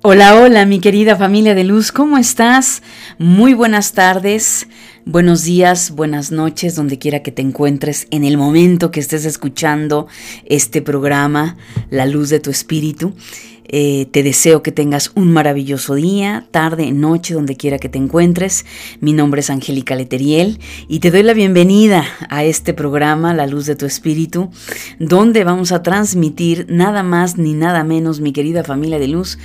Hola, 0.00 0.40
hola, 0.40 0.64
mi 0.64 0.78
querida 0.78 1.16
familia 1.16 1.56
de 1.56 1.64
luz, 1.64 1.90
¿cómo 1.90 2.18
estás? 2.18 2.84
Muy 3.18 3.52
buenas 3.52 3.94
tardes, 3.94 4.68
buenos 5.04 5.42
días, 5.42 5.90
buenas 5.90 6.30
noches, 6.30 6.76
donde 6.76 7.00
quiera 7.00 7.24
que 7.24 7.32
te 7.32 7.42
encuentres, 7.42 8.06
en 8.12 8.22
el 8.22 8.38
momento 8.38 8.92
que 8.92 9.00
estés 9.00 9.24
escuchando 9.24 10.06
este 10.44 10.82
programa, 10.82 11.56
La 11.90 12.06
Luz 12.06 12.28
de 12.28 12.38
tu 12.38 12.48
Espíritu. 12.48 13.12
Eh, 13.70 14.06
te 14.12 14.22
deseo 14.22 14.62
que 14.62 14.72
tengas 14.72 15.10
un 15.14 15.30
maravilloso 15.30 15.94
día, 15.94 16.46
tarde, 16.50 16.90
noche, 16.90 17.34
donde 17.34 17.56
quiera 17.56 17.78
que 17.78 17.90
te 17.90 17.98
encuentres. 17.98 18.64
Mi 19.00 19.12
nombre 19.12 19.40
es 19.40 19.50
Angélica 19.50 19.94
Leteriel 19.94 20.58
y 20.88 21.00
te 21.00 21.10
doy 21.10 21.22
la 21.22 21.34
bienvenida 21.34 22.04
a 22.30 22.44
este 22.44 22.72
programa, 22.72 23.34
La 23.34 23.46
Luz 23.46 23.66
de 23.66 23.76
tu 23.76 23.84
Espíritu, 23.84 24.50
donde 24.98 25.44
vamos 25.44 25.72
a 25.72 25.82
transmitir 25.82 26.66
nada 26.70 27.02
más 27.02 27.36
ni 27.36 27.52
nada 27.52 27.84
menos, 27.84 28.20
mi 28.20 28.32
querida 28.32 28.64
familia 28.64 28.98
de 28.98 29.08
luz, 29.08 29.38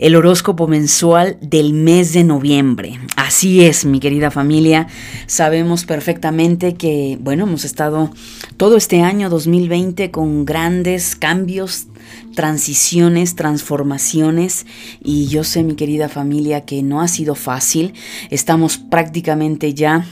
el 0.00 0.16
horóscopo 0.16 0.66
mensual 0.66 1.36
del 1.42 1.74
mes 1.74 2.14
de 2.14 2.24
noviembre. 2.24 2.98
Así 3.16 3.62
es, 3.62 3.84
mi 3.84 4.00
querida 4.00 4.30
familia. 4.30 4.86
Sabemos 5.26 5.84
perfectamente 5.84 6.74
que, 6.74 7.18
bueno, 7.20 7.44
hemos 7.44 7.66
estado 7.66 8.10
todo 8.56 8.78
este 8.78 9.02
año 9.02 9.28
2020 9.28 10.10
con 10.10 10.46
grandes 10.46 11.16
cambios, 11.16 11.86
transiciones, 12.34 13.36
transformaciones 13.36 14.64
y 15.04 15.26
yo 15.26 15.44
sé, 15.44 15.62
mi 15.62 15.74
querida 15.74 16.08
familia, 16.08 16.62
que 16.62 16.82
no 16.82 17.02
ha 17.02 17.08
sido 17.08 17.34
fácil. 17.34 17.92
Estamos 18.30 18.78
prácticamente 18.78 19.74
ya 19.74 20.06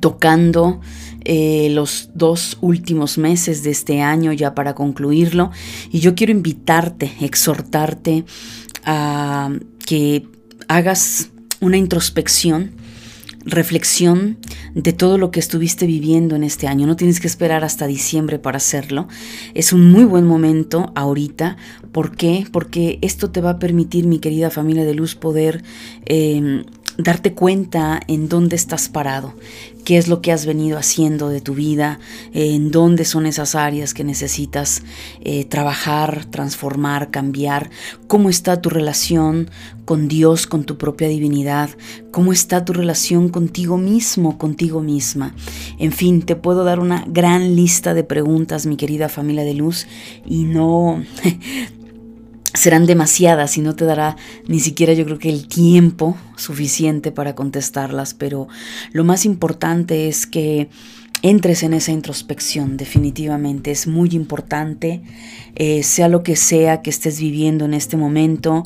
tocando 0.00 0.80
eh, 1.28 1.70
los 1.72 2.10
dos 2.14 2.56
últimos 2.60 3.18
meses 3.18 3.64
de 3.64 3.70
este 3.72 4.00
año 4.00 4.32
ya 4.32 4.54
para 4.54 4.76
concluirlo 4.76 5.50
y 5.90 5.98
yo 5.98 6.14
quiero 6.14 6.30
invitarte, 6.30 7.12
exhortarte 7.20 8.24
a 8.84 9.50
que 9.84 10.28
hagas 10.68 11.30
una 11.58 11.78
introspección, 11.78 12.70
reflexión 13.44 14.38
de 14.76 14.92
todo 14.92 15.18
lo 15.18 15.32
que 15.32 15.40
estuviste 15.40 15.86
viviendo 15.86 16.36
en 16.36 16.44
este 16.44 16.68
año. 16.68 16.86
No 16.86 16.94
tienes 16.94 17.18
que 17.18 17.26
esperar 17.26 17.64
hasta 17.64 17.88
diciembre 17.88 18.38
para 18.38 18.58
hacerlo. 18.58 19.08
Es 19.54 19.72
un 19.72 19.90
muy 19.90 20.04
buen 20.04 20.26
momento 20.26 20.92
ahorita. 20.94 21.56
¿Por 21.90 22.14
qué? 22.14 22.46
Porque 22.52 23.00
esto 23.02 23.32
te 23.32 23.40
va 23.40 23.50
a 23.50 23.58
permitir, 23.58 24.06
mi 24.06 24.20
querida 24.20 24.50
familia 24.50 24.84
de 24.84 24.94
luz, 24.94 25.16
poder 25.16 25.64
eh, 26.04 26.62
darte 26.98 27.34
cuenta 27.34 28.00
en 28.08 28.28
dónde 28.28 28.56
estás 28.56 28.88
parado, 28.88 29.34
qué 29.86 29.98
es 29.98 30.08
lo 30.08 30.20
que 30.20 30.32
has 30.32 30.46
venido 30.46 30.78
haciendo 30.78 31.28
de 31.28 31.40
tu 31.40 31.54
vida, 31.54 32.00
en 32.34 32.72
dónde 32.72 33.04
son 33.04 33.24
esas 33.24 33.54
áreas 33.54 33.94
que 33.94 34.02
necesitas 34.02 34.82
eh, 35.20 35.44
trabajar, 35.44 36.24
transformar, 36.24 37.12
cambiar, 37.12 37.70
cómo 38.08 38.28
está 38.28 38.60
tu 38.60 38.68
relación 38.68 39.48
con 39.84 40.08
Dios, 40.08 40.48
con 40.48 40.64
tu 40.64 40.76
propia 40.76 41.06
divinidad, 41.06 41.70
cómo 42.10 42.32
está 42.32 42.64
tu 42.64 42.72
relación 42.72 43.28
contigo 43.28 43.78
mismo, 43.78 44.38
contigo 44.38 44.80
misma. 44.80 45.36
En 45.78 45.92
fin, 45.92 46.22
te 46.22 46.34
puedo 46.34 46.64
dar 46.64 46.80
una 46.80 47.04
gran 47.06 47.54
lista 47.54 47.94
de 47.94 48.02
preguntas, 48.02 48.66
mi 48.66 48.76
querida 48.76 49.08
familia 49.08 49.44
de 49.44 49.54
luz, 49.54 49.86
y 50.26 50.42
no 50.42 51.00
serán 52.56 52.86
demasiadas 52.86 53.56
y 53.58 53.60
no 53.60 53.76
te 53.76 53.84
dará 53.84 54.16
ni 54.46 54.60
siquiera 54.60 54.92
yo 54.92 55.04
creo 55.04 55.18
que 55.18 55.30
el 55.30 55.48
tiempo 55.48 56.16
suficiente 56.36 57.12
para 57.12 57.34
contestarlas, 57.34 58.14
pero 58.14 58.48
lo 58.92 59.04
más 59.04 59.24
importante 59.24 60.08
es 60.08 60.26
que 60.26 60.68
entres 61.22 61.62
en 61.62 61.74
esa 61.74 61.92
introspección, 61.92 62.76
definitivamente 62.76 63.70
es 63.70 63.86
muy 63.86 64.10
importante, 64.10 65.02
eh, 65.54 65.82
sea 65.82 66.08
lo 66.08 66.22
que 66.22 66.36
sea 66.36 66.82
que 66.82 66.90
estés 66.90 67.20
viviendo 67.20 67.64
en 67.64 67.74
este 67.74 67.96
momento. 67.96 68.64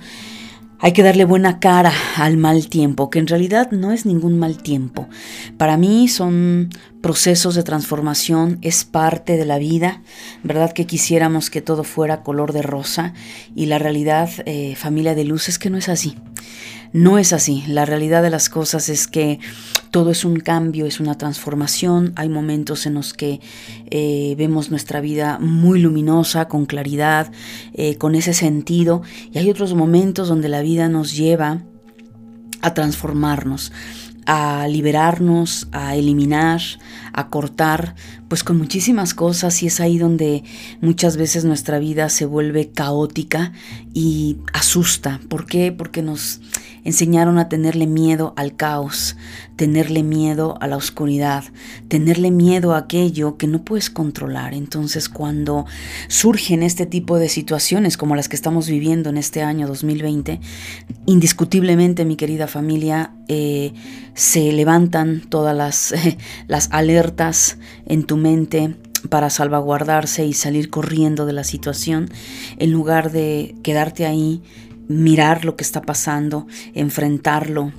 Hay 0.82 0.92
que 0.92 1.02
darle 1.02 1.26
buena 1.26 1.60
cara 1.60 1.92
al 2.16 2.38
mal 2.38 2.68
tiempo, 2.68 3.10
que 3.10 3.18
en 3.18 3.26
realidad 3.26 3.70
no 3.70 3.92
es 3.92 4.06
ningún 4.06 4.38
mal 4.38 4.62
tiempo. 4.62 5.08
Para 5.58 5.76
mí 5.76 6.08
son 6.08 6.70
procesos 7.00 7.54
de 7.54 7.62
transformación, 7.62 8.58
es 8.62 8.84
parte 8.84 9.36
de 9.36 9.44
la 9.46 9.58
vida, 9.58 10.02
¿verdad? 10.42 10.72
Que 10.72 10.86
quisiéramos 10.86 11.50
que 11.50 11.62
todo 11.62 11.84
fuera 11.84 12.22
color 12.22 12.52
de 12.52 12.62
rosa 12.62 13.14
y 13.54 13.66
la 13.66 13.78
realidad, 13.78 14.30
eh, 14.46 14.74
familia 14.76 15.14
de 15.14 15.24
luz, 15.24 15.48
es 15.48 15.58
que 15.58 15.70
no 15.70 15.78
es 15.78 15.88
así. 15.88 16.16
No 16.92 17.18
es 17.18 17.32
así. 17.32 17.62
La 17.68 17.86
realidad 17.86 18.22
de 18.22 18.30
las 18.30 18.48
cosas 18.48 18.88
es 18.88 19.06
que 19.06 19.38
todo 19.92 20.10
es 20.10 20.24
un 20.24 20.40
cambio, 20.40 20.86
es 20.86 20.98
una 20.98 21.16
transformación. 21.16 22.12
Hay 22.16 22.28
momentos 22.28 22.84
en 22.84 22.94
los 22.94 23.14
que 23.14 23.40
eh, 23.90 24.34
vemos 24.36 24.70
nuestra 24.70 25.00
vida 25.00 25.38
muy 25.40 25.80
luminosa, 25.80 26.48
con 26.48 26.66
claridad, 26.66 27.30
eh, 27.74 27.96
con 27.96 28.16
ese 28.16 28.34
sentido. 28.34 29.02
Y 29.32 29.38
hay 29.38 29.50
otros 29.50 29.74
momentos 29.74 30.28
donde 30.28 30.48
la 30.48 30.62
vida 30.62 30.88
nos 30.88 31.16
lleva 31.16 31.62
a 32.60 32.74
transformarnos 32.74 33.72
a 34.26 34.66
liberarnos, 34.68 35.68
a 35.72 35.96
eliminar, 35.96 36.60
a 37.12 37.28
cortar, 37.28 37.94
pues 38.28 38.44
con 38.44 38.58
muchísimas 38.58 39.14
cosas 39.14 39.62
y 39.62 39.66
es 39.66 39.80
ahí 39.80 39.98
donde 39.98 40.44
muchas 40.80 41.16
veces 41.16 41.44
nuestra 41.44 41.78
vida 41.78 42.08
se 42.08 42.26
vuelve 42.26 42.70
caótica 42.70 43.52
y 43.92 44.38
asusta. 44.52 45.20
¿Por 45.28 45.46
qué? 45.46 45.72
Porque 45.72 46.02
nos 46.02 46.40
enseñaron 46.84 47.38
a 47.38 47.48
tenerle 47.48 47.86
miedo 47.86 48.32
al 48.36 48.56
caos, 48.56 49.16
tenerle 49.56 50.02
miedo 50.02 50.56
a 50.60 50.66
la 50.66 50.76
oscuridad, 50.76 51.44
tenerle 51.88 52.30
miedo 52.30 52.74
a 52.74 52.78
aquello 52.78 53.36
que 53.36 53.46
no 53.46 53.64
puedes 53.64 53.90
controlar. 53.90 54.54
Entonces 54.54 55.08
cuando 55.08 55.66
surgen 56.08 56.62
este 56.62 56.86
tipo 56.86 57.18
de 57.18 57.28
situaciones 57.28 57.96
como 57.96 58.16
las 58.16 58.28
que 58.28 58.36
estamos 58.36 58.68
viviendo 58.68 59.10
en 59.10 59.18
este 59.18 59.42
año 59.42 59.66
2020, 59.66 60.40
indiscutiblemente 61.06 62.04
mi 62.04 62.16
querida 62.16 62.46
familia, 62.46 63.12
eh, 63.28 63.72
se 64.20 64.52
levantan 64.52 65.22
todas 65.22 65.56
las, 65.56 65.94
las 66.46 66.68
alertas 66.72 67.56
en 67.86 68.04
tu 68.04 68.18
mente 68.18 68.76
para 69.08 69.30
salvaguardarse 69.30 70.26
y 70.26 70.34
salir 70.34 70.68
corriendo 70.68 71.24
de 71.24 71.32
la 71.32 71.42
situación 71.42 72.10
en 72.58 72.70
lugar 72.70 73.12
de 73.12 73.54
quedarte 73.62 74.04
ahí 74.04 74.42
mirar 74.88 75.46
lo 75.46 75.56
que 75.56 75.64
está 75.64 75.80
pasando, 75.80 76.46
enfrentarlo, 76.74 77.72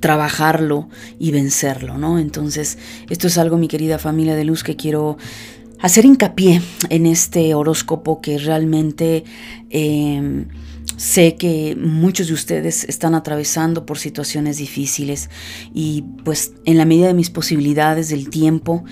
trabajarlo 0.00 0.88
y 1.20 1.30
vencerlo, 1.30 1.96
¿no? 1.96 2.18
Entonces, 2.18 2.76
esto 3.08 3.28
es 3.28 3.38
algo, 3.38 3.56
mi 3.56 3.68
querida 3.68 4.00
familia 4.00 4.34
de 4.34 4.44
luz, 4.44 4.64
que 4.64 4.74
quiero 4.74 5.16
hacer 5.78 6.06
hincapié 6.06 6.60
en 6.88 7.06
este 7.06 7.54
horóscopo 7.54 8.20
que 8.20 8.38
realmente 8.38 9.22
em, 9.70 10.46
sé 10.96 11.36
que 11.36 11.76
muchos 11.76 12.28
de 12.28 12.34
ustedes 12.34 12.84
están 12.84 13.14
atravesando 13.14 13.86
por 13.86 13.98
situaciones 13.98 14.58
difíciles 14.58 15.30
y 15.74 16.04
pues 16.24 16.52
en 16.64 16.78
la 16.78 16.84
medida 16.84 17.06
de 17.06 17.14
mis 17.14 17.30
posibilidades 17.30 18.08
del 18.08 18.30
tiempo 18.30 18.84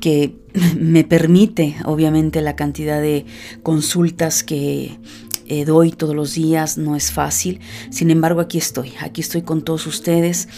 que 0.00 0.36
me 0.78 1.04
permite 1.04 1.76
obviamente 1.84 2.40
la 2.40 2.56
cantidad 2.56 3.00
de 3.00 3.26
consultas 3.62 4.42
que 4.42 4.98
eh, 5.46 5.64
doy 5.64 5.90
todos 5.90 6.14
los 6.14 6.34
días, 6.34 6.78
no 6.78 6.94
es 6.94 7.10
fácil. 7.10 7.58
Sin 7.90 8.12
embargo, 8.12 8.40
aquí 8.40 8.56
estoy, 8.56 8.92
aquí 9.00 9.20
estoy 9.20 9.42
con 9.42 9.62
todos 9.62 9.84
ustedes 9.88 10.48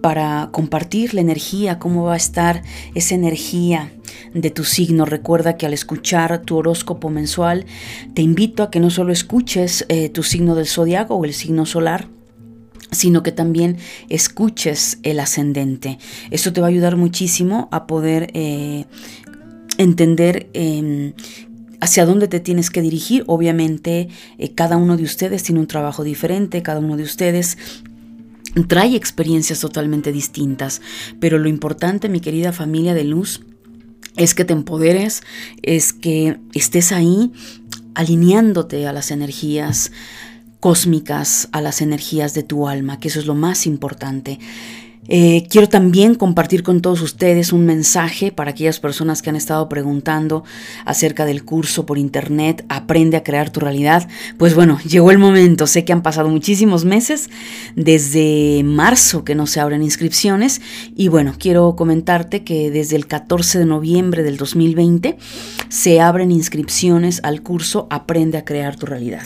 para 0.00 0.48
compartir 0.52 1.14
la 1.14 1.20
energía, 1.20 1.78
cómo 1.78 2.04
va 2.04 2.14
a 2.14 2.16
estar 2.16 2.62
esa 2.94 3.14
energía 3.14 3.92
de 4.34 4.50
tu 4.50 4.64
signo. 4.64 5.04
Recuerda 5.04 5.56
que 5.56 5.66
al 5.66 5.74
escuchar 5.74 6.42
tu 6.42 6.56
horóscopo 6.56 7.10
mensual, 7.10 7.66
te 8.14 8.22
invito 8.22 8.62
a 8.62 8.70
que 8.70 8.80
no 8.80 8.90
solo 8.90 9.12
escuches 9.12 9.84
eh, 9.88 10.08
tu 10.08 10.22
signo 10.22 10.54
del 10.54 10.66
zodiaco 10.66 11.14
o 11.14 11.24
el 11.24 11.34
signo 11.34 11.66
solar, 11.66 12.06
sino 12.90 13.22
que 13.22 13.32
también 13.32 13.78
escuches 14.08 14.98
el 15.02 15.20
ascendente. 15.20 15.98
Esto 16.30 16.52
te 16.52 16.60
va 16.60 16.66
a 16.66 16.70
ayudar 16.70 16.96
muchísimo 16.96 17.68
a 17.72 17.86
poder 17.86 18.30
eh, 18.34 18.84
entender 19.78 20.48
em, 20.52 21.14
hacia 21.80 22.06
dónde 22.06 22.28
te 22.28 22.40
tienes 22.40 22.70
que 22.70 22.82
dirigir. 22.82 23.24
Obviamente, 23.26 24.08
eh, 24.38 24.52
cada 24.54 24.76
uno 24.76 24.96
de 24.96 25.04
ustedes 25.04 25.42
tiene 25.42 25.60
un 25.60 25.66
trabajo 25.66 26.04
diferente, 26.04 26.62
cada 26.62 26.80
uno 26.80 26.96
de 26.96 27.02
ustedes 27.02 27.56
trae 28.68 28.94
experiencias 28.94 29.60
totalmente 29.60 30.12
distintas, 30.12 30.80
pero 31.20 31.38
lo 31.38 31.48
importante, 31.48 32.08
mi 32.08 32.20
querida 32.20 32.52
familia 32.52 32.94
de 32.94 33.04
luz, 33.04 33.42
es 34.16 34.34
que 34.34 34.44
te 34.44 34.52
empoderes, 34.52 35.22
es 35.62 35.92
que 35.92 36.38
estés 36.52 36.92
ahí 36.92 37.32
alineándote 37.94 38.86
a 38.86 38.92
las 38.92 39.10
energías 39.10 39.92
cósmicas, 40.60 41.48
a 41.52 41.60
las 41.60 41.80
energías 41.80 42.34
de 42.34 42.42
tu 42.42 42.68
alma, 42.68 43.00
que 43.00 43.08
eso 43.08 43.20
es 43.20 43.26
lo 43.26 43.34
más 43.34 43.66
importante. 43.66 44.38
Eh, 45.08 45.48
quiero 45.50 45.68
también 45.68 46.14
compartir 46.14 46.62
con 46.62 46.80
todos 46.80 47.00
ustedes 47.00 47.52
un 47.52 47.66
mensaje 47.66 48.30
para 48.30 48.52
aquellas 48.52 48.78
personas 48.78 49.20
que 49.20 49.30
han 49.30 49.36
estado 49.36 49.68
preguntando 49.68 50.44
acerca 50.84 51.24
del 51.24 51.44
curso 51.44 51.86
por 51.86 51.98
internet 51.98 52.64
Aprende 52.68 53.16
a 53.16 53.24
crear 53.24 53.50
tu 53.50 53.58
realidad. 53.58 54.08
Pues 54.38 54.54
bueno, 54.54 54.78
llegó 54.88 55.10
el 55.10 55.18
momento. 55.18 55.66
Sé 55.66 55.84
que 55.84 55.92
han 55.92 56.02
pasado 56.02 56.28
muchísimos 56.28 56.84
meses 56.84 57.30
desde 57.74 58.62
marzo 58.64 59.24
que 59.24 59.34
no 59.34 59.48
se 59.48 59.58
abren 59.58 59.82
inscripciones 59.82 60.60
y 60.94 61.08
bueno, 61.08 61.34
quiero 61.36 61.74
comentarte 61.74 62.44
que 62.44 62.70
desde 62.70 62.94
el 62.94 63.08
14 63.08 63.58
de 63.58 63.66
noviembre 63.66 64.22
del 64.22 64.36
2020 64.36 65.18
se 65.68 66.00
abren 66.00 66.30
inscripciones 66.30 67.20
al 67.24 67.42
curso 67.42 67.88
Aprende 67.90 68.38
a 68.38 68.44
crear 68.44 68.76
tu 68.76 68.86
realidad. 68.86 69.24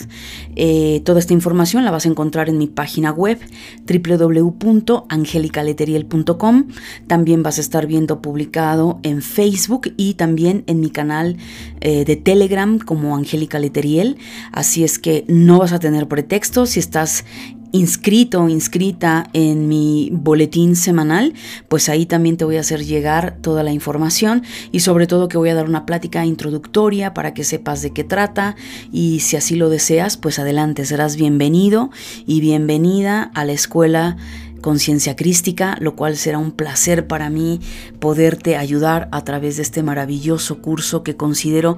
Eh, 0.55 1.01
toda 1.05 1.19
esta 1.19 1.33
información 1.33 1.85
la 1.85 1.91
vas 1.91 2.05
a 2.05 2.09
encontrar 2.09 2.49
en 2.49 2.57
mi 2.57 2.65
página 2.65 3.11
web 3.11 3.37
www.angelical 3.85 5.66
leteriel.com. 5.67 6.67
También 7.05 7.43
vas 7.43 7.59
a 7.59 7.61
estar 7.61 7.85
viendo 7.85 8.21
publicado 8.21 8.99
en 9.03 9.21
Facebook 9.21 9.93
y 9.97 10.15
también 10.15 10.63
en 10.65 10.79
mi 10.79 10.89
canal 10.89 11.37
eh, 11.81 12.05
de 12.05 12.15
Telegram 12.15 12.79
como 12.79 13.15
Angélica 13.15 13.59
Leteriel. 13.59 14.17
Así 14.51 14.83
es 14.83 14.97
que 14.97 15.23
no 15.27 15.59
vas 15.59 15.73
a 15.73 15.79
tener 15.79 16.07
pretexto 16.07 16.65
si 16.65 16.79
estás 16.79 17.23
inscrito 17.71 18.41
o 18.41 18.49
inscrita 18.49 19.29
en 19.33 19.67
mi 19.67 20.09
boletín 20.11 20.75
semanal, 20.75 21.33
pues 21.67 21.89
ahí 21.89 22.05
también 22.05 22.37
te 22.37 22.45
voy 22.45 22.57
a 22.57 22.61
hacer 22.61 22.83
llegar 22.85 23.37
toda 23.41 23.63
la 23.63 23.71
información 23.71 24.43
y 24.71 24.79
sobre 24.79 25.07
todo 25.07 25.27
que 25.27 25.37
voy 25.37 25.49
a 25.49 25.55
dar 25.55 25.67
una 25.67 25.85
plática 25.85 26.25
introductoria 26.25 27.13
para 27.13 27.33
que 27.33 27.43
sepas 27.43 27.81
de 27.81 27.91
qué 27.91 28.03
trata 28.03 28.55
y 28.91 29.19
si 29.19 29.35
así 29.35 29.55
lo 29.55 29.69
deseas, 29.69 30.17
pues 30.17 30.39
adelante, 30.39 30.85
serás 30.85 31.15
bienvenido 31.15 31.89
y 32.25 32.41
bienvenida 32.41 33.31
a 33.33 33.45
la 33.45 33.53
escuela 33.53 34.17
conciencia 34.61 35.15
crística, 35.15 35.77
lo 35.79 35.95
cual 35.95 36.17
será 36.17 36.37
un 36.37 36.51
placer 36.51 37.07
para 37.07 37.29
mí 37.29 37.59
poderte 37.99 38.57
ayudar 38.57 39.07
a 39.11 39.23
través 39.23 39.57
de 39.57 39.63
este 39.63 39.83
maravilloso 39.83 40.61
curso 40.61 41.03
que 41.03 41.15
considero 41.15 41.77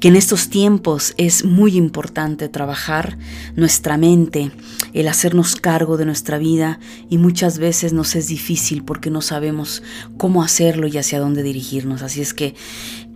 que 0.00 0.08
en 0.08 0.16
estos 0.16 0.48
tiempos 0.48 1.14
es 1.16 1.44
muy 1.44 1.76
importante 1.76 2.48
trabajar 2.48 3.18
nuestra 3.56 3.96
mente, 3.96 4.50
el 4.92 5.08
hacernos 5.08 5.56
cargo 5.56 5.96
de 5.96 6.04
nuestra 6.04 6.38
vida 6.38 6.78
y 7.08 7.18
muchas 7.18 7.58
veces 7.58 7.92
nos 7.92 8.14
es 8.14 8.28
difícil 8.28 8.84
porque 8.84 9.10
no 9.10 9.22
sabemos 9.22 9.82
cómo 10.16 10.42
hacerlo 10.42 10.86
y 10.86 10.98
hacia 10.98 11.20
dónde 11.20 11.42
dirigirnos. 11.42 12.02
Así 12.02 12.20
es 12.20 12.34
que, 12.34 12.54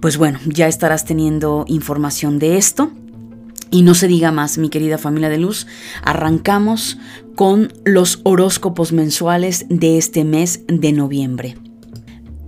pues 0.01 0.17
bueno, 0.17 0.39
ya 0.47 0.69
estarás 0.69 1.05
teniendo 1.05 1.65
información 1.69 2.39
de 2.39 2.57
esto. 2.57 2.91
Y 3.73 3.83
no 3.83 3.95
se 3.95 4.07
diga 4.07 4.31
más, 4.31 4.59
mi 4.59 4.69
querida 4.69 4.99
familia 4.99 5.31
de 5.31 5.39
luz, 5.39 5.67
arrancamos 6.05 6.99
con 7.35 7.73
los 7.85 8.21
horóscopos 8.23 8.93
mensuales 8.93 9.65
de 9.71 9.97
este 9.97 10.25
mes 10.25 10.61
de 10.69 10.93
noviembre. 10.93 11.57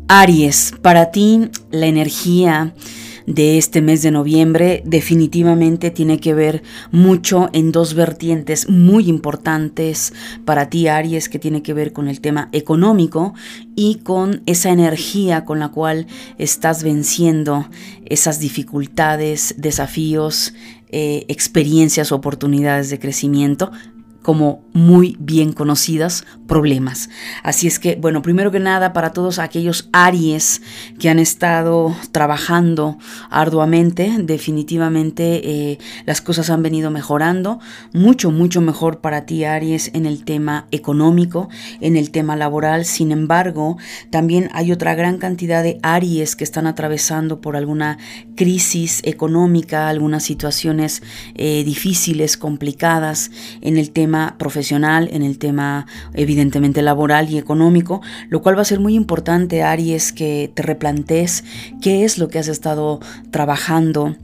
Aries, 0.06 0.74
para 0.82 1.10
ti 1.10 1.48
la 1.70 1.86
energía 1.86 2.74
de 3.26 3.56
este 3.56 3.80
mes 3.80 4.02
de 4.02 4.10
noviembre 4.10 4.82
definitivamente 4.84 5.90
tiene 5.90 6.20
que 6.20 6.34
ver 6.34 6.62
mucho 6.90 7.48
en 7.54 7.72
dos 7.72 7.94
vertientes 7.94 8.68
muy 8.68 9.08
importantes 9.08 10.12
para 10.44 10.68
ti 10.68 10.88
Aries 10.88 11.30
que 11.30 11.38
tiene 11.38 11.62
que 11.62 11.72
ver 11.72 11.92
con 11.94 12.08
el 12.08 12.20
tema 12.20 12.50
económico 12.52 13.32
y 13.74 13.96
con 13.96 14.42
esa 14.44 14.70
energía 14.70 15.46
con 15.46 15.58
la 15.58 15.70
cual 15.70 16.06
estás 16.36 16.82
venciendo 16.82 17.66
esas 18.04 18.40
dificultades, 18.40 19.54
desafíos, 19.56 20.52
eh, 20.96 21.24
experiencias, 21.26 22.12
oportunidades 22.12 22.88
de 22.88 23.00
crecimiento 23.00 23.72
como 24.22 24.63
muy 24.74 25.16
bien 25.20 25.52
conocidas 25.52 26.26
problemas. 26.48 27.08
Así 27.44 27.68
es 27.68 27.78
que, 27.78 27.94
bueno, 27.94 28.22
primero 28.22 28.50
que 28.50 28.58
nada, 28.58 28.92
para 28.92 29.12
todos 29.12 29.38
aquellos 29.38 29.88
Aries 29.92 30.60
que 30.98 31.08
han 31.08 31.20
estado 31.20 31.96
trabajando 32.10 32.98
arduamente, 33.30 34.12
definitivamente 34.20 35.40
eh, 35.44 35.78
las 36.06 36.20
cosas 36.20 36.50
han 36.50 36.62
venido 36.62 36.90
mejorando, 36.90 37.60
mucho, 37.92 38.32
mucho 38.32 38.60
mejor 38.60 39.00
para 39.00 39.26
ti, 39.26 39.44
Aries, 39.44 39.92
en 39.94 40.06
el 40.06 40.24
tema 40.24 40.66
económico, 40.72 41.48
en 41.80 41.96
el 41.96 42.10
tema 42.10 42.34
laboral. 42.34 42.84
Sin 42.84 43.12
embargo, 43.12 43.78
también 44.10 44.50
hay 44.54 44.72
otra 44.72 44.96
gran 44.96 45.18
cantidad 45.18 45.62
de 45.62 45.78
Aries 45.82 46.34
que 46.34 46.44
están 46.44 46.66
atravesando 46.66 47.40
por 47.40 47.56
alguna 47.56 47.98
crisis 48.34 49.02
económica, 49.04 49.88
algunas 49.88 50.24
situaciones 50.24 51.00
eh, 51.36 51.62
difíciles, 51.64 52.36
complicadas 52.36 53.30
en 53.60 53.78
el 53.78 53.90
tema 53.90 54.34
profesional, 54.36 54.63
en 54.72 55.22
el 55.22 55.38
tema 55.38 55.86
evidentemente 56.14 56.82
laboral 56.82 57.30
y 57.30 57.38
económico, 57.38 58.00
lo 58.28 58.42
cual 58.42 58.56
va 58.56 58.62
a 58.62 58.66
ser 58.66 58.80
muy 58.80 58.94
importante, 58.94 59.62
Aries, 59.62 60.12
que 60.12 60.50
te 60.54 60.62
replantes 60.62 61.44
qué 61.80 62.04
es 62.04 62.18
lo 62.18 62.28
que 62.28 62.38
has 62.38 62.48
estado 62.48 63.00
trabajando 63.30 64.16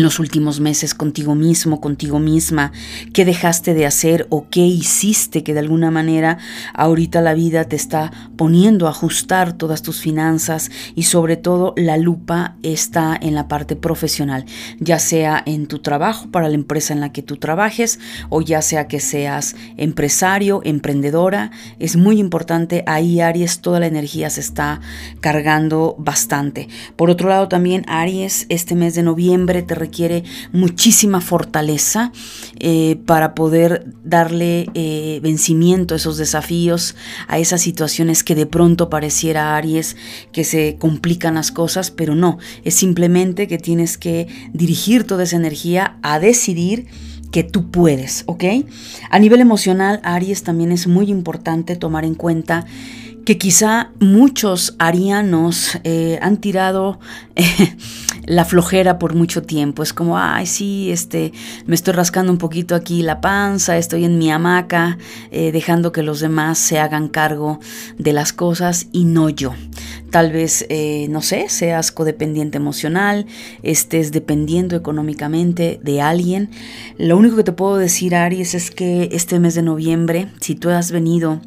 en 0.00 0.04
los 0.04 0.18
últimos 0.18 0.60
meses 0.60 0.94
contigo 0.94 1.34
mismo, 1.34 1.78
contigo 1.78 2.20
misma, 2.20 2.72
qué 3.12 3.26
dejaste 3.26 3.74
de 3.74 3.84
hacer 3.84 4.26
o 4.30 4.48
qué 4.48 4.60
hiciste 4.60 5.44
que 5.44 5.52
de 5.52 5.60
alguna 5.60 5.90
manera 5.90 6.38
ahorita 6.72 7.20
la 7.20 7.34
vida 7.34 7.64
te 7.64 7.76
está 7.76 8.10
poniendo 8.34 8.86
a 8.86 8.92
ajustar 8.92 9.52
todas 9.52 9.82
tus 9.82 10.00
finanzas 10.00 10.70
y 10.94 11.02
sobre 11.02 11.36
todo 11.36 11.74
la 11.76 11.98
lupa 11.98 12.56
está 12.62 13.14
en 13.20 13.34
la 13.34 13.46
parte 13.46 13.76
profesional, 13.76 14.46
ya 14.78 14.98
sea 14.98 15.42
en 15.44 15.66
tu 15.66 15.80
trabajo 15.80 16.30
para 16.30 16.48
la 16.48 16.54
empresa 16.54 16.94
en 16.94 17.00
la 17.00 17.12
que 17.12 17.20
tú 17.20 17.36
trabajes 17.36 18.00
o 18.30 18.40
ya 18.40 18.62
sea 18.62 18.88
que 18.88 19.00
seas 19.00 19.54
empresario, 19.76 20.62
emprendedora, 20.64 21.50
es 21.78 21.96
muy 21.96 22.18
importante 22.20 22.84
ahí 22.86 23.20
Aries 23.20 23.60
toda 23.60 23.80
la 23.80 23.86
energía 23.86 24.30
se 24.30 24.40
está 24.40 24.80
cargando 25.20 25.94
bastante. 25.98 26.68
Por 26.96 27.10
otro 27.10 27.28
lado 27.28 27.48
también 27.48 27.84
Aries 27.86 28.46
este 28.48 28.74
mes 28.74 28.94
de 28.94 29.02
noviembre 29.02 29.60
te 29.60 29.74
requiere 29.90 30.22
muchísima 30.52 31.20
fortaleza 31.20 32.12
eh, 32.60 32.96
para 33.06 33.34
poder 33.34 33.92
darle 34.04 34.68
eh, 34.74 35.18
vencimiento 35.20 35.94
a 35.94 35.96
esos 35.96 36.16
desafíos, 36.16 36.94
a 37.26 37.40
esas 37.40 37.60
situaciones 37.60 38.22
que 38.22 38.36
de 38.36 38.46
pronto 38.46 38.88
pareciera 38.88 39.56
Aries 39.56 39.96
que 40.30 40.44
se 40.44 40.76
complican 40.78 41.34
las 41.34 41.50
cosas, 41.50 41.90
pero 41.90 42.14
no, 42.14 42.38
es 42.62 42.74
simplemente 42.74 43.48
que 43.48 43.58
tienes 43.58 43.98
que 43.98 44.28
dirigir 44.52 45.04
toda 45.04 45.24
esa 45.24 45.36
energía 45.36 45.98
a 46.02 46.20
decidir 46.20 46.86
que 47.32 47.42
tú 47.42 47.70
puedes, 47.70 48.22
¿ok? 48.26 48.44
A 49.10 49.18
nivel 49.18 49.40
emocional, 49.40 50.00
Aries 50.04 50.44
también 50.44 50.70
es 50.70 50.86
muy 50.86 51.10
importante 51.10 51.74
tomar 51.74 52.04
en 52.04 52.14
cuenta 52.14 52.66
que 53.24 53.38
quizá 53.38 53.90
muchos 54.00 54.74
arianos 54.78 55.78
eh, 55.84 56.18
han 56.22 56.38
tirado 56.38 56.98
la 58.26 58.44
flojera 58.44 58.98
por 58.98 59.14
mucho 59.14 59.42
tiempo. 59.42 59.82
Es 59.82 59.92
como, 59.92 60.18
ay, 60.18 60.46
sí, 60.46 60.90
este, 60.90 61.32
me 61.66 61.74
estoy 61.74 61.94
rascando 61.94 62.32
un 62.32 62.38
poquito 62.38 62.74
aquí 62.74 63.02
la 63.02 63.20
panza, 63.20 63.76
estoy 63.76 64.04
en 64.04 64.18
mi 64.18 64.30
hamaca, 64.30 64.98
eh, 65.30 65.52
dejando 65.52 65.92
que 65.92 66.02
los 66.02 66.20
demás 66.20 66.58
se 66.58 66.78
hagan 66.78 67.08
cargo 67.08 67.60
de 67.98 68.12
las 68.12 68.32
cosas 68.32 68.88
y 68.92 69.04
no 69.04 69.28
yo. 69.28 69.54
Tal 70.10 70.32
vez, 70.32 70.66
eh, 70.68 71.06
no 71.10 71.22
sé, 71.22 71.48
seas 71.48 71.92
codependiente 71.92 72.58
emocional, 72.58 73.26
estés 73.62 74.12
dependiendo 74.12 74.76
económicamente 74.76 75.80
de 75.82 76.00
alguien. 76.00 76.50
Lo 76.98 77.16
único 77.16 77.36
que 77.36 77.44
te 77.44 77.52
puedo 77.52 77.76
decir, 77.76 78.14
Aries, 78.14 78.54
es 78.54 78.70
que 78.70 79.08
este 79.12 79.38
mes 79.38 79.54
de 79.54 79.62
noviembre, 79.62 80.28
si 80.40 80.54
tú 80.54 80.70
has 80.70 80.90
venido 80.90 81.40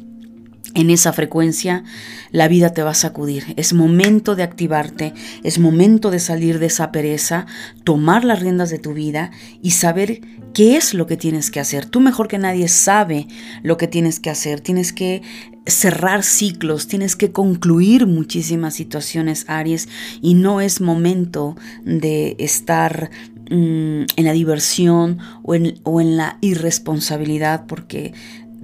en 0.74 0.90
esa 0.90 1.12
frecuencia, 1.12 1.84
la 2.30 2.48
vida 2.48 2.70
te 2.70 2.82
va 2.82 2.90
a 2.90 2.94
sacudir. 2.94 3.54
Es 3.56 3.72
momento 3.72 4.34
de 4.34 4.42
activarte, 4.42 5.14
es 5.42 5.58
momento 5.58 6.10
de 6.10 6.18
salir 6.18 6.58
de 6.58 6.66
esa 6.66 6.92
pereza, 6.92 7.46
tomar 7.84 8.24
las 8.24 8.40
riendas 8.40 8.70
de 8.70 8.78
tu 8.78 8.92
vida 8.92 9.30
y 9.62 9.70
saber 9.72 10.20
qué 10.52 10.76
es 10.76 10.94
lo 10.94 11.06
que 11.06 11.16
tienes 11.16 11.50
que 11.50 11.60
hacer. 11.60 11.86
Tú 11.86 12.00
mejor 12.00 12.28
que 12.28 12.38
nadie 12.38 12.68
sabe 12.68 13.26
lo 13.62 13.76
que 13.76 13.88
tienes 13.88 14.20
que 14.20 14.30
hacer. 14.30 14.60
Tienes 14.60 14.92
que 14.92 15.22
cerrar 15.66 16.22
ciclos, 16.22 16.88
tienes 16.88 17.16
que 17.16 17.32
concluir 17.32 18.06
muchísimas 18.06 18.74
situaciones, 18.74 19.44
Aries, 19.48 19.88
y 20.20 20.34
no 20.34 20.60
es 20.60 20.80
momento 20.80 21.56
de 21.84 22.36
estar 22.38 23.10
mm, 23.50 24.04
en 24.16 24.24
la 24.24 24.32
diversión 24.32 25.18
o 25.42 25.54
en, 25.54 25.80
o 25.84 26.00
en 26.00 26.16
la 26.16 26.38
irresponsabilidad 26.40 27.66
porque 27.66 28.12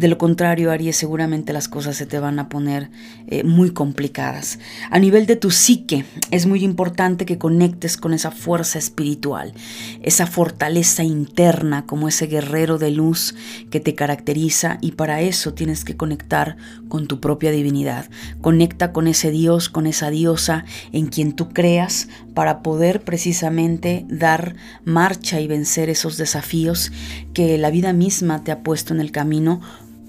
de 0.01 0.09
lo 0.09 0.17
contrario, 0.17 0.71
Aries, 0.71 0.97
seguramente 0.97 1.53
las 1.53 1.69
cosas 1.69 1.95
se 1.95 2.07
te 2.07 2.19
van 2.19 2.39
a 2.39 2.49
poner 2.49 2.89
eh, 3.27 3.45
muy 3.45 3.73
complicadas. 3.73 4.59
A 4.91 4.99
nivel 4.99 5.27
de 5.27 5.37
tu 5.37 5.51
psique, 5.51 6.07
es 6.31 6.47
muy 6.47 6.65
importante 6.65 7.27
que 7.27 7.37
conectes 7.37 7.99
con 7.99 8.15
esa 8.15 8.31
fuerza 8.31 8.79
espiritual, 8.79 9.53
esa 10.01 10.27
fortaleza 10.27 11.05
interna 11.05 11.85
como 11.85 12.09
ese 12.09 12.29
guerrero 12.29 12.79
de 12.79 12.93
luz 12.93 13.35
que 13.69 13.79
te 13.79 13.95
caracteriza 13.95 14.79
y 14.81 14.93
para 14.93 15.21
eso 15.21 15.53
tienes 15.53 15.85
que 15.85 15.99
conectar 15.99 16.57
con 16.89 17.07
tu 17.07 17.21
propia 17.21 17.51
divinidad. 17.51 18.09
Conecta 18.41 18.93
con 18.93 19.07
ese 19.07 19.31
Dios, 19.31 19.69
con 19.69 19.87
esa 19.87 20.09
diosa 20.09 20.65
en 20.93 21.09
quien 21.09 21.35
tú 21.35 21.51
creas 21.51 22.09
para 22.33 22.63
poder 22.63 23.03
precisamente 23.03 24.07
dar 24.09 24.57
marcha 24.83 25.41
y 25.41 25.47
vencer 25.47 25.91
esos 25.91 26.17
desafíos 26.17 26.91
que 27.35 27.59
la 27.59 27.69
vida 27.69 27.93
misma 27.93 28.43
te 28.43 28.51
ha 28.51 28.63
puesto 28.63 28.95
en 28.95 29.01
el 29.01 29.13
camino 29.13 29.61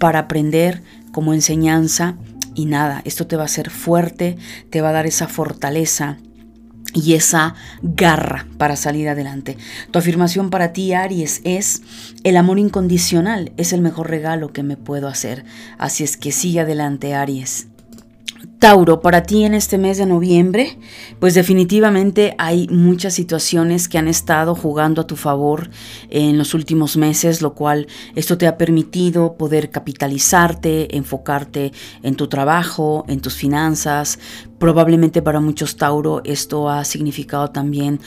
para 0.01 0.19
aprender 0.19 0.81
como 1.13 1.33
enseñanza 1.33 2.15
Y 2.53 2.65
nada, 2.65 3.01
esto 3.05 3.27
te 3.27 3.37
va 3.37 3.43
a 3.43 3.45
hacer 3.45 3.69
fuerte, 3.69 4.35
te 4.69 4.81
va 4.81 4.89
a 4.89 4.91
dar 4.91 5.05
esa 5.05 5.29
fortaleza 5.29 6.17
y 6.93 7.13
esa 7.13 7.55
garra 7.81 8.45
para 8.57 8.75
salir 8.75 9.07
adelante. 9.07 9.57
Tu 9.91 9.99
afirmación 9.99 10.49
para 10.49 10.73
ti, 10.73 10.91
Aries, 10.91 11.39
es 11.45 11.81
el 12.25 12.35
amor 12.35 12.59
incondicional 12.59 13.53
es 13.55 13.71
el 13.71 13.79
mejor 13.79 14.09
regalo 14.09 14.51
que 14.51 14.63
me 14.63 14.75
puedo 14.75 15.07
hacer. 15.07 15.45
Así 15.77 16.03
es 16.03 16.17
que 16.17 16.33
sigue 16.33 16.59
adelante, 16.59 17.13
Aries. 17.13 17.67
Tauro, 18.61 19.01
para 19.01 19.23
ti 19.23 19.43
en 19.43 19.55
este 19.55 19.79
mes 19.79 19.97
de 19.97 20.05
noviembre, 20.05 20.77
pues 21.17 21.33
definitivamente 21.33 22.35
hay 22.37 22.67
muchas 22.67 23.15
situaciones 23.15 23.89
que 23.89 23.97
han 23.97 24.07
estado 24.07 24.53
jugando 24.53 25.01
a 25.01 25.07
tu 25.07 25.15
favor 25.15 25.71
en 26.11 26.37
los 26.37 26.53
últimos 26.53 26.95
meses, 26.95 27.41
lo 27.41 27.55
cual 27.55 27.87
esto 28.13 28.37
te 28.37 28.45
ha 28.45 28.59
permitido 28.59 29.33
poder 29.35 29.71
capitalizarte, 29.71 30.95
enfocarte 30.95 31.71
en 32.03 32.13
tu 32.13 32.27
trabajo, 32.27 33.03
en 33.07 33.19
tus 33.19 33.33
finanzas. 33.33 34.19
Probablemente 34.59 35.23
para 35.23 35.39
muchos 35.39 35.75
Tauro 35.75 36.21
esto 36.23 36.69
ha 36.69 36.85
significado 36.85 37.47
también 37.47 37.99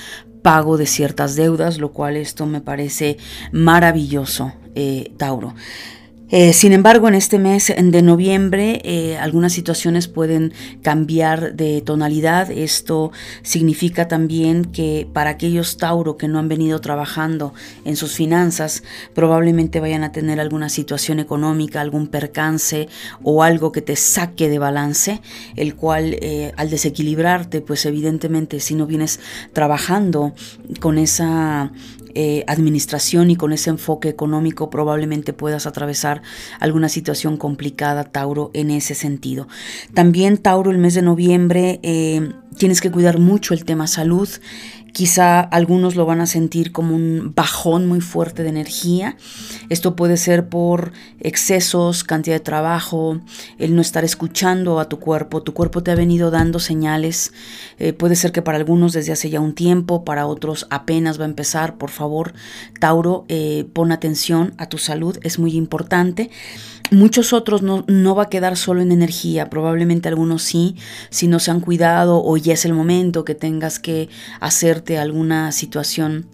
pago 0.43 0.77
de 0.77 0.87
ciertas 0.87 1.35
deudas, 1.35 1.79
lo 1.79 1.91
cual 1.91 2.17
esto 2.17 2.47
me 2.47 2.61
parece 2.61 3.17
maravilloso, 3.51 4.53
eh, 4.77 5.15
Tauro. 5.17 5.53
Eh, 6.37 6.53
sin 6.53 6.73
embargo, 6.73 7.07
en 7.07 7.15
este 7.15 7.39
mes 7.39 7.73
de 7.79 8.03
noviembre 8.03 8.81
eh, 8.83 9.17
algunas 9.19 9.53
situaciones 9.53 10.09
pueden 10.09 10.53
cambiar 10.83 11.55
de 11.55 11.81
tonalidad. 11.81 12.51
Esto 12.51 13.13
significa 13.43 14.09
también 14.09 14.65
que 14.65 15.07
para 15.13 15.31
aquellos 15.31 15.77
Tauro 15.77 16.17
que 16.17 16.27
no 16.27 16.41
han 16.41 16.49
venido 16.49 16.81
trabajando 16.81 17.55
en 17.85 17.95
sus 17.95 18.17
finanzas, 18.17 18.83
probablemente 19.15 19.79
vayan 19.79 20.03
a 20.03 20.11
tener 20.11 20.41
alguna 20.41 20.71
situación 20.71 21.21
económica, 21.21 21.81
algún 21.81 22.09
percance 22.09 22.89
o 23.23 23.45
algo 23.45 23.71
que 23.71 23.81
te 23.81 23.95
saque 23.95 24.49
de 24.49 24.59
balance, 24.59 25.21
el 25.55 25.77
cual 25.77 26.17
eh, 26.21 26.51
al 26.57 26.69
desequilibrarte, 26.69 27.61
pues 27.61 27.87
evidentemente 27.87 28.59
si 28.59 28.75
no 28.75 28.89
vienes 28.89 29.21
trabajando 29.53 30.33
con 30.81 30.99
esa 30.99 31.71
eh, 32.15 32.45
administración 32.47 33.31
y 33.31 33.37
con 33.37 33.53
ese 33.53 33.71
enfoque 33.71 34.09
económico 34.09 34.71
probablemente 34.71 35.33
puedas 35.33 35.67
atravesar 35.67 36.23
alguna 36.61 36.89
situación 36.89 37.37
complicada, 37.37 38.05
Tauro, 38.05 38.51
en 38.55 38.71
ese 38.71 38.95
sentido. 38.95 39.49
También, 39.95 40.39
Tauro, 40.39 40.71
el 40.71 40.79
mes 40.79 40.95
de 40.95 41.03
noviembre 41.03 41.81
eh, 41.83 42.33
tienes 42.57 42.81
que 42.81 42.91
cuidar 42.91 43.19
mucho 43.19 43.55
el 43.55 43.65
tema 43.65 43.87
salud. 43.87 44.29
Quizá 44.95 45.41
algunos 45.41 45.97
lo 45.97 46.07
van 46.07 46.21
a 46.21 46.27
sentir 46.27 46.71
como 46.71 46.95
un 46.95 47.33
bajón 47.35 47.85
muy 47.89 48.01
fuerte 48.01 48.45
de 48.45 48.51
energía. 48.51 49.17
Esto 49.69 49.97
puede 49.97 50.17
ser 50.17 50.49
por 50.49 50.93
excesos, 51.19 52.05
cantidad 52.05 52.37
de 52.37 52.41
trabajo, 52.41 53.21
el 53.59 53.75
no 53.75 53.83
estar 53.83 54.05
escuchando 54.05 54.79
a 54.79 54.89
tu 54.89 55.01
cuerpo. 55.01 55.43
Tu 55.43 55.53
cuerpo 55.53 55.83
te 55.83 55.91
ha 55.91 55.97
venido 55.97 56.31
dando 56.31 56.61
señales. 56.61 57.33
Eh, 57.81 57.93
puede 57.93 58.15
ser 58.15 58.31
que 58.31 58.41
para 58.41 58.57
algunos 58.57 58.93
desde 58.93 59.11
hace 59.11 59.31
ya 59.31 59.41
un 59.41 59.57
tiempo, 59.57 60.05
para 60.05 60.27
otros 60.27 60.69
apenas 60.71 61.19
va 61.19 61.25
a 61.25 61.29
empezar. 61.29 61.77
Por 61.77 61.91
favor, 61.91 62.33
Tauro, 62.79 63.25
eh, 63.27 63.67
pon 63.73 63.91
atención 63.91 64.55
a 64.59 64.69
tu 64.69 64.79
salud, 64.79 65.19
es 65.25 65.41
muy 65.41 65.57
importante. 65.57 66.31
Muchos 66.91 67.33
otros 67.33 67.63
no, 67.63 67.85
no, 67.89 68.15
va 68.15 68.25
a 68.25 68.29
quedar 68.29 68.57
solo 68.57 68.83
en 68.83 68.93
energía, 68.93 69.51
probablemente 69.51 70.09
algunos 70.09 70.43
sí, 70.43 70.77
si 71.11 71.27
no 71.27 71.39
se 71.39 71.51
han 71.51 71.61
cuidado 71.61 72.23
o 72.23 72.37
ya 72.37 72.53
es 72.53 72.65
el 72.67 72.75
momento 72.75 73.25
que 73.25 73.35
tengas 73.35 73.79
que 73.79 74.09
hacerte 74.39 74.99
alguna 74.99 75.51
situación 75.51 76.27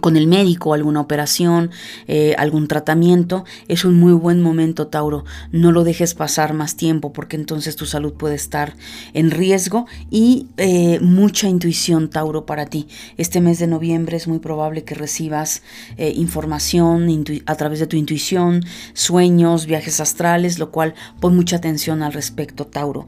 con 0.00 0.16
el 0.16 0.26
médico, 0.26 0.74
alguna 0.74 1.00
operación, 1.00 1.70
eh, 2.08 2.34
algún 2.38 2.68
tratamiento, 2.68 3.44
es 3.68 3.84
un 3.84 3.98
muy 3.98 4.12
buen 4.12 4.40
momento, 4.40 4.88
Tauro. 4.88 5.24
No 5.52 5.72
lo 5.72 5.84
dejes 5.84 6.14
pasar 6.14 6.52
más 6.54 6.76
tiempo 6.76 7.12
porque 7.12 7.36
entonces 7.36 7.76
tu 7.76 7.86
salud 7.86 8.14
puede 8.14 8.34
estar 8.34 8.74
en 9.12 9.30
riesgo 9.30 9.86
y 10.10 10.46
eh, 10.56 10.98
mucha 11.00 11.48
intuición, 11.48 12.10
Tauro, 12.10 12.46
para 12.46 12.66
ti. 12.66 12.88
Este 13.16 13.40
mes 13.40 13.58
de 13.58 13.66
noviembre 13.66 14.16
es 14.16 14.28
muy 14.28 14.38
probable 14.38 14.84
que 14.84 14.94
recibas 14.94 15.62
eh, 15.96 16.12
información 16.16 17.08
a 17.46 17.54
través 17.54 17.80
de 17.80 17.86
tu 17.86 17.96
intuición, 17.96 18.64
sueños, 18.92 19.66
viajes 19.66 20.00
astrales, 20.00 20.58
lo 20.58 20.70
cual 20.70 20.94
pon 21.20 21.36
mucha 21.36 21.56
atención 21.56 22.02
al 22.02 22.12
respecto, 22.12 22.66
Tauro. 22.66 23.06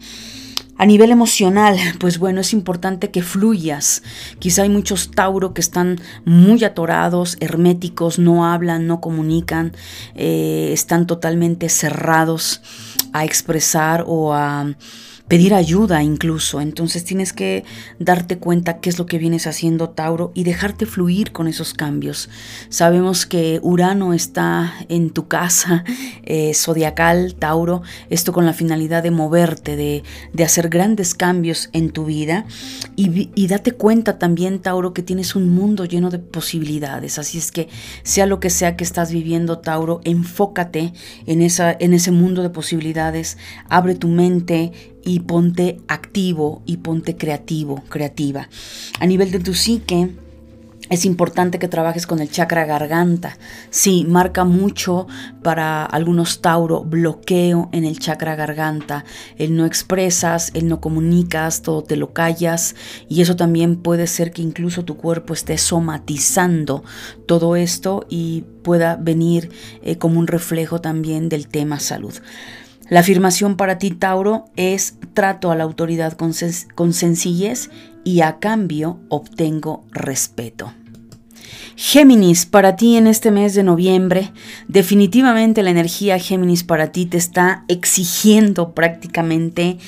A 0.79 0.85
nivel 0.85 1.11
emocional, 1.11 1.79
pues 1.99 2.19
bueno, 2.19 2.43
es 2.43 2.53
importante 2.53 3.11
que 3.11 3.23
fluyas. 3.23 4.03
Quizá 4.39 4.63
hay 4.63 4.69
muchos 4.69 5.11
Tauro 5.11 5.55
que 5.55 5.63
están 5.63 5.99
muy 6.27 6.65
atorados, 6.65 7.39
herméticos, 7.41 8.19
no 8.19 8.45
hablan, 8.45 8.87
no 8.87 9.01
comunican, 9.01 9.73
eh, 10.15 10.71
están 10.73 11.07
totalmente 11.07 11.71
cerrados 11.71 12.61
a 13.15 13.25
expresar 13.25 14.05
o 14.07 14.35
a 14.35 14.75
pedir 15.29 15.55
ayuda 15.55 16.03
incluso. 16.03 16.61
Entonces 16.61 17.05
tienes 17.05 17.33
que 17.33 17.65
darte 17.99 18.39
cuenta 18.39 18.81
qué 18.81 18.89
es 18.89 18.99
lo 18.99 19.07
que 19.07 19.19
vienes 19.19 19.47
haciendo 19.47 19.91
Tauro 19.91 20.33
y 20.35 20.45
dejarte 20.45 20.87
fluir 20.87 21.33
con 21.33 21.49
esos 21.49 21.75
cambios. 21.75 22.29
Sabemos 22.69 23.27
que 23.27 23.61
Urano 23.63 24.13
está 24.13 24.75
en 24.89 25.11
tu 25.11 25.29
casa 25.29 25.85
eh, 26.25 26.53
zodiacal, 26.55 27.35
Tauro, 27.35 27.83
esto 28.11 28.33
con 28.33 28.47
la 28.47 28.53
finalidad 28.53 29.03
de 29.03 29.11
moverte, 29.11 29.77
de, 29.77 30.03
de 30.33 30.45
hacer 30.45 30.69
grandes 30.69 31.15
cambios 31.15 31.71
en 31.73 31.91
tu 31.91 32.05
vida 32.05 32.47
y, 32.95 33.31
y 33.35 33.47
date 33.49 33.73
cuenta 33.73 34.19
también, 34.19 34.61
Tauro, 34.61 34.93
que 34.93 35.03
tienes 35.03 35.35
un 35.35 35.49
mundo 35.49 35.85
lleno 35.85 36.11
de 36.11 36.19
posibilidades. 36.19 37.19
Así 37.19 37.39
es 37.39 37.51
que 37.51 37.69
sea 38.03 38.27
lo 38.27 38.41
que 38.41 38.51
sea 38.51 38.77
que 38.77 38.85
estás 38.85 39.11
viviendo, 39.13 39.59
Tauro, 39.59 40.01
enfócate 40.05 40.93
en, 41.27 41.43
esa, 41.43 41.77
en 41.79 41.95
ese 41.95 42.11
mundo 42.11 42.43
de 42.43 42.51
posibilidades, 42.51 43.39
abre 43.69 43.95
tu 43.95 44.09
mente 44.09 44.73
y 45.07 45.21
ponte 45.21 45.81
activo 45.89 46.61
y 46.67 46.79
ponte 46.79 47.17
creativo, 47.17 47.83
creativa. 47.89 48.49
A 49.01 49.07
nivel 49.07 49.31
de 49.31 49.39
tu 49.39 49.55
psique, 49.55 50.11
es 50.89 51.05
importante 51.05 51.59
que 51.59 51.67
trabajes 51.67 52.07
con 52.07 52.21
el 52.21 52.31
chakra 52.31 52.65
garganta. 52.65 53.39
Sí, 53.71 54.05
marca 54.09 54.45
mucho 54.45 55.09
para 55.43 55.85
algunos 55.85 56.41
Tauro 56.41 56.85
bloqueo 56.85 57.69
en 57.73 57.85
el 57.85 57.99
chakra 57.99 58.37
garganta. 58.37 59.05
El 59.37 59.57
no 59.57 59.65
expresas, 59.65 60.53
el 60.55 60.69
no 60.69 60.81
comunicas, 60.81 61.63
todo 61.63 61.83
te 61.83 61.97
lo 61.97 62.13
callas 62.13 62.77
y 63.09 63.21
eso 63.21 63.35
también 63.35 63.77
puede 63.77 64.07
ser 64.07 64.33
que 64.33 64.43
incluso 64.43 64.85
tu 64.85 64.97
cuerpo 64.97 65.35
esté 65.35 65.59
somatizando 65.59 66.85
todo 67.27 67.57
esto 67.57 68.07
y 68.09 68.45
pueda 68.63 68.97
venir 68.97 69.51
eh, 69.83 69.99
como 69.99 70.21
un 70.21 70.27
reflejo 70.29 70.81
también 70.81 71.29
del 71.29 71.49
tema 71.49 71.81
salud. 71.81 72.15
La 72.89 73.01
afirmación 73.01 73.57
para 73.57 73.79
ti, 73.79 73.91
Tauro, 73.91 74.45
es 74.57 74.97
trato 75.13 75.51
a 75.51 75.57
la 75.57 75.65
autoridad 75.65 76.13
con, 76.13 76.33
sencillez 76.93 77.71
y 78.05 78.21
a 78.21 78.39
cambio 78.39 79.01
obtengo 79.09 79.85
respeto. 79.91 80.73
Géminis, 81.75 82.47
para 82.47 82.77
ti 82.77 82.97
en 82.97 83.07
este 83.07 83.31
mes 83.31 83.55
de 83.55 83.63
noviembre, 83.63 84.33
definitivamente 84.67 85.63
la 85.63 85.71
energía 85.71 86.19
Géminis 86.19 86.65
para 86.65 86.91
ti 86.91 87.05
te 87.05 87.19
está 87.19 87.65
exigiendo 87.69 88.73
prácticamente 88.73 89.79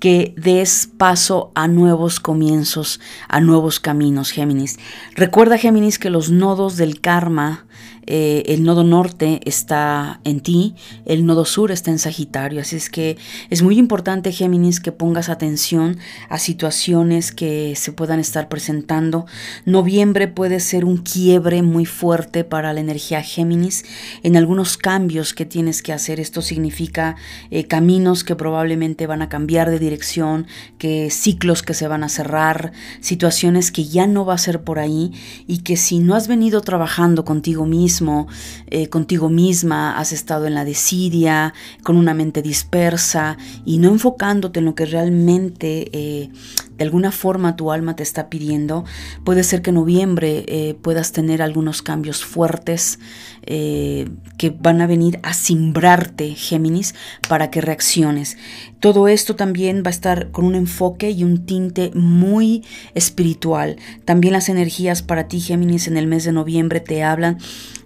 que 0.00 0.34
des 0.36 0.88
paso 0.96 1.52
a 1.54 1.68
nuevos 1.68 2.20
comienzos, 2.20 3.00
a 3.28 3.40
nuevos 3.40 3.78
caminos, 3.80 4.30
Géminis. 4.30 4.78
Recuerda, 5.14 5.56
Géminis, 5.58 5.98
que 5.98 6.10
los 6.10 6.30
nodos 6.30 6.76
del 6.76 7.00
karma 7.00 7.65
eh, 8.06 8.44
el 8.46 8.62
nodo 8.62 8.84
norte 8.84 9.40
está 9.44 10.20
en 10.24 10.40
ti, 10.40 10.74
el 11.06 11.26
nodo 11.26 11.44
sur 11.44 11.72
está 11.72 11.90
en 11.90 11.98
Sagitario, 11.98 12.60
así 12.60 12.76
es 12.76 12.88
que 12.88 13.16
es 13.50 13.62
muy 13.62 13.78
importante, 13.78 14.30
Géminis, 14.30 14.80
que 14.80 14.92
pongas 14.92 15.28
atención 15.28 15.98
a 16.28 16.38
situaciones 16.38 17.32
que 17.32 17.74
se 17.76 17.92
puedan 17.92 18.20
estar 18.20 18.48
presentando. 18.48 19.26
Noviembre 19.64 20.28
puede 20.28 20.60
ser 20.60 20.84
un 20.84 20.98
quiebre 20.98 21.62
muy 21.62 21.84
fuerte 21.84 22.44
para 22.44 22.72
la 22.72 22.80
energía 22.80 23.22
Géminis 23.22 23.84
en 24.22 24.36
algunos 24.36 24.76
cambios 24.76 25.34
que 25.34 25.44
tienes 25.44 25.82
que 25.82 25.92
hacer. 25.92 26.20
Esto 26.20 26.42
significa 26.42 27.16
eh, 27.50 27.64
caminos 27.64 28.24
que 28.24 28.36
probablemente 28.36 29.06
van 29.06 29.22
a 29.22 29.28
cambiar 29.28 29.70
de 29.70 29.78
dirección, 29.78 30.46
que 30.78 31.10
ciclos 31.10 31.62
que 31.62 31.74
se 31.74 31.88
van 31.88 32.04
a 32.04 32.08
cerrar, 32.08 32.72
situaciones 33.00 33.72
que 33.72 33.84
ya 33.84 34.06
no 34.06 34.24
va 34.24 34.34
a 34.34 34.38
ser 34.38 34.62
por 34.62 34.78
ahí 34.78 35.12
y 35.46 35.58
que 35.58 35.76
si 35.76 35.98
no 35.98 36.14
has 36.14 36.28
venido 36.28 36.60
trabajando 36.60 37.24
contigo 37.24 37.65
mismo, 37.66 38.28
eh, 38.68 38.88
contigo 38.88 39.28
misma, 39.28 39.98
has 39.98 40.12
estado 40.12 40.46
en 40.46 40.54
la 40.54 40.64
desidia, 40.64 41.52
con 41.82 41.96
una 41.96 42.14
mente 42.14 42.42
dispersa 42.42 43.36
y 43.64 43.78
no 43.78 43.90
enfocándote 43.90 44.60
en 44.60 44.64
lo 44.64 44.74
que 44.74 44.86
realmente 44.86 45.90
eh, 45.92 46.30
de 46.76 46.84
alguna 46.84 47.12
forma 47.12 47.56
tu 47.56 47.72
alma 47.72 47.96
te 47.96 48.02
está 48.02 48.28
pidiendo, 48.28 48.84
puede 49.24 49.44
ser 49.44 49.62
que 49.62 49.70
en 49.70 49.76
noviembre 49.76 50.44
eh, 50.46 50.74
puedas 50.80 51.12
tener 51.12 51.42
algunos 51.42 51.82
cambios 51.82 52.24
fuertes 52.24 52.98
que 53.46 54.50
van 54.58 54.80
a 54.80 54.88
venir 54.88 55.20
a 55.22 55.32
simbrarte, 55.32 56.34
Géminis, 56.34 56.96
para 57.28 57.48
que 57.48 57.60
reacciones. 57.60 58.36
Todo 58.80 59.06
esto 59.06 59.36
también 59.36 59.84
va 59.84 59.88
a 59.88 59.90
estar 59.90 60.32
con 60.32 60.44
un 60.44 60.56
enfoque 60.56 61.10
y 61.10 61.22
un 61.22 61.46
tinte 61.46 61.92
muy 61.94 62.64
espiritual. 62.94 63.76
También 64.04 64.32
las 64.32 64.48
energías 64.48 65.02
para 65.02 65.28
ti, 65.28 65.40
Géminis, 65.40 65.86
en 65.86 65.96
el 65.96 66.08
mes 66.08 66.24
de 66.24 66.32
noviembre 66.32 66.80
te 66.80 67.04
hablan 67.04 67.38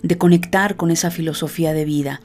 de 0.02 0.16
conectar 0.16 0.76
con 0.76 0.90
esa 0.90 1.10
filosofía 1.10 1.72
de 1.72 1.84
vida. 1.84 2.20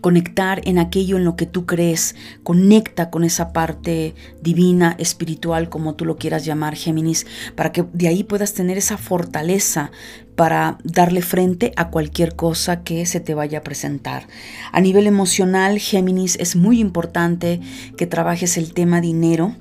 Conectar 0.00 0.60
en 0.64 0.78
aquello 0.78 1.16
en 1.16 1.24
lo 1.24 1.36
que 1.36 1.46
tú 1.46 1.66
crees, 1.66 2.14
conecta 2.42 3.10
con 3.10 3.24
esa 3.24 3.52
parte 3.52 4.14
divina, 4.42 4.94
espiritual, 4.98 5.68
como 5.68 5.94
tú 5.94 6.04
lo 6.04 6.16
quieras 6.16 6.44
llamar, 6.44 6.76
Géminis, 6.76 7.26
para 7.54 7.72
que 7.72 7.84
de 7.92 8.08
ahí 8.08 8.24
puedas 8.24 8.54
tener 8.54 8.78
esa 8.78 8.98
fortaleza 8.98 9.90
para 10.34 10.78
darle 10.84 11.22
frente 11.22 11.72
a 11.76 11.90
cualquier 11.90 12.36
cosa 12.36 12.82
que 12.82 13.06
se 13.06 13.20
te 13.20 13.34
vaya 13.34 13.58
a 13.58 13.62
presentar. 13.62 14.28
A 14.70 14.80
nivel 14.80 15.06
emocional, 15.06 15.78
Géminis, 15.78 16.36
es 16.38 16.56
muy 16.56 16.78
importante 16.78 17.60
que 17.96 18.06
trabajes 18.06 18.56
el 18.58 18.74
tema 18.74 19.00
dinero 19.00 19.56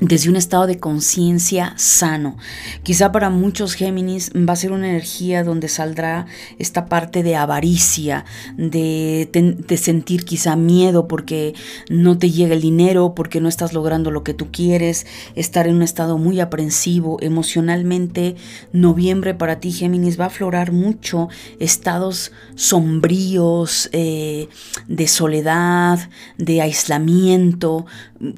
desde 0.00 0.30
un 0.30 0.36
estado 0.36 0.66
de 0.66 0.78
conciencia 0.78 1.74
sano. 1.76 2.36
Quizá 2.82 3.12
para 3.12 3.28
muchos 3.28 3.74
Géminis 3.74 4.30
va 4.30 4.52
a 4.52 4.56
ser 4.56 4.72
una 4.72 4.88
energía 4.88 5.44
donde 5.44 5.68
saldrá 5.68 6.26
esta 6.58 6.86
parte 6.86 7.22
de 7.22 7.36
avaricia, 7.36 8.24
de, 8.56 9.28
sentir 9.76 10.24
quizá 10.24 10.56
miedo 10.56 11.08
porque 11.08 11.54
no 11.88 12.18
te 12.18 12.30
llega 12.30 12.54
el 12.54 12.60
dinero, 12.60 13.14
porque 13.14 13.40
no 13.40 13.48
estás 13.48 13.72
logrando 13.72 14.10
lo 14.10 14.22
que 14.22 14.34
tú 14.34 14.48
quieres, 14.50 15.06
estar 15.34 15.66
en 15.66 15.76
un 15.76 15.82
estado 15.82 16.18
muy 16.18 16.40
aprensivo 16.40 17.18
emocionalmente. 17.20 18.36
Noviembre 18.72 19.34
para 19.34 19.60
ti 19.60 19.72
Géminis 19.72 20.18
va 20.18 20.24
a 20.24 20.28
aflorar 20.28 20.72
mucho 20.72 21.28
estados 21.58 22.32
sombríos, 22.54 23.90
eh, 23.92 24.48
de 24.86 25.08
soledad, 25.08 26.10
de 26.38 26.62
aislamiento. 26.62 27.86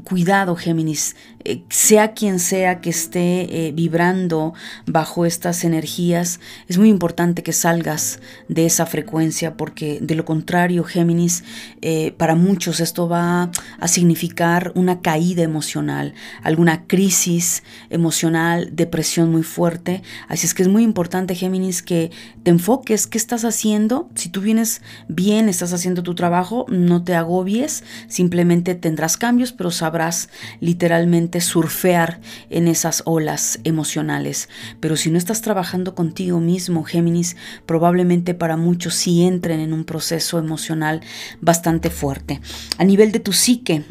Cuidado 0.05 0.55
Géminis, 0.55 1.17
eh, 1.45 1.63
sea 1.69 2.13
quien 2.13 2.39
sea 2.39 2.81
que 2.81 2.91
esté 2.91 3.67
eh, 3.69 3.73
vibrando 3.73 4.55
bajo 4.87 5.27
estas 5.27 5.65
energías, 5.65 6.41
es 6.69 6.79
muy 6.79 6.89
importante 6.89 7.43
que 7.43 7.53
salgas 7.53 8.21
de 8.49 8.67
esa 8.67 8.87
frecuencia 8.87 9.57
porque 9.57 9.99
de 10.01 10.15
lo 10.15 10.25
contrario, 10.25 10.85
Géminis, 10.85 11.45
eh, 11.81 12.15
para 12.17 12.35
muchos 12.35 12.81
esto 12.81 13.09
va 13.09 13.51
a 13.79 13.89
significar 13.89 14.73
una 14.75 15.01
caída 15.01 15.43
emocional, 15.43 16.15
alguna 16.43 16.87
crisis 16.87 17.63
emocional, 17.91 18.71
depresión 18.73 19.31
muy 19.31 19.43
fuerte. 19.43 20.03
Así 20.29 20.47
es 20.47 20.55
que 20.55 20.63
es 20.63 20.69
muy 20.69 20.83
importante, 20.83 21.35
Géminis, 21.35 21.83
que 21.83 22.11
te 22.43 22.51
enfoques 22.51 23.07
qué 23.07 23.19
estás 23.19 23.45
haciendo. 23.45 24.09
Si 24.15 24.29
tú 24.29 24.41
vienes 24.41 24.83
bien, 25.09 25.49
estás 25.49 25.73
haciendo 25.73 26.03
tu 26.03 26.15
trabajo, 26.15 26.67
no 26.69 27.03
te 27.03 27.15
agobies, 27.15 27.85
simplemente 28.09 28.75
tendrás 28.75 29.17
cambios, 29.17 29.53
pero 29.53 29.71
sabrás 29.71 30.29
literalmente 30.61 31.32
surfear 31.41 32.21
en 32.51 32.69
esas 32.69 33.03
olas 33.07 33.61
emocionales. 33.65 34.49
Pero 34.81 34.97
si 34.97 35.11
no 35.11 35.19
estás 35.19 35.41
trabajando 35.41 35.95
contigo 35.95 36.41
mismo, 36.41 36.85
Géminis, 36.85 37.37
probablemente 37.67 38.35
para 38.35 38.57
muchos 38.57 38.95
sí 38.95 39.23
entren 39.23 39.61
en 39.61 39.73
un 39.73 39.85
proceso 39.85 40.39
emocional 40.39 41.01
bastante 41.41 41.91
fuerte. 41.91 42.41
A 42.79 42.85
nivel 42.85 43.13
de 43.13 43.21
tu 43.21 43.33
psique, 43.33 43.85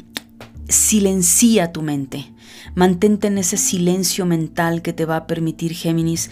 silencia 0.68 1.72
tu 1.72 1.82
mente. 1.82 2.32
Mantente 2.76 3.28
en 3.28 3.38
ese 3.38 3.58
silencio 3.58 4.26
mental 4.26 4.82
que 4.82 4.94
te 4.94 5.06
va 5.06 5.18
a 5.18 5.28
permitir, 5.28 5.74
Géminis, 5.74 6.30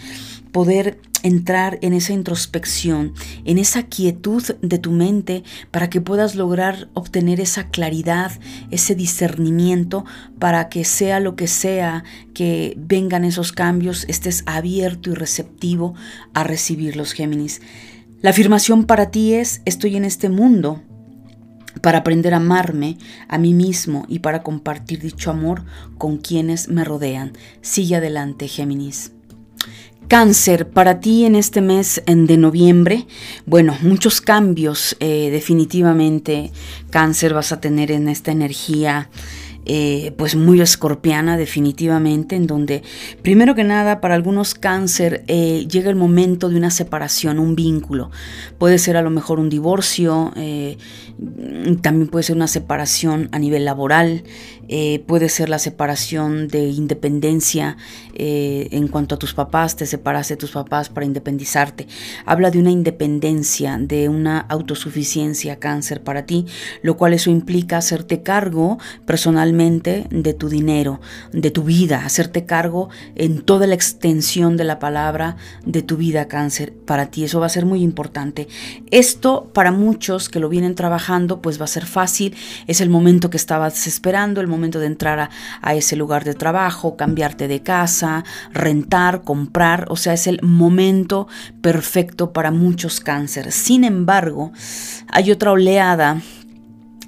poder 0.52 1.00
entrar 1.22 1.78
en 1.82 1.92
esa 1.92 2.12
introspección, 2.12 3.12
en 3.44 3.58
esa 3.58 3.84
quietud 3.84 4.42
de 4.62 4.78
tu 4.78 4.90
mente 4.90 5.42
para 5.70 5.90
que 5.90 6.00
puedas 6.00 6.34
lograr 6.34 6.88
obtener 6.94 7.40
esa 7.40 7.68
claridad, 7.68 8.32
ese 8.70 8.94
discernimiento 8.94 10.04
para 10.38 10.68
que 10.68 10.84
sea 10.84 11.20
lo 11.20 11.36
que 11.36 11.46
sea 11.46 12.04
que 12.34 12.74
vengan 12.78 13.24
esos 13.24 13.52
cambios, 13.52 14.04
estés 14.08 14.42
abierto 14.46 15.10
y 15.10 15.14
receptivo 15.14 15.94
a 16.34 16.44
recibir 16.44 16.96
los 16.96 17.12
Géminis. 17.12 17.60
La 18.22 18.30
afirmación 18.30 18.84
para 18.84 19.10
ti 19.10 19.34
es, 19.34 19.62
estoy 19.64 19.96
en 19.96 20.04
este 20.04 20.28
mundo 20.28 20.82
para 21.80 21.98
aprender 21.98 22.34
a 22.34 22.38
amarme 22.38 22.98
a 23.28 23.38
mí 23.38 23.54
mismo 23.54 24.04
y 24.08 24.18
para 24.18 24.42
compartir 24.42 25.00
dicho 25.00 25.30
amor 25.30 25.64
con 25.96 26.18
quienes 26.18 26.68
me 26.68 26.84
rodean. 26.84 27.32
Sigue 27.62 27.96
adelante, 27.96 28.48
Géminis. 28.48 29.12
Cáncer, 30.08 30.68
para 30.68 30.98
ti 30.98 31.24
en 31.24 31.36
este 31.36 31.60
mes 31.60 32.02
de 32.04 32.36
noviembre, 32.36 33.06
bueno, 33.46 33.78
muchos 33.82 34.20
cambios 34.20 34.96
eh, 34.98 35.28
definitivamente. 35.30 36.50
Cáncer 36.90 37.32
vas 37.32 37.52
a 37.52 37.60
tener 37.60 37.92
en 37.92 38.08
esta 38.08 38.32
energía 38.32 39.08
eh, 39.66 40.14
pues 40.16 40.36
muy 40.36 40.60
escorpiana 40.60 41.36
definitivamente, 41.36 42.34
en 42.34 42.46
donde 42.46 42.82
primero 43.22 43.54
que 43.54 43.62
nada 43.62 44.00
para 44.00 44.14
algunos 44.14 44.54
cáncer 44.54 45.22
eh, 45.28 45.66
llega 45.70 45.90
el 45.90 45.96
momento 45.96 46.48
de 46.48 46.56
una 46.56 46.70
separación, 46.70 47.38
un 47.38 47.54
vínculo. 47.54 48.10
Puede 48.58 48.78
ser 48.78 48.96
a 48.96 49.02
lo 49.02 49.10
mejor 49.10 49.38
un 49.38 49.50
divorcio, 49.50 50.32
eh, 50.36 50.78
también 51.82 52.08
puede 52.08 52.22
ser 52.22 52.36
una 52.36 52.48
separación 52.48 53.28
a 53.32 53.38
nivel 53.38 53.64
laboral, 53.64 54.24
puede 55.06 55.28
ser 55.28 55.48
la 55.48 55.58
separación 55.58 56.46
de 56.46 56.68
independencia 56.68 57.76
en 58.14 58.86
cuanto 58.86 59.16
a 59.16 59.18
tus 59.18 59.34
papás, 59.34 59.74
te 59.74 59.84
separaste 59.84 60.34
de 60.34 60.38
tus 60.38 60.52
papás 60.52 60.88
para 60.88 61.04
independizarte. 61.04 61.88
Habla 62.24 62.52
de 62.52 62.60
una 62.60 62.70
independencia, 62.70 63.78
de 63.78 64.08
una 64.08 64.38
autosuficiencia 64.38 65.58
cáncer 65.58 66.04
para 66.04 66.24
ti, 66.24 66.46
lo 66.82 66.96
cual 66.96 67.14
eso 67.14 67.30
implica 67.30 67.78
hacerte 67.78 68.22
cargo 68.22 68.78
personal 69.06 69.49
de 69.52 70.34
tu 70.34 70.48
dinero, 70.48 71.00
de 71.32 71.50
tu 71.50 71.64
vida, 71.64 72.04
hacerte 72.04 72.44
cargo 72.44 72.88
en 73.14 73.42
toda 73.42 73.66
la 73.66 73.74
extensión 73.74 74.56
de 74.56 74.64
la 74.64 74.78
palabra 74.78 75.36
de 75.64 75.82
tu 75.82 75.96
vida 75.96 76.28
cáncer. 76.28 76.72
Para 76.72 77.10
ti 77.10 77.24
eso 77.24 77.40
va 77.40 77.46
a 77.46 77.50
ser 77.50 77.66
muy 77.66 77.82
importante. 77.82 78.48
Esto 78.90 79.50
para 79.52 79.72
muchos 79.72 80.28
que 80.28 80.40
lo 80.40 80.48
vienen 80.48 80.74
trabajando 80.74 81.40
pues 81.40 81.60
va 81.60 81.64
a 81.64 81.68
ser 81.68 81.86
fácil. 81.86 82.34
Es 82.66 82.80
el 82.80 82.90
momento 82.90 83.30
que 83.30 83.36
estabas 83.36 83.86
esperando, 83.86 84.40
el 84.40 84.46
momento 84.46 84.80
de 84.80 84.86
entrar 84.86 85.18
a, 85.18 85.30
a 85.62 85.74
ese 85.74 85.96
lugar 85.96 86.24
de 86.24 86.34
trabajo, 86.34 86.96
cambiarte 86.96 87.48
de 87.48 87.62
casa, 87.62 88.24
rentar, 88.52 89.22
comprar. 89.22 89.86
O 89.88 89.96
sea, 89.96 90.12
es 90.12 90.26
el 90.26 90.40
momento 90.42 91.28
perfecto 91.60 92.32
para 92.32 92.50
muchos 92.50 93.00
cánceres. 93.00 93.54
Sin 93.54 93.84
embargo, 93.84 94.52
hay 95.08 95.30
otra 95.30 95.52
oleada 95.52 96.22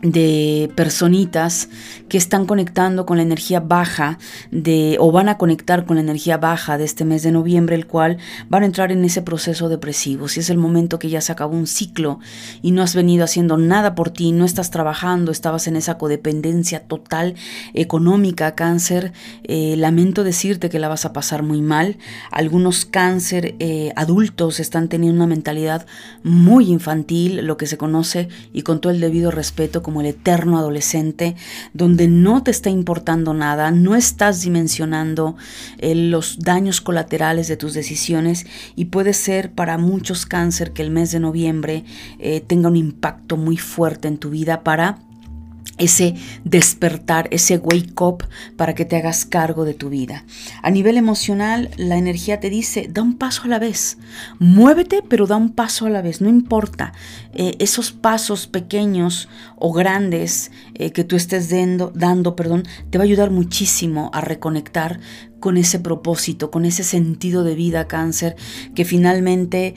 de 0.03 0.71
personitas 0.75 1.69
que 2.09 2.19
están 2.19 2.45
conectando 2.47 3.07
con 3.07 3.17
la 3.17 3.23
energía 3.23 3.61
baja 3.61 4.19
de 4.51 4.97
o 4.99 5.13
van 5.13 5.29
a 5.29 5.39
conectar 5.39 5.87
con 5.87 5.97
la 5.97 6.03
energía 6.03 6.37
baja 6.37 6.77
de 6.77 6.85
este 6.85 7.05
mes 7.05 7.23
de 7.23 7.31
noviembre, 7.31 7.77
el 7.77 7.87
cual 7.87 8.19
van 8.49 8.65
a 8.65 8.67
entrar 8.67 8.91
en 8.93 9.05
ese 9.05 9.23
proceso 9.23 9.69
depresivo. 9.69 10.29
Si 10.29 10.41
es 10.41 10.51
el 10.51 10.59
momento 10.59 10.99
que 10.99 11.09
ya 11.09 11.21
se 11.21 11.33
acabó 11.33 11.57
un 11.57 11.67
ciclo 11.67 12.19
y 12.63 12.73
no 12.73 12.83
has 12.83 12.95
venido 12.95 13.25
haciendo 13.25 13.57
nada 13.57 13.95
por 13.95 14.11
ti, 14.11 14.33
no 14.33 14.45
estás 14.45 14.71
trabajando, 14.71 15.31
estabas 15.31 15.69
en 15.69 15.77
esa 15.77 15.99
codependencia 15.99 16.81
total 16.81 17.35
económica, 17.73 18.55
cáncer, 18.55 19.13
eh, 19.45 19.77
lamento 19.79 20.25
decirte 20.25 20.69
que 20.69 20.81
la 20.81 20.89
vas 20.89 21.05
a 21.05 21.13
pasar 21.13 21.43
muy 21.43 21.63
mal. 21.63 21.97
Algunos 22.31 22.85
cáncer 22.85 23.55
eh, 23.61 23.93
adultos 23.95 24.59
están 24.59 24.89
teniendo 24.89 25.17
una 25.17 25.27
mentalidad 25.29 25.87
muy 26.25 26.71
infantil, 26.71 27.47
lo 27.47 27.57
que 27.57 27.67
se 27.67 27.79
conoce 27.79 28.29
y 28.53 28.63
con 28.63 28.81
todo 28.81 28.93
el 28.93 29.01
debido 29.01 29.31
respeto 29.31 29.83
el 30.01 30.09
eterno 30.09 30.59
adolescente, 30.59 31.37
donde 31.73 32.09
no 32.09 32.43
te 32.43 32.51
está 32.51 32.71
importando 32.71 33.35
nada, 33.35 33.71
no 33.71 33.95
estás 33.95 34.43
dimensionando 34.43 35.37
eh, 35.79 35.95
los 35.95 36.39
daños 36.39 36.81
colaterales 36.81 37.49
de 37.49 37.57
tus 37.57 37.75
decisiones 37.75 38.47
y 38.77 38.87
puede 38.87 39.13
ser 39.13 39.53
para 39.53 39.79
muchos 39.79 40.27
cáncer 40.27 40.73
que 40.73 40.83
el 40.83 40.91
mes 40.91 41.13
de 41.13 41.21
noviembre 41.21 41.85
eh, 42.19 42.41
tenga 42.41 42.69
un 42.69 42.77
impacto 42.77 43.37
muy 43.37 43.57
fuerte 43.57 44.09
en 44.09 44.19
tu 44.19 44.31
vida 44.31 44.63
para 44.63 44.99
ese 45.79 46.15
despertar, 46.45 47.29
ese 47.31 47.59
wake 47.59 48.01
up 48.01 48.25
para 48.57 48.75
que 48.75 48.85
te 48.85 48.97
hagas 48.97 49.25
cargo 49.25 49.65
de 49.65 49.75
tu 49.75 49.89
vida. 49.89 50.25
A 50.63 50.71
nivel 50.71 50.97
emocional, 50.97 51.71
la 51.77 51.97
energía 51.97 52.41
te 52.41 52.51
dice, 52.51 52.89
da 52.91 53.03
un 53.03 53.17
paso 53.17 53.43
a 53.45 53.49
la 53.49 53.59
vez, 53.59 53.99
muévete, 54.39 55.03
pero 55.09 55.27
da 55.27 55.37
un 55.37 55.51
paso 55.51 55.87
a 55.87 55.91
la 55.91 56.03
vez, 56.03 56.21
no 56.21 56.29
importa. 56.29 56.93
Eh, 57.35 57.57
esos 57.59 57.93
pasos 57.93 58.47
pequeños 58.47 59.29
o 59.57 59.73
grandes 59.73 60.51
eh, 60.75 60.93
que 60.93 61.05
tú 61.05 61.17
estés 61.17 61.51
dando, 61.51 61.93
dando, 61.95 62.37
perdón, 62.37 62.65
te 62.91 62.99
va 62.99 63.05
a 63.05 63.07
ayudar 63.07 63.31
muchísimo 63.31 64.11
a 64.13 64.21
reconectar 64.21 65.01
con 65.41 65.57
ese 65.57 65.81
propósito, 65.81 66.51
con 66.51 66.65
ese 66.65 66.85
sentido 66.85 67.43
de 67.43 67.57
vida, 67.57 67.89
cáncer, 67.89 68.37
que 68.75 68.85
finalmente 68.85 69.75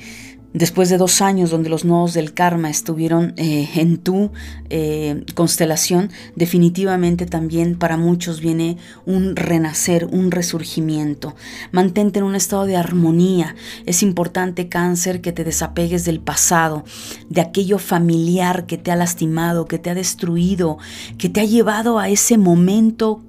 Después 0.56 0.88
de 0.88 0.98
dos 0.98 1.22
años 1.22 1.50
donde 1.50 1.68
los 1.68 1.84
nodos 1.84 2.14
del 2.14 2.34
karma 2.34 2.70
estuvieron 2.70 3.34
eh, 3.36 3.68
en 3.76 3.98
tu 3.98 4.32
eh, 4.70 5.26
constelación, 5.34 6.12
definitivamente 6.38 7.26
también 7.26 7.78
para 7.78 7.98
muchos 7.98 8.40
viene 8.40 8.78
un 9.06 9.36
renacer, 9.36 10.06
un 10.06 10.32
resurgimiento. 10.32 11.36
Mantente 11.74 12.20
en 12.20 12.26
un 12.26 12.36
estado 12.36 12.64
de 12.64 12.78
armonía. 12.78 13.54
Es 13.86 14.02
importante, 14.02 14.70
cáncer, 14.70 15.20
que 15.20 15.34
te 15.34 15.44
desapegues 15.44 16.06
del 16.06 16.22
pasado, 16.22 16.86
de 17.28 17.42
aquello 17.42 17.78
familiar 17.78 18.66
que 18.66 18.78
te 18.78 18.92
ha 18.92 18.96
lastimado, 18.96 19.66
que 19.66 19.78
te 19.78 19.90
ha 19.90 19.94
destruido, 19.94 20.78
que 21.18 21.28
te 21.28 21.42
ha 21.42 21.46
llevado 21.46 22.00
a 22.00 22.08
ese 22.08 22.38
momento 22.38 23.22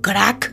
crack 0.00 0.52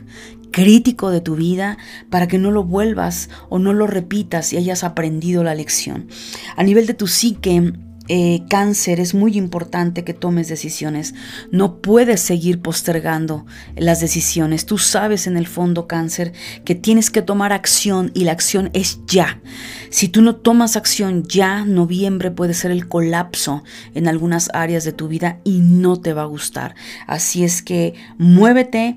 crítico 0.50 1.10
de 1.10 1.20
tu 1.20 1.36
vida 1.36 1.78
para 2.10 2.28
que 2.28 2.38
no 2.38 2.50
lo 2.50 2.64
vuelvas 2.64 3.30
o 3.48 3.58
no 3.58 3.72
lo 3.72 3.86
repitas 3.86 4.52
y 4.52 4.56
hayas 4.56 4.84
aprendido 4.84 5.42
la 5.44 5.54
lección. 5.54 6.08
A 6.56 6.62
nivel 6.62 6.86
de 6.86 6.94
tu 6.94 7.06
psique, 7.06 7.72
eh, 8.12 8.42
cáncer, 8.48 8.98
es 8.98 9.14
muy 9.14 9.38
importante 9.38 10.02
que 10.02 10.14
tomes 10.14 10.48
decisiones. 10.48 11.14
No 11.52 11.80
puedes 11.80 12.20
seguir 12.20 12.60
postergando 12.60 13.46
las 13.76 14.00
decisiones. 14.00 14.66
Tú 14.66 14.78
sabes 14.78 15.28
en 15.28 15.36
el 15.36 15.46
fondo, 15.46 15.86
cáncer, 15.86 16.32
que 16.64 16.74
tienes 16.74 17.08
que 17.12 17.22
tomar 17.22 17.52
acción 17.52 18.10
y 18.12 18.24
la 18.24 18.32
acción 18.32 18.70
es 18.72 18.98
ya. 19.06 19.40
Si 19.90 20.08
tú 20.08 20.22
no 20.22 20.34
tomas 20.34 20.76
acción 20.76 21.22
ya, 21.22 21.64
noviembre 21.64 22.32
puede 22.32 22.54
ser 22.54 22.72
el 22.72 22.88
colapso 22.88 23.62
en 23.94 24.08
algunas 24.08 24.50
áreas 24.54 24.82
de 24.82 24.92
tu 24.92 25.06
vida 25.06 25.38
y 25.44 25.60
no 25.60 26.00
te 26.00 26.12
va 26.12 26.22
a 26.22 26.26
gustar. 26.26 26.74
Así 27.06 27.44
es 27.44 27.62
que 27.62 27.94
muévete, 28.18 28.96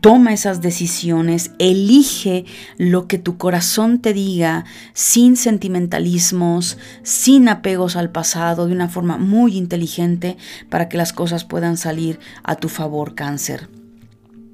toma 0.00 0.32
esas 0.32 0.62
decisiones, 0.62 1.50
elige 1.58 2.46
lo 2.78 3.06
que 3.06 3.18
tu 3.18 3.36
corazón 3.36 4.00
te 4.00 4.14
diga 4.14 4.64
sin 4.94 5.36
sentimentalismos, 5.36 6.78
sin 7.02 7.48
apegos 7.48 7.96
al 7.96 8.10
pasado, 8.10 8.53
de 8.54 8.72
una 8.72 8.88
forma 8.88 9.18
muy 9.18 9.56
inteligente 9.56 10.36
para 10.70 10.88
que 10.88 10.96
las 10.96 11.12
cosas 11.12 11.44
puedan 11.44 11.76
salir 11.76 12.18
a 12.42 12.56
tu 12.56 12.68
favor, 12.68 13.14
cáncer. 13.14 13.68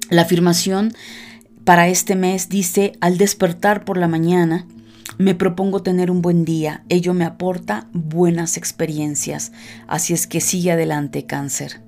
La 0.09 0.23
afirmación 0.23 0.93
para 1.63 1.87
este 1.87 2.15
mes 2.15 2.49
dice, 2.49 2.93
al 3.01 3.17
despertar 3.17 3.85
por 3.85 3.97
la 3.97 4.07
mañana, 4.07 4.65
me 5.17 5.35
propongo 5.35 5.83
tener 5.83 6.09
un 6.09 6.21
buen 6.21 6.45
día, 6.45 6.83
ello 6.89 7.13
me 7.13 7.25
aporta 7.25 7.87
buenas 7.93 8.57
experiencias, 8.57 9.51
así 9.87 10.13
es 10.13 10.25
que 10.25 10.41
sigue 10.41 10.71
adelante, 10.71 11.25
cáncer. 11.25 11.81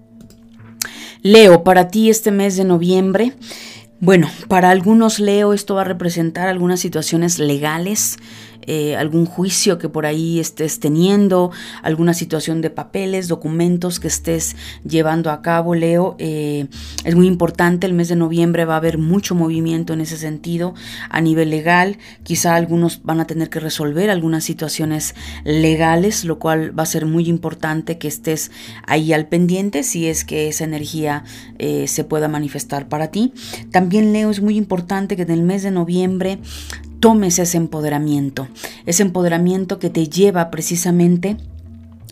Leo, 1.21 1.63
para 1.63 1.87
ti 1.87 2.09
este 2.09 2.31
mes 2.31 2.55
de 2.57 2.65
noviembre, 2.65 3.33
bueno, 3.99 4.29
para 4.49 4.69
algunos 4.69 5.19
Leo 5.19 5.53
esto 5.53 5.75
va 5.75 5.81
a 5.81 5.85
representar 5.85 6.49
algunas 6.49 6.81
situaciones 6.81 7.39
legales, 7.39 8.17
eh, 8.67 8.95
algún 8.95 9.25
juicio 9.25 9.77
que 9.77 9.89
por 9.89 10.05
ahí 10.05 10.39
estés 10.39 10.79
teniendo, 10.79 11.51
alguna 11.81 12.13
situación 12.13 12.61
de 12.61 12.69
papeles, 12.69 13.27
documentos 13.27 13.99
que 13.99 14.07
estés 14.07 14.55
llevando 14.87 15.31
a 15.31 15.41
cabo, 15.41 15.75
Leo. 15.75 16.15
Eh, 16.19 16.67
es 17.03 17.15
muy 17.15 17.27
importante, 17.27 17.87
el 17.87 17.93
mes 17.93 18.07
de 18.09 18.15
noviembre 18.15 18.65
va 18.65 18.75
a 18.75 18.77
haber 18.77 18.97
mucho 18.97 19.35
movimiento 19.35 19.93
en 19.93 20.01
ese 20.01 20.17
sentido 20.17 20.73
a 21.09 21.21
nivel 21.21 21.49
legal. 21.49 21.97
Quizá 22.23 22.55
algunos 22.55 23.03
van 23.03 23.19
a 23.19 23.27
tener 23.27 23.49
que 23.49 23.59
resolver 23.59 24.09
algunas 24.09 24.43
situaciones 24.43 25.15
legales, 25.43 26.25
lo 26.25 26.39
cual 26.39 26.77
va 26.77 26.83
a 26.83 26.87
ser 26.87 27.05
muy 27.05 27.27
importante 27.27 27.97
que 27.97 28.07
estés 28.07 28.51
ahí 28.87 29.13
al 29.13 29.27
pendiente 29.27 29.83
si 29.83 30.07
es 30.07 30.23
que 30.25 30.47
esa 30.47 30.63
energía 30.63 31.23
eh, 31.59 31.87
se 31.87 32.03
pueda 32.03 32.27
manifestar 32.27 32.87
para 32.87 33.07
ti. 33.07 33.33
También, 33.71 34.13
Leo, 34.13 34.29
es 34.29 34.41
muy 34.41 34.57
importante 34.57 35.15
que 35.15 35.23
en 35.23 35.31
el 35.31 35.43
mes 35.43 35.63
de 35.63 35.71
noviembre 35.71 36.39
tomes 37.03 37.37
ese 37.37 37.57
empoderamiento, 37.57 38.47
ese 38.85 39.03
empoderamiento 39.03 39.77
que 39.77 39.89
te 39.89 40.07
lleva 40.07 40.49
precisamente 40.49 41.35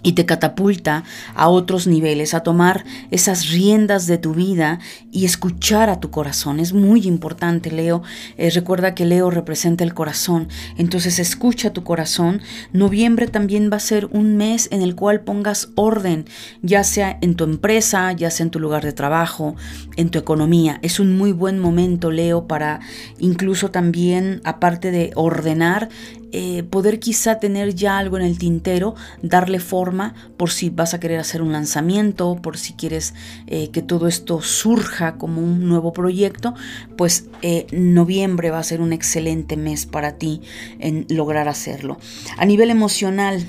y 0.03 0.13
te 0.13 0.25
catapulta 0.25 1.03
a 1.35 1.49
otros 1.49 1.87
niveles, 1.87 2.33
a 2.33 2.41
tomar 2.41 2.83
esas 3.11 3.49
riendas 3.49 4.07
de 4.07 4.17
tu 4.17 4.33
vida 4.33 4.79
y 5.11 5.25
escuchar 5.25 5.89
a 5.89 5.99
tu 5.99 6.09
corazón. 6.09 6.59
Es 6.59 6.73
muy 6.73 7.07
importante, 7.07 7.71
Leo. 7.71 8.01
Eh, 8.37 8.49
recuerda 8.49 8.95
que 8.95 9.05
Leo 9.05 9.29
representa 9.29 9.83
el 9.83 9.93
corazón, 9.93 10.47
entonces 10.77 11.19
escucha 11.19 11.73
tu 11.73 11.83
corazón. 11.83 12.41
Noviembre 12.73 13.27
también 13.27 13.69
va 13.71 13.77
a 13.77 13.81
ser 13.81 14.07
un 14.11 14.37
mes 14.37 14.67
en 14.71 14.81
el 14.81 14.95
cual 14.95 15.21
pongas 15.21 15.69
orden, 15.75 16.25
ya 16.61 16.83
sea 16.83 17.17
en 17.21 17.35
tu 17.35 17.43
empresa, 17.43 18.11
ya 18.13 18.29
sea 18.31 18.45
en 18.45 18.51
tu 18.51 18.59
lugar 18.59 18.83
de 18.83 18.93
trabajo, 18.93 19.55
en 19.97 20.09
tu 20.09 20.19
economía. 20.19 20.79
Es 20.81 20.99
un 20.99 21.17
muy 21.17 21.31
buen 21.31 21.59
momento, 21.59 22.11
Leo, 22.11 22.47
para 22.47 22.79
incluso 23.19 23.71
también, 23.71 24.41
aparte 24.43 24.91
de 24.91 25.11
ordenar, 25.15 25.89
eh, 26.31 26.63
poder 26.63 26.99
quizá 26.99 27.39
tener 27.39 27.75
ya 27.75 27.97
algo 27.97 28.17
en 28.17 28.23
el 28.23 28.37
tintero, 28.37 28.95
darle 29.21 29.59
forma 29.59 30.13
por 30.37 30.49
si 30.49 30.69
vas 30.69 30.93
a 30.93 30.99
querer 30.99 31.19
hacer 31.19 31.41
un 31.41 31.51
lanzamiento, 31.51 32.37
por 32.41 32.57
si 32.57 32.73
quieres 32.73 33.13
eh, 33.47 33.69
que 33.71 33.81
todo 33.81 34.07
esto 34.07 34.41
surja 34.41 35.17
como 35.17 35.41
un 35.41 35.67
nuevo 35.67 35.93
proyecto, 35.93 36.53
pues 36.95 37.25
eh, 37.41 37.67
noviembre 37.71 38.49
va 38.49 38.59
a 38.59 38.63
ser 38.63 38.81
un 38.81 38.93
excelente 38.93 39.57
mes 39.57 39.85
para 39.85 40.17
ti 40.17 40.41
en 40.79 41.05
lograr 41.09 41.47
hacerlo. 41.47 41.97
A 42.37 42.45
nivel 42.45 42.69
emocional, 42.69 43.45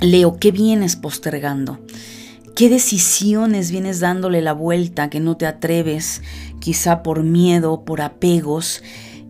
Leo, 0.00 0.38
¿qué 0.38 0.52
vienes 0.52 0.94
postergando? 0.94 1.80
¿Qué 2.54 2.70
decisiones 2.70 3.70
vienes 3.70 4.00
dándole 4.00 4.40
la 4.40 4.52
vuelta 4.52 5.10
que 5.10 5.20
no 5.20 5.36
te 5.36 5.46
atreves, 5.46 6.22
quizá 6.58 7.02
por 7.02 7.22
miedo, 7.22 7.84
por 7.84 8.00
apegos? 8.00 8.82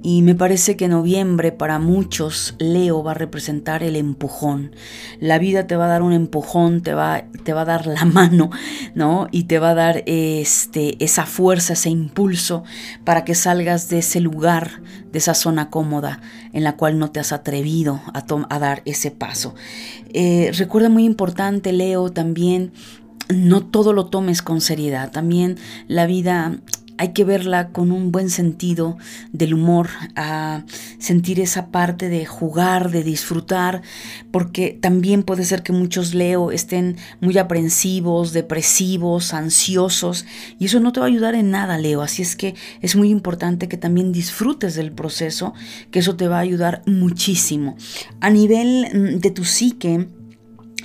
Y 0.02 0.22
me 0.22 0.34
parece 0.34 0.76
que 0.76 0.88
noviembre 0.88 1.50
para 1.50 1.78
muchos 1.78 2.54
Leo 2.58 3.02
va 3.02 3.12
a 3.12 3.14
representar 3.14 3.82
el 3.82 3.96
empujón. 3.96 4.72
La 5.18 5.38
vida 5.38 5.66
te 5.66 5.74
va 5.76 5.86
a 5.86 5.88
dar 5.88 6.02
un 6.02 6.12
empujón, 6.12 6.80
te 6.82 6.94
va, 6.94 7.24
te 7.44 7.52
va 7.52 7.62
a 7.62 7.64
dar 7.64 7.86
la 7.86 8.04
mano, 8.04 8.50
¿no? 8.94 9.26
Y 9.32 9.44
te 9.44 9.58
va 9.58 9.70
a 9.70 9.74
dar 9.74 10.04
este, 10.06 11.02
esa 11.04 11.26
fuerza, 11.26 11.72
ese 11.72 11.90
impulso 11.90 12.62
para 13.04 13.24
que 13.24 13.34
salgas 13.34 13.88
de 13.88 13.98
ese 13.98 14.20
lugar, 14.20 14.82
de 15.10 15.18
esa 15.18 15.34
zona 15.34 15.70
cómoda 15.70 16.20
en 16.52 16.62
la 16.62 16.76
cual 16.76 16.98
no 16.98 17.10
te 17.10 17.20
has 17.20 17.32
atrevido 17.32 18.00
a, 18.14 18.24
a 18.48 18.58
dar 18.58 18.82
ese 18.84 19.10
paso. 19.10 19.54
Eh, 20.12 20.52
recuerda 20.56 20.88
muy 20.88 21.04
importante, 21.04 21.72
Leo, 21.72 22.10
también 22.10 22.72
no 23.28 23.64
todo 23.64 23.92
lo 23.92 24.06
tomes 24.06 24.42
con 24.42 24.60
seriedad. 24.60 25.10
También 25.10 25.56
la 25.88 26.06
vida 26.06 26.60
hay 26.98 27.08
que 27.08 27.24
verla 27.24 27.68
con 27.68 27.92
un 27.92 28.12
buen 28.12 28.30
sentido 28.30 28.96
del 29.32 29.54
humor, 29.54 29.88
a 30.14 30.64
sentir 30.98 31.40
esa 31.40 31.68
parte 31.68 32.08
de 32.08 32.26
jugar, 32.26 32.90
de 32.90 33.02
disfrutar, 33.02 33.82
porque 34.30 34.78
también 34.80 35.22
puede 35.22 35.44
ser 35.44 35.62
que 35.62 35.72
muchos 35.72 36.14
Leo 36.14 36.50
estén 36.50 36.96
muy 37.20 37.36
aprensivos, 37.38 38.32
depresivos, 38.32 39.34
ansiosos, 39.34 40.26
y 40.58 40.66
eso 40.66 40.80
no 40.80 40.92
te 40.92 41.00
va 41.00 41.06
a 41.06 41.08
ayudar 41.08 41.34
en 41.34 41.50
nada, 41.50 41.78
Leo. 41.78 42.02
Así 42.02 42.22
es 42.22 42.36
que 42.36 42.54
es 42.80 42.96
muy 42.96 43.10
importante 43.10 43.68
que 43.68 43.76
también 43.76 44.12
disfrutes 44.12 44.74
del 44.74 44.92
proceso, 44.92 45.54
que 45.90 45.98
eso 45.98 46.16
te 46.16 46.28
va 46.28 46.38
a 46.38 46.40
ayudar 46.40 46.82
muchísimo. 46.86 47.76
A 48.20 48.30
nivel 48.30 48.88
mm, 48.92 49.18
de 49.18 49.30
tu 49.30 49.44
psique, 49.44 50.08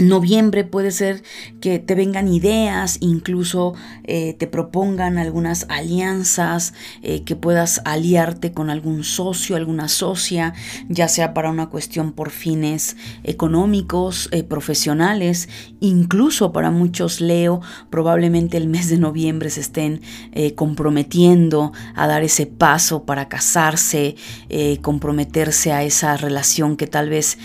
Noviembre 0.08 0.64
puede 0.64 0.92
ser 0.92 1.24
que 1.60 1.80
te 1.80 1.96
vengan 1.96 2.28
ideas, 2.28 2.98
incluso 3.02 3.74
eh, 4.04 4.34
te 4.34 4.48
propongan 4.48 5.18
algunas 5.18 5.66
alianzas, 5.70 6.74
eh, 7.04 7.24
que 7.24 7.36
puedas 7.36 7.82
aliarte 7.86 8.52
con 8.52 8.70
algún 8.70 9.04
socio, 9.04 9.56
alguna 9.56 9.88
socia, 9.88 10.54
ya 10.90 11.08
sea 11.08 11.34
para 11.34 11.50
una 11.50 11.70
cuestión 11.70 12.14
por 12.14 12.32
fines 12.32 12.98
económicos, 13.24 14.30
eh, 14.32 14.44
profesionales, 14.44 15.50
incluso 15.80 16.52
para 16.52 16.72
muchos 16.72 17.22
Leo, 17.22 17.62
probablemente 17.90 18.58
el 18.58 18.68
mes 18.68 18.90
de 18.90 18.98
noviembre 18.98 19.50
se 19.50 19.62
estén 19.62 20.02
comprometiendo 20.56 21.72
a 21.96 22.08
dar 22.08 22.24
ese 22.24 22.46
paso 22.46 23.04
para 23.04 23.28
casarse, 23.28 24.16
comprometerse 24.82 25.72
a 25.72 25.84
esa 25.84 26.18
relación 26.18 26.78
que 26.78 26.88
tal 26.88 27.10
vez 27.10 27.38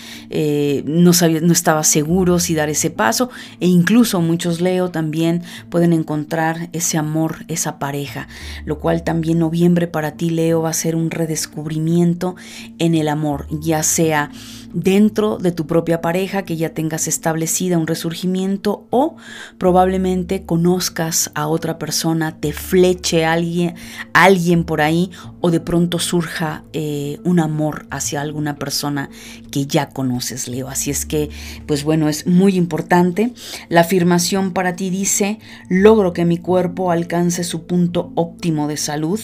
no, 0.85 1.13
sabía, 1.13 1.41
no 1.41 1.53
estaba 1.53 1.83
seguro 1.83 2.39
y 2.49 2.55
dar 2.55 2.69
ese 2.69 2.89
paso. 2.89 3.29
E 3.59 3.67
incluso 3.67 4.21
muchos 4.21 4.61
Leo 4.61 4.89
también 4.89 5.43
pueden 5.69 5.93
encontrar 5.93 6.69
ese 6.73 6.97
amor, 6.97 7.45
esa 7.47 7.79
pareja, 7.79 8.27
lo 8.65 8.79
cual 8.79 9.03
también 9.03 9.39
noviembre 9.39 9.87
para 9.87 10.11
ti 10.11 10.29
Leo 10.29 10.61
va 10.61 10.69
a 10.69 10.73
ser 10.73 10.95
un 10.95 11.11
redescubrimiento 11.11 12.35
en 12.79 12.95
el 12.95 13.07
amor, 13.07 13.47
ya 13.51 13.83
sea 13.83 14.31
dentro 14.73 15.37
de 15.37 15.51
tu 15.51 15.67
propia 15.67 16.01
pareja 16.01 16.43
que 16.43 16.57
ya 16.57 16.69
tengas 16.69 17.07
establecida 17.07 17.77
un 17.77 17.87
resurgimiento 17.87 18.87
o 18.89 19.15
probablemente 19.57 20.43
conozcas 20.45 21.31
a 21.35 21.47
otra 21.47 21.77
persona, 21.77 22.39
te 22.39 22.53
fleche 22.53 23.25
alguien, 23.25 23.75
alguien 24.13 24.63
por 24.63 24.81
ahí 24.81 25.11
o 25.41 25.51
de 25.51 25.59
pronto 25.59 25.99
surja 25.99 26.63
eh, 26.73 27.19
un 27.23 27.39
amor 27.39 27.87
hacia 27.91 28.21
alguna 28.21 28.55
persona 28.55 29.09
que 29.51 29.65
ya 29.65 29.89
conoces, 29.89 30.47
Leo. 30.47 30.67
Así 30.67 30.91
es 30.91 31.05
que, 31.05 31.29
pues 31.65 31.83
bueno, 31.83 32.09
es 32.09 32.27
muy 32.27 32.55
importante. 32.55 33.33
La 33.69 33.81
afirmación 33.81 34.53
para 34.53 34.75
ti 34.75 34.89
dice, 34.89 35.39
logro 35.69 36.13
que 36.13 36.25
mi 36.25 36.37
cuerpo 36.37 36.91
alcance 36.91 37.43
su 37.43 37.65
punto 37.65 38.11
óptimo 38.15 38.67
de 38.67 38.77
salud, 38.77 39.19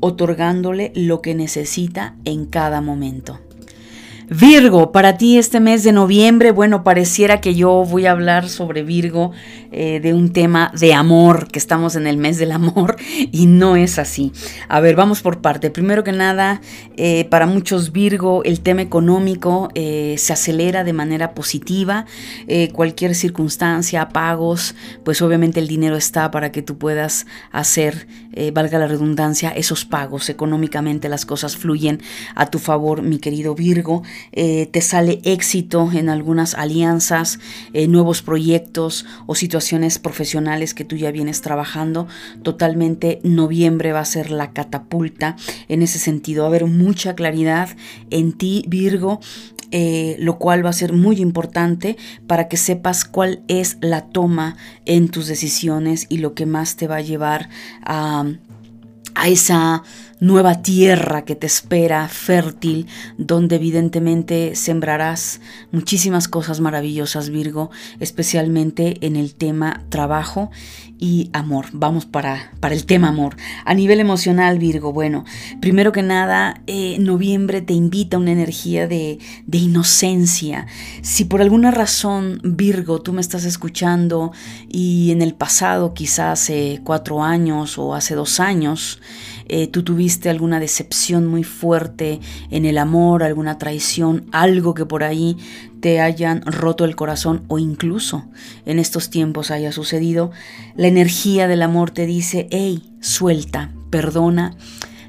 otorgándole 0.00 0.92
lo 0.94 1.22
que 1.22 1.34
necesita 1.34 2.16
en 2.24 2.46
cada 2.46 2.80
momento. 2.80 3.43
Virgo, 4.40 4.90
para 4.90 5.16
ti 5.16 5.38
este 5.38 5.60
mes 5.60 5.84
de 5.84 5.92
noviembre, 5.92 6.50
bueno, 6.50 6.82
pareciera 6.82 7.40
que 7.40 7.54
yo 7.54 7.84
voy 7.84 8.06
a 8.06 8.10
hablar 8.10 8.48
sobre 8.48 8.82
Virgo 8.82 9.30
eh, 9.70 10.00
de 10.00 10.12
un 10.12 10.32
tema 10.32 10.72
de 10.76 10.92
amor, 10.92 11.46
que 11.48 11.58
estamos 11.60 11.94
en 11.94 12.08
el 12.08 12.16
mes 12.16 12.38
del 12.38 12.50
amor 12.50 12.96
y 13.30 13.46
no 13.46 13.76
es 13.76 13.98
así. 13.98 14.32
A 14.68 14.80
ver, 14.80 14.96
vamos 14.96 15.22
por 15.22 15.40
parte. 15.40 15.70
Primero 15.70 16.02
que 16.02 16.10
nada, 16.10 16.60
eh, 16.96 17.26
para 17.30 17.46
muchos 17.46 17.92
Virgo 17.92 18.42
el 18.42 18.60
tema 18.60 18.82
económico 18.82 19.68
eh, 19.74 20.16
se 20.18 20.32
acelera 20.32 20.82
de 20.82 20.92
manera 20.92 21.32
positiva. 21.34 22.06
cualquier 22.72 23.14
circunstancia, 23.14 24.08
pagos, 24.08 24.74
pues 25.04 25.22
obviamente 25.22 25.60
el 25.60 25.68
dinero 25.68 25.96
está 25.96 26.30
para 26.30 26.50
que 26.50 26.62
tú 26.62 26.76
puedas 26.76 27.26
hacer, 27.52 28.06
valga 28.52 28.78
la 28.78 28.86
redundancia, 28.86 29.50
esos 29.50 29.84
pagos. 29.84 30.28
Económicamente 30.28 31.08
las 31.08 31.24
cosas 31.24 31.56
fluyen 31.56 32.00
a 32.34 32.46
tu 32.46 32.58
favor, 32.58 33.02
mi 33.02 33.18
querido 33.18 33.54
Virgo. 33.54 34.02
Eh, 34.32 34.66
te 34.70 34.80
sale 34.80 35.20
éxito 35.24 35.90
en 35.92 36.08
algunas 36.08 36.54
alianzas, 36.54 37.38
eh, 37.72 37.86
nuevos 37.86 38.22
proyectos 38.22 39.06
o 39.26 39.34
situaciones 39.34 39.98
profesionales 39.98 40.74
que 40.74 40.84
tú 40.84 40.96
ya 40.96 41.10
vienes 41.10 41.40
trabajando. 41.40 42.06
Totalmente 42.42 43.20
noviembre 43.22 43.92
va 43.92 44.00
a 44.00 44.04
ser 44.04 44.30
la 44.30 44.52
catapulta 44.52 45.36
en 45.68 45.82
ese 45.82 45.98
sentido. 45.98 46.42
Va 46.42 46.46
a 46.46 46.50
haber 46.50 46.66
mucha 46.66 47.14
claridad 47.14 47.70
en 48.10 48.32
ti, 48.32 48.64
Virgo, 48.68 49.20
eh, 49.76 50.16
lo 50.20 50.38
cual 50.38 50.64
va 50.64 50.70
a 50.70 50.74
ser 50.74 50.92
muy 50.92 51.20
importante 51.20 51.96
para 52.28 52.46
que 52.46 52.56
sepas 52.56 53.04
cuál 53.04 53.42
es 53.48 53.76
la 53.80 54.02
toma 54.02 54.56
en 54.84 55.08
tus 55.08 55.26
decisiones 55.26 56.06
y 56.08 56.18
lo 56.18 56.34
que 56.34 56.46
más 56.46 56.76
te 56.76 56.86
va 56.86 56.96
a 56.96 57.00
llevar 57.00 57.48
a, 57.82 58.24
a 59.14 59.28
esa 59.28 59.82
nueva 60.24 60.62
tierra 60.62 61.26
que 61.26 61.36
te 61.36 61.46
espera, 61.46 62.08
fértil, 62.08 62.86
donde 63.18 63.56
evidentemente 63.56 64.56
sembrarás 64.56 65.42
muchísimas 65.70 66.28
cosas 66.28 66.60
maravillosas, 66.60 67.28
Virgo, 67.28 67.70
especialmente 68.00 69.06
en 69.06 69.16
el 69.16 69.34
tema 69.34 69.84
trabajo 69.90 70.50
y 70.98 71.28
amor. 71.34 71.66
Vamos 71.72 72.06
para, 72.06 72.52
para 72.60 72.74
el 72.74 72.86
tema 72.86 73.08
amor. 73.08 73.36
A 73.66 73.74
nivel 73.74 74.00
emocional, 74.00 74.58
Virgo, 74.58 74.94
bueno, 74.94 75.26
primero 75.60 75.92
que 75.92 76.02
nada, 76.02 76.62
eh, 76.66 76.96
noviembre 77.00 77.60
te 77.60 77.74
invita 77.74 78.16
a 78.16 78.20
una 78.20 78.32
energía 78.32 78.88
de, 78.88 79.18
de 79.46 79.58
inocencia. 79.58 80.66
Si 81.02 81.26
por 81.26 81.42
alguna 81.42 81.70
razón, 81.70 82.40
Virgo, 82.42 83.02
tú 83.02 83.12
me 83.12 83.20
estás 83.20 83.44
escuchando 83.44 84.32
y 84.70 85.10
en 85.10 85.20
el 85.20 85.34
pasado, 85.34 85.92
quizás 85.92 86.44
hace 86.44 86.80
cuatro 86.82 87.22
años 87.22 87.76
o 87.76 87.94
hace 87.94 88.14
dos 88.14 88.40
años, 88.40 89.02
eh, 89.46 89.66
tú 89.68 89.82
tuviste 89.82 90.30
alguna 90.30 90.60
decepción 90.60 91.26
muy 91.26 91.44
fuerte 91.44 92.20
en 92.50 92.64
el 92.64 92.78
amor, 92.78 93.22
alguna 93.22 93.58
traición, 93.58 94.26
algo 94.32 94.74
que 94.74 94.86
por 94.86 95.02
ahí 95.04 95.36
te 95.80 96.00
hayan 96.00 96.42
roto 96.42 96.84
el 96.84 96.96
corazón 96.96 97.44
o 97.48 97.58
incluso 97.58 98.24
en 98.64 98.78
estos 98.78 99.10
tiempos 99.10 99.50
haya 99.50 99.72
sucedido, 99.72 100.30
la 100.76 100.88
energía 100.88 101.46
del 101.46 101.62
amor 101.62 101.90
te 101.90 102.06
dice, 102.06 102.48
hey, 102.50 102.82
suelta, 103.00 103.70
perdona, 103.90 104.56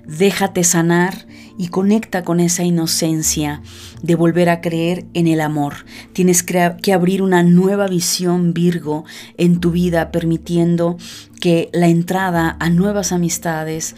déjate 0.06 0.64
sanar 0.64 1.26
y 1.58 1.70
conecta 1.70 2.24
con 2.24 2.40
esa 2.40 2.64
inocencia 2.64 3.62
de 4.02 4.16
volver 4.16 4.50
a 4.50 4.62
creer 4.62 5.06
en 5.14 5.28
el 5.28 5.40
amor. 5.40 5.86
Tienes 6.14 6.44
que 6.44 6.94
abrir 6.94 7.22
una 7.22 7.44
nueva 7.44 7.88
visión 7.88 8.54
Virgo 8.54 9.06
en 9.38 9.60
tu 9.60 9.72
vida, 9.72 10.12
permitiendo 10.12 10.98
que 11.40 11.70
la 11.74 11.88
entrada 11.88 12.58
a 12.60 12.70
nuevas 12.70 13.12
amistades, 13.12 13.96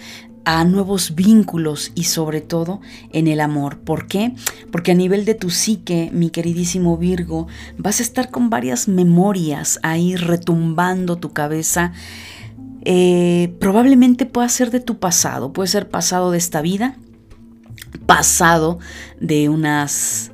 a 0.47 0.63
nuevos 0.63 1.13
vínculos 1.13 1.91
y 1.93 2.05
sobre 2.05 2.39
todo 2.39 2.79
en 3.11 3.27
el 3.27 3.41
amor. 3.41 3.79
¿Por 3.79 4.07
qué? 4.07 4.33
Porque 4.71 4.93
a 4.93 4.95
nivel 4.95 5.25
de 5.25 5.35
tu 5.35 5.49
psique, 5.49 6.09
mi 6.13 6.29
queridísimo 6.29 6.95
Virgo, 6.95 7.47
vas 7.77 7.99
a 7.99 8.03
estar 8.03 8.31
con 8.31 8.49
varias 8.49 8.87
memorias 8.87 9.77
ahí 9.83 10.15
retumbando 10.15 11.17
tu 11.17 11.33
cabeza. 11.33 11.91
Eh, 12.85 13.57
probablemente 13.59 14.25
pueda 14.25 14.47
ser 14.47 14.71
de 14.71 14.79
tu 14.79 14.99
pasado, 14.99 15.51
puede 15.51 15.67
ser 15.67 15.89
pasado 15.89 16.31
de 16.31 16.37
esta 16.37 16.61
vida, 16.61 16.95
pasado 18.05 18.79
de 19.19 19.49
unas 19.49 20.31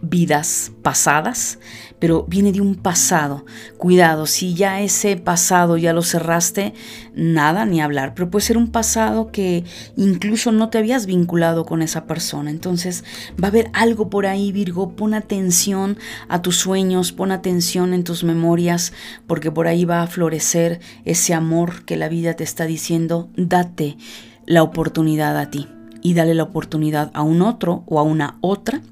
vidas 0.00 0.72
pasadas, 0.82 1.60
pero 2.02 2.24
viene 2.26 2.50
de 2.50 2.60
un 2.60 2.74
pasado. 2.74 3.46
Cuidado, 3.78 4.26
si 4.26 4.54
ya 4.54 4.80
ese 4.80 5.16
pasado 5.16 5.76
ya 5.76 5.92
lo 5.92 6.02
cerraste, 6.02 6.74
nada 7.14 7.64
ni 7.64 7.80
hablar, 7.80 8.12
pero 8.16 8.28
puede 8.28 8.44
ser 8.44 8.56
un 8.56 8.72
pasado 8.72 9.30
que 9.30 9.62
incluso 9.96 10.50
no 10.50 10.68
te 10.68 10.78
habías 10.78 11.06
vinculado 11.06 11.64
con 11.64 11.80
esa 11.80 12.06
persona. 12.06 12.50
Entonces 12.50 13.04
va 13.40 13.46
a 13.46 13.50
haber 13.52 13.70
algo 13.72 14.10
por 14.10 14.26
ahí, 14.26 14.50
Virgo, 14.50 14.96
pon 14.96 15.14
atención 15.14 15.96
a 16.26 16.42
tus 16.42 16.56
sueños, 16.56 17.12
pon 17.12 17.30
atención 17.30 17.94
en 17.94 18.02
tus 18.02 18.24
memorias, 18.24 18.92
porque 19.28 19.52
por 19.52 19.68
ahí 19.68 19.84
va 19.84 20.02
a 20.02 20.08
florecer 20.08 20.80
ese 21.04 21.34
amor 21.34 21.84
que 21.84 21.96
la 21.96 22.08
vida 22.08 22.34
te 22.34 22.42
está 22.42 22.64
diciendo, 22.64 23.30
date 23.36 23.96
la 24.44 24.64
oportunidad 24.64 25.38
a 25.38 25.50
ti 25.50 25.68
y 26.02 26.14
dale 26.14 26.34
la 26.34 26.42
oportunidad 26.42 27.12
a 27.14 27.22
un 27.22 27.42
otro 27.42 27.84
o 27.86 28.00
a 28.00 28.02
una 28.02 28.38
otra 28.40 28.82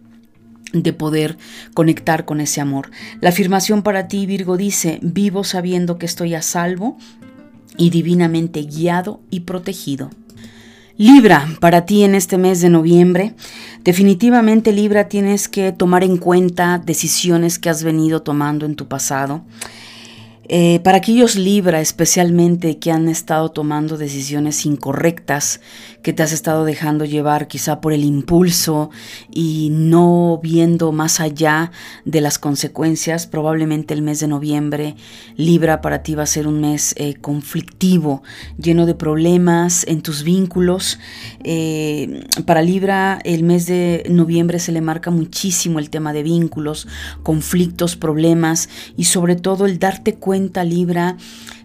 de 0.72 0.92
poder 0.92 1.36
conectar 1.74 2.24
con 2.24 2.40
ese 2.40 2.60
amor. 2.60 2.90
La 3.20 3.30
afirmación 3.30 3.82
para 3.82 4.08
ti, 4.08 4.26
Virgo, 4.26 4.56
dice, 4.56 4.98
vivo 5.02 5.44
sabiendo 5.44 5.98
que 5.98 6.06
estoy 6.06 6.34
a 6.34 6.42
salvo 6.42 6.96
y 7.76 7.90
divinamente 7.90 8.62
guiado 8.62 9.20
y 9.30 9.40
protegido. 9.40 10.10
Libra, 10.96 11.48
para 11.60 11.86
ti 11.86 12.04
en 12.04 12.14
este 12.14 12.36
mes 12.36 12.60
de 12.60 12.68
noviembre, 12.68 13.34
definitivamente 13.84 14.70
Libra 14.70 15.08
tienes 15.08 15.48
que 15.48 15.72
tomar 15.72 16.04
en 16.04 16.18
cuenta 16.18 16.76
decisiones 16.76 17.58
que 17.58 17.70
has 17.70 17.82
venido 17.82 18.20
tomando 18.20 18.66
en 18.66 18.76
tu 18.76 18.86
pasado 18.86 19.42
eh, 20.52 20.80
para 20.80 20.98
aquellos 20.98 21.36
Libra 21.36 21.80
especialmente 21.80 22.80
que 22.80 22.90
han 22.90 23.08
estado 23.08 23.52
tomando 23.52 23.96
decisiones 23.96 24.66
incorrectas, 24.66 25.60
que 26.02 26.12
te 26.12 26.24
has 26.24 26.32
estado 26.32 26.64
dejando 26.64 27.04
llevar 27.04 27.46
quizá 27.46 27.80
por 27.80 27.92
el 27.92 28.02
impulso 28.02 28.90
y 29.32 29.68
no 29.70 30.40
viendo 30.42 30.90
más 30.90 31.20
allá 31.20 31.70
de 32.04 32.20
las 32.20 32.40
consecuencias, 32.40 33.28
probablemente 33.28 33.94
el 33.94 34.02
mes 34.02 34.18
de 34.18 34.26
noviembre 34.26 34.96
Libra 35.36 35.80
para 35.80 36.02
ti 36.02 36.16
va 36.16 36.24
a 36.24 36.26
ser 36.26 36.48
un 36.48 36.60
mes 36.60 36.94
eh, 36.96 37.14
conflictivo, 37.14 38.24
lleno 38.58 38.86
de 38.86 38.96
problemas 38.96 39.86
en 39.86 40.02
tus 40.02 40.24
vínculos. 40.24 40.98
Eh, 41.44 42.26
para 42.44 42.62
Libra 42.62 43.20
el 43.22 43.44
mes 43.44 43.66
de 43.66 44.04
noviembre 44.10 44.58
se 44.58 44.72
le 44.72 44.80
marca 44.80 45.12
muchísimo 45.12 45.78
el 45.78 45.90
tema 45.90 46.12
de 46.12 46.24
vínculos, 46.24 46.88
conflictos, 47.22 47.94
problemas 47.94 48.68
y 48.96 49.04
sobre 49.04 49.36
todo 49.36 49.66
el 49.66 49.78
darte 49.78 50.16
cuenta 50.16 50.39
Libra, 50.64 51.16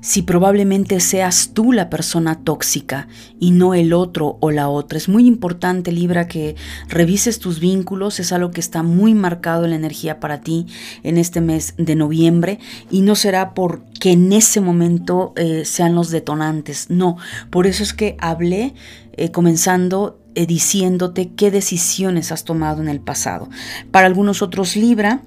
si 0.02 0.22
probablemente 0.22 1.00
seas 1.00 1.52
tú 1.54 1.72
la 1.72 1.90
persona 1.90 2.44
tóxica 2.44 3.08
y 3.40 3.52
no 3.52 3.74
el 3.74 3.94
otro 3.94 4.38
o 4.40 4.52
la 4.52 4.70
otra. 4.70 4.98
Es 4.98 5.10
muy 5.10 5.26
importante, 5.26 5.92
Libra, 5.92 6.28
que 6.28 6.56
revises 6.88 7.40
tus 7.40 7.60
vínculos. 7.60 8.20
Es 8.20 8.32
algo 8.32 8.52
que 8.52 8.60
está 8.60 8.84
muy 8.84 9.14
marcado 9.14 9.64
en 9.64 9.72
la 9.72 9.76
energía 9.78 10.20
para 10.20 10.42
ti 10.42 10.68
en 11.04 11.18
este 11.18 11.42
mes 11.42 11.74
de 11.78 11.96
noviembre 11.96 12.60
y 12.92 13.02
no 13.02 13.16
será 13.16 13.54
porque 13.54 14.12
en 14.12 14.32
ese 14.34 14.62
momento 14.62 15.34
eh, 15.38 15.64
sean 15.66 15.96
los 15.96 16.12
detonantes. 16.12 16.90
No, 16.90 17.18
por 17.50 17.66
eso 17.66 17.84
es 17.84 17.94
que 17.94 18.16
hablé 18.20 18.74
eh, 19.14 19.32
comenzando 19.32 20.20
eh, 20.36 20.46
diciéndote 20.46 21.32
qué 21.34 21.50
decisiones 21.50 22.32
has 22.32 22.44
tomado 22.44 22.82
en 22.82 22.90
el 22.90 23.00
pasado. 23.00 23.50
Para 23.92 24.08
algunos 24.08 24.42
otros 24.42 24.76
Libra, 24.76 25.22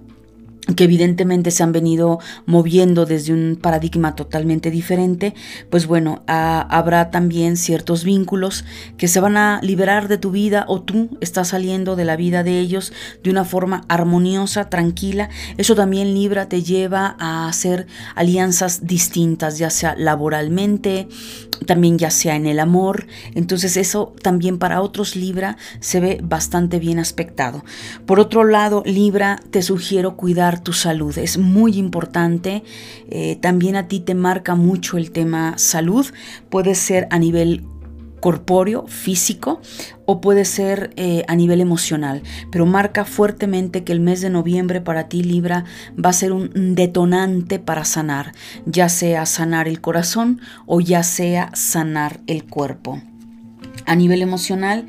que 0.76 0.84
evidentemente 0.84 1.50
se 1.50 1.62
han 1.62 1.72
venido 1.72 2.18
moviendo 2.46 3.06
desde 3.06 3.32
un 3.32 3.58
paradigma 3.60 4.14
totalmente 4.14 4.70
diferente, 4.70 5.34
pues 5.70 5.86
bueno, 5.86 6.22
habrá 6.26 7.10
también 7.10 7.56
ciertos 7.56 8.04
vínculos 8.04 8.64
que 8.96 9.08
se 9.08 9.20
van 9.20 9.36
a 9.36 9.60
liberar 9.62 10.08
de 10.08 10.18
tu 10.18 10.30
vida 10.30 10.64
o 10.68 10.82
tú 10.82 11.16
estás 11.20 11.48
saliendo 11.48 11.96
de 11.96 12.04
la 12.04 12.16
vida 12.16 12.42
de 12.42 12.58
ellos 12.58 12.92
de 13.22 13.30
una 13.30 13.44
forma 13.44 13.84
armoniosa, 13.88 14.68
tranquila. 14.68 15.30
Eso 15.56 15.74
también 15.74 16.14
Libra 16.14 16.48
te 16.48 16.62
lleva 16.62 17.16
a 17.18 17.48
hacer 17.48 17.86
alianzas 18.14 18.86
distintas, 18.86 19.58
ya 19.58 19.70
sea 19.70 19.94
laboralmente, 19.96 21.08
también 21.66 21.98
ya 21.98 22.10
sea 22.10 22.36
en 22.36 22.46
el 22.46 22.60
amor. 22.60 23.06
Entonces 23.34 23.76
eso 23.76 24.14
también 24.22 24.58
para 24.58 24.82
otros 24.82 25.16
Libra 25.16 25.56
se 25.80 26.00
ve 26.00 26.20
bastante 26.22 26.78
bien 26.78 26.98
aspectado. 26.98 27.64
Por 28.06 28.20
otro 28.20 28.44
lado, 28.44 28.82
Libra, 28.84 29.40
te 29.50 29.62
sugiero 29.62 30.16
cuidar 30.16 30.57
tu 30.62 30.72
salud. 30.72 31.16
Es 31.18 31.38
muy 31.38 31.76
importante. 31.78 32.62
Eh, 33.10 33.36
también 33.40 33.76
a 33.76 33.88
ti 33.88 34.00
te 34.00 34.14
marca 34.14 34.54
mucho 34.54 34.96
el 34.96 35.10
tema 35.10 35.56
salud. 35.58 36.06
Puede 36.50 36.74
ser 36.74 37.06
a 37.10 37.18
nivel 37.18 37.64
corpóreo, 38.20 38.86
físico, 38.86 39.60
o 40.04 40.20
puede 40.20 40.44
ser 40.44 40.90
eh, 40.96 41.24
a 41.28 41.36
nivel 41.36 41.60
emocional, 41.60 42.22
pero 42.50 42.66
marca 42.66 43.04
fuertemente 43.04 43.84
que 43.84 43.92
el 43.92 44.00
mes 44.00 44.20
de 44.20 44.30
noviembre 44.30 44.80
para 44.80 45.08
ti 45.08 45.22
Libra 45.22 45.64
va 46.02 46.10
a 46.10 46.14
ser 46.14 46.32
un 46.32 46.74
detonante 46.74 47.58
para 47.58 47.84
sanar, 47.84 48.32
ya 48.66 48.88
sea 48.88 49.26
sanar 49.26 49.68
el 49.68 49.80
corazón 49.80 50.40
o 50.66 50.80
ya 50.80 51.02
sea 51.02 51.50
sanar 51.54 52.20
el 52.26 52.44
cuerpo. 52.44 53.00
A 53.86 53.96
nivel 53.96 54.22
emocional, 54.22 54.86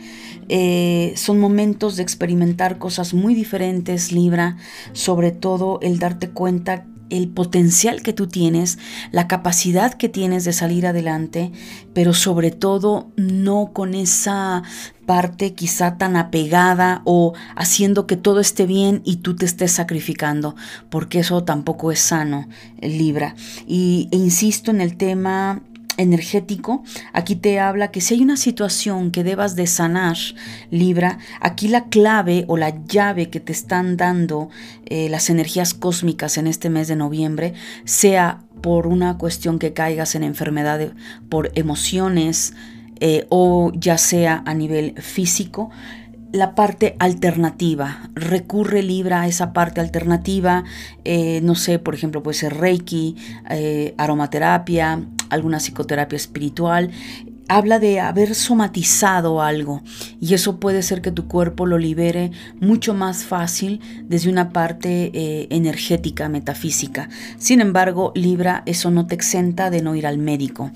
eh, 0.49 1.13
son 1.15 1.39
momentos 1.39 1.95
de 1.95 2.03
experimentar 2.03 2.77
cosas 2.77 3.13
muy 3.13 3.35
diferentes, 3.35 4.11
Libra, 4.11 4.57
sobre 4.93 5.31
todo 5.31 5.79
el 5.81 5.99
darte 5.99 6.29
cuenta 6.29 6.85
el 7.09 7.27
potencial 7.29 8.01
que 8.01 8.13
tú 8.13 8.27
tienes, 8.27 8.77
la 9.11 9.27
capacidad 9.27 9.93
que 9.93 10.09
tienes 10.09 10.45
de 10.45 10.53
salir 10.53 10.85
adelante, 10.87 11.51
pero 11.93 12.13
sobre 12.13 12.51
todo 12.51 13.11
no 13.15 13.71
con 13.73 13.93
esa 13.93 14.63
parte 15.05 15.55
quizá 15.55 15.97
tan 15.97 16.15
apegada 16.15 17.01
o 17.05 17.33
haciendo 17.55 18.05
que 18.05 18.15
todo 18.15 18.39
esté 18.39 18.65
bien 18.65 19.01
y 19.05 19.17
tú 19.17 19.35
te 19.35 19.45
estés 19.45 19.71
sacrificando, 19.71 20.55
porque 20.89 21.19
eso 21.19 21.43
tampoco 21.43 21.91
es 21.91 21.99
sano, 21.99 22.47
Libra. 22.79 23.35
Y 23.67 24.07
e 24.11 24.17
insisto 24.17 24.71
en 24.71 24.81
el 24.81 24.97
tema 24.97 25.63
energético, 25.99 26.83
aquí 27.13 27.35
te 27.35 27.59
habla 27.59 27.91
que 27.91 28.01
si 28.01 28.15
hay 28.15 28.21
una 28.21 28.37
situación 28.37 29.11
que 29.11 29.23
debas 29.23 29.55
de 29.55 29.67
sanar, 29.67 30.17
Libra, 30.71 31.19
aquí 31.41 31.67
la 31.67 31.85
clave 31.85 32.45
o 32.47 32.57
la 32.57 32.73
llave 32.85 33.29
que 33.29 33.39
te 33.39 33.51
están 33.51 33.97
dando 33.97 34.49
eh, 34.85 35.09
las 35.09 35.29
energías 35.29 35.73
cósmicas 35.73 36.37
en 36.37 36.47
este 36.47 36.69
mes 36.69 36.87
de 36.87 36.95
noviembre, 36.95 37.53
sea 37.83 38.43
por 38.61 38.87
una 38.87 39.17
cuestión 39.17 39.59
que 39.59 39.73
caigas 39.73 40.15
en 40.15 40.23
enfermedad, 40.23 40.93
por 41.29 41.51
emociones, 41.55 42.53
eh, 43.01 43.25
o 43.29 43.71
ya 43.73 43.97
sea 43.97 44.43
a 44.45 44.53
nivel 44.53 44.93
físico, 45.01 45.69
la 46.31 46.55
parte 46.55 46.95
alternativa. 46.99 48.09
Recurre 48.13 48.83
Libra 48.83 49.21
a 49.21 49.27
esa 49.27 49.53
parte 49.53 49.81
alternativa. 49.81 50.63
Eh, 51.03 51.41
no 51.43 51.55
sé, 51.55 51.79
por 51.79 51.95
ejemplo, 51.95 52.21
puede 52.23 52.37
ser 52.37 52.55
Reiki, 52.55 53.15
eh, 53.49 53.93
aromaterapia, 53.97 55.01
alguna 55.29 55.57
psicoterapia 55.57 56.17
espiritual 56.17 56.91
habla 57.49 57.79
de 57.79 57.99
haber 57.99 58.35
somatizado 58.35 59.41
algo 59.41 59.81
y 60.21 60.35
eso 60.35 60.59
puede 60.59 60.83
ser 60.83 61.01
que 61.01 61.11
tu 61.11 61.27
cuerpo 61.27 61.65
lo 61.65 61.77
libere 61.77 62.31
mucho 62.61 62.93
más 62.93 63.23
fácil 63.23 63.81
desde 64.03 64.29
una 64.29 64.53
parte 64.53 65.11
eh, 65.13 65.47
energética, 65.49 66.29
metafísica. 66.29 67.09
Sin 67.37 67.59
embargo, 67.59 68.13
Libra, 68.15 68.63
eso 68.65 68.91
no 68.91 69.07
te 69.07 69.15
exenta 69.15 69.69
de 69.69 69.81
no 69.81 69.95
ir 69.95 70.05
al 70.07 70.19
médico 70.19 70.71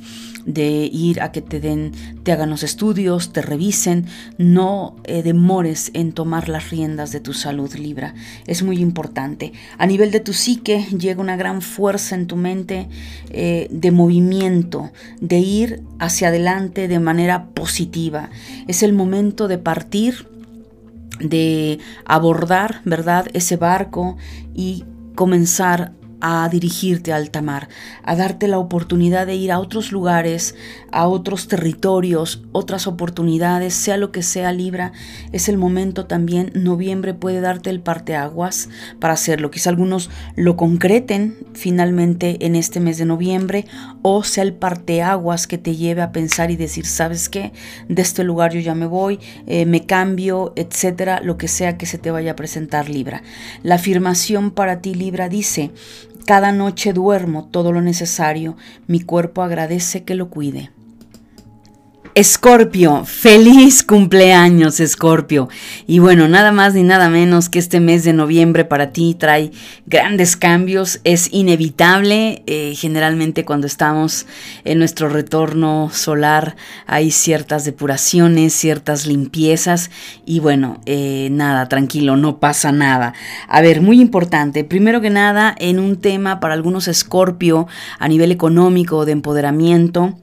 de 0.45 0.89
ir 0.91 1.21
a 1.21 1.31
que 1.31 1.41
te 1.41 1.59
den, 1.59 1.93
te 2.23 2.31
hagan 2.31 2.49
los 2.49 2.63
estudios, 2.63 3.31
te 3.31 3.41
revisen, 3.41 4.07
no 4.37 4.95
eh, 5.05 5.23
demores 5.23 5.91
en 5.93 6.11
tomar 6.11 6.49
las 6.49 6.69
riendas 6.69 7.11
de 7.11 7.19
tu 7.19 7.33
salud 7.33 7.73
Libra. 7.75 8.13
Es 8.45 8.63
muy 8.63 8.79
importante. 8.79 9.53
A 9.77 9.85
nivel 9.85 10.11
de 10.11 10.19
tu 10.19 10.33
psique 10.33 10.85
llega 10.97 11.21
una 11.21 11.37
gran 11.37 11.61
fuerza 11.61 12.15
en 12.15 12.27
tu 12.27 12.35
mente 12.35 12.89
eh, 13.29 13.67
de 13.71 13.91
movimiento, 13.91 14.91
de 15.21 15.39
ir 15.39 15.83
hacia 15.99 16.27
adelante 16.27 16.62
de 16.71 16.99
manera 16.99 17.47
positiva. 17.47 18.29
Es 18.67 18.83
el 18.83 18.93
momento 18.93 19.47
de 19.47 19.57
partir 19.57 20.27
de 21.19 21.79
abordar, 22.05 22.81
¿verdad?, 22.85 23.27
ese 23.33 23.57
barco 23.57 24.17
y 24.53 24.83
comenzar 25.15 25.93
a 26.25 26.47
dirigirte 26.47 27.11
a 27.11 27.17
alta 27.17 27.41
mar, 27.41 27.67
a 28.01 28.15
darte 28.15 28.47
la 28.47 28.57
oportunidad 28.57 29.27
de 29.27 29.35
ir 29.35 29.51
a 29.51 29.59
otros 29.59 29.91
lugares, 29.91 30.55
a 30.89 31.05
otros 31.07 31.49
territorios, 31.49 32.41
otras 32.53 32.87
oportunidades, 32.87 33.73
sea 33.73 33.97
lo 33.97 34.13
que 34.13 34.23
sea 34.23 34.53
Libra, 34.53 34.93
es 35.33 35.49
el 35.49 35.57
momento 35.57 36.05
también, 36.05 36.51
noviembre 36.55 37.13
puede 37.13 37.41
darte 37.41 37.69
el 37.69 37.81
parteaguas 37.81 38.69
para 39.01 39.15
hacerlo. 39.15 39.51
Quizá 39.51 39.69
algunos 39.69 40.09
lo 40.37 40.55
concreten 40.55 41.35
finalmente 41.53 42.45
en 42.45 42.55
este 42.55 42.79
mes 42.79 42.97
de 42.97 43.05
noviembre 43.05 43.65
o 44.01 44.23
sea 44.23 44.43
el 44.43 44.53
parteaguas 44.53 45.45
que 45.45 45.57
te 45.57 45.75
lleve 45.75 46.01
a 46.01 46.13
pensar 46.13 46.51
y 46.51 46.55
decir, 46.55 46.85
¿sabes 46.85 47.27
qué? 47.27 47.51
De 47.89 48.01
este 48.01 48.23
lugar 48.23 48.53
yo 48.53 48.61
ya 48.61 48.75
me 48.75 48.85
voy, 48.85 49.19
eh, 49.45 49.65
me 49.65 49.85
cambio, 49.85 50.53
etcétera, 50.55 51.19
lo 51.21 51.37
que 51.37 51.49
sea 51.49 51.77
que 51.77 51.85
se 51.85 51.97
te 51.97 52.11
vaya 52.11 52.31
a 52.31 52.35
presentar 52.37 52.87
Libra. 52.87 53.23
La 53.61 53.75
afirmación 53.75 54.51
para 54.51 54.79
ti 54.79 54.93
Libra 54.93 55.27
dice, 55.27 55.71
cada 56.25 56.51
noche 56.51 56.93
duermo 56.93 57.45
todo 57.51 57.71
lo 57.71 57.81
necesario, 57.81 58.55
mi 58.87 59.01
cuerpo 59.01 59.41
agradece 59.41 60.03
que 60.03 60.15
lo 60.15 60.29
cuide. 60.29 60.71
Escorpio, 62.15 63.05
feliz 63.05 63.81
cumpleaños 63.81 64.79
Escorpio. 64.79 65.49
Y 65.87 65.97
bueno, 65.97 66.27
nada 66.27 66.51
más 66.51 66.75
ni 66.75 66.83
nada 66.83 67.09
menos 67.09 67.49
que 67.49 67.57
este 67.57 67.79
mes 67.79 68.03
de 68.03 68.13
noviembre 68.13 68.65
para 68.65 68.91
ti 68.91 69.15
trae 69.17 69.49
grandes 69.87 70.37
cambios. 70.37 70.99
Es 71.05 71.33
inevitable, 71.33 72.43
eh, 72.45 72.75
generalmente 72.75 73.45
cuando 73.45 73.65
estamos 73.65 74.27
en 74.63 74.77
nuestro 74.77 75.09
retorno 75.09 75.89
solar 75.91 76.55
hay 76.85 77.09
ciertas 77.09 77.65
depuraciones, 77.65 78.53
ciertas 78.53 79.07
limpiezas. 79.07 79.89
Y 80.23 80.39
bueno, 80.39 80.81
eh, 80.85 81.29
nada, 81.31 81.67
tranquilo, 81.67 82.15
no 82.15 82.39
pasa 82.39 82.71
nada. 82.71 83.15
A 83.47 83.61
ver, 83.61 83.81
muy 83.81 83.99
importante, 83.99 84.63
primero 84.63 85.01
que 85.01 85.09
nada, 85.09 85.55
en 85.57 85.79
un 85.79 85.99
tema 85.99 86.39
para 86.39 86.53
algunos 86.53 86.87
Escorpio 86.87 87.65
a 87.97 88.07
nivel 88.07 88.31
económico 88.31 89.03
de 89.05 89.13
empoderamiento 89.13 90.19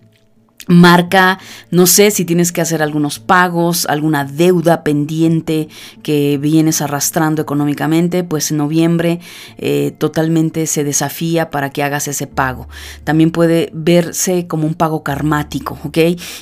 marca, 0.67 1.39
no 1.71 1.87
sé 1.87 2.11
si 2.11 2.25
tienes 2.25 2.53
que 2.53 2.61
hacer 2.61 2.83
algunos 2.83 3.19
pagos, 3.19 3.87
alguna 3.87 4.25
deuda 4.25 4.85
pendiente 4.85 5.69
que 6.03 6.39
vienes 6.39 6.83
arrastrando 6.83 7.43
económicamente, 7.43 8.25
pues 8.25 8.51
en 8.51 8.59
noviembre 8.59 9.21
eh, 9.59 9.95
totalmente 9.99 10.67
se 10.67 10.85
desafía 10.85 11.51
para 11.51 11.71
que 11.71 11.83
hagas 11.83 12.09
ese 12.09 12.27
pago. 12.27 12.69
También 13.05 13.31
puede 13.31 13.71
verse 13.73 14.47
como 14.47 14.67
un 14.67 14.75
pago 14.75 15.03
karmático, 15.03 15.79
¿ok? 15.85 15.99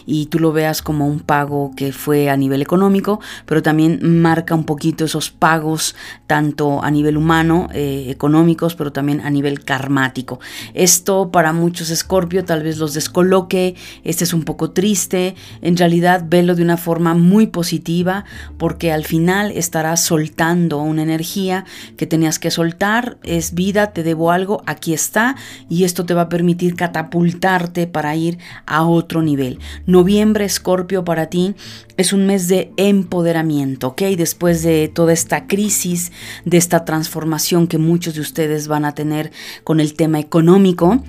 Y 0.07 0.27
tú 0.27 0.39
lo 0.39 0.53
veas 0.53 0.83
como 0.83 1.07
un 1.07 1.21
pago 1.21 1.73
que 1.77 1.93
fue 1.93 2.29
a 2.29 2.37
nivel 2.37 2.61
económico, 2.61 3.21
pero 3.47 3.63
también 3.63 4.21
marca 4.21 4.55
un 4.55 4.65
poquito 4.65 5.05
esos 5.05 5.31
pagos, 5.31 5.95
tanto 6.27 6.83
a 6.83 6.91
nivel 6.91 7.17
humano, 7.17 7.69
eh, 7.73 8.07
económicos, 8.09 8.75
pero 8.75 8.93
también 8.93 9.21
a 9.21 9.31
nivel 9.31 9.65
karmático. 9.65 10.41
Esto 10.75 11.31
para 11.31 11.53
muchos 11.53 11.91
Escorpio 11.91 12.45
tal 12.45 12.63
vez 12.63 12.79
los 12.79 12.95
descoloque, 12.95 13.75
este 14.09 14.25
es 14.25 14.33
un 14.33 14.43
poco 14.43 14.71
triste, 14.71 15.35
en 15.61 15.77
realidad 15.77 16.25
velo 16.27 16.55
de 16.55 16.63
una 16.63 16.79
forma 16.79 17.13
muy 17.13 17.47
positiva 17.47 18.25
porque 18.57 18.91
al 18.91 19.05
final 19.05 19.53
estarás 19.53 20.03
soltando 20.03 20.79
una 20.79 21.03
energía 21.03 21.67
que 21.99 22.07
tenías 22.07 22.39
que 22.39 22.51
soltar, 22.51 23.19
es 23.23 23.53
vida, 23.53 23.93
te 23.93 24.03
debo 24.03 24.33
algo, 24.33 24.63
aquí 24.65 24.95
está 24.95 25.37
y 25.69 25.85
esto 25.85 26.07
te 26.07 26.15
va 26.15 26.23
a 26.23 26.29
permitir 26.31 26.75
catapultarte 26.75 27.87
para 27.87 28.17
ir 28.17 28.39
a 28.65 28.87
otro 28.87 29.21
nivel. 29.21 29.59
Noviembre, 29.85 30.47
Escorpio, 30.47 31.05
para 31.05 31.27
ti 31.27 31.55
es 31.99 32.15
un 32.15 32.25
mes 32.25 32.49
de 32.49 32.73
empoderamiento, 32.79 33.89
¿ok? 33.89 34.03
Después 34.17 34.63
de 34.63 34.89
toda 34.89 35.13
esta 35.13 35.47
crisis, 35.47 36.13
de 36.47 36.57
esta 36.57 36.87
transformación 36.87 37.67
que 37.67 37.77
muchos 37.77 38.15
de 38.15 38.23
ustedes 38.23 38.69
van 38.69 38.87
a 38.87 38.95
tener 38.95 39.33
con 39.65 39.81
el 39.81 39.93
tema 39.93 40.19
económico, 40.19 41.03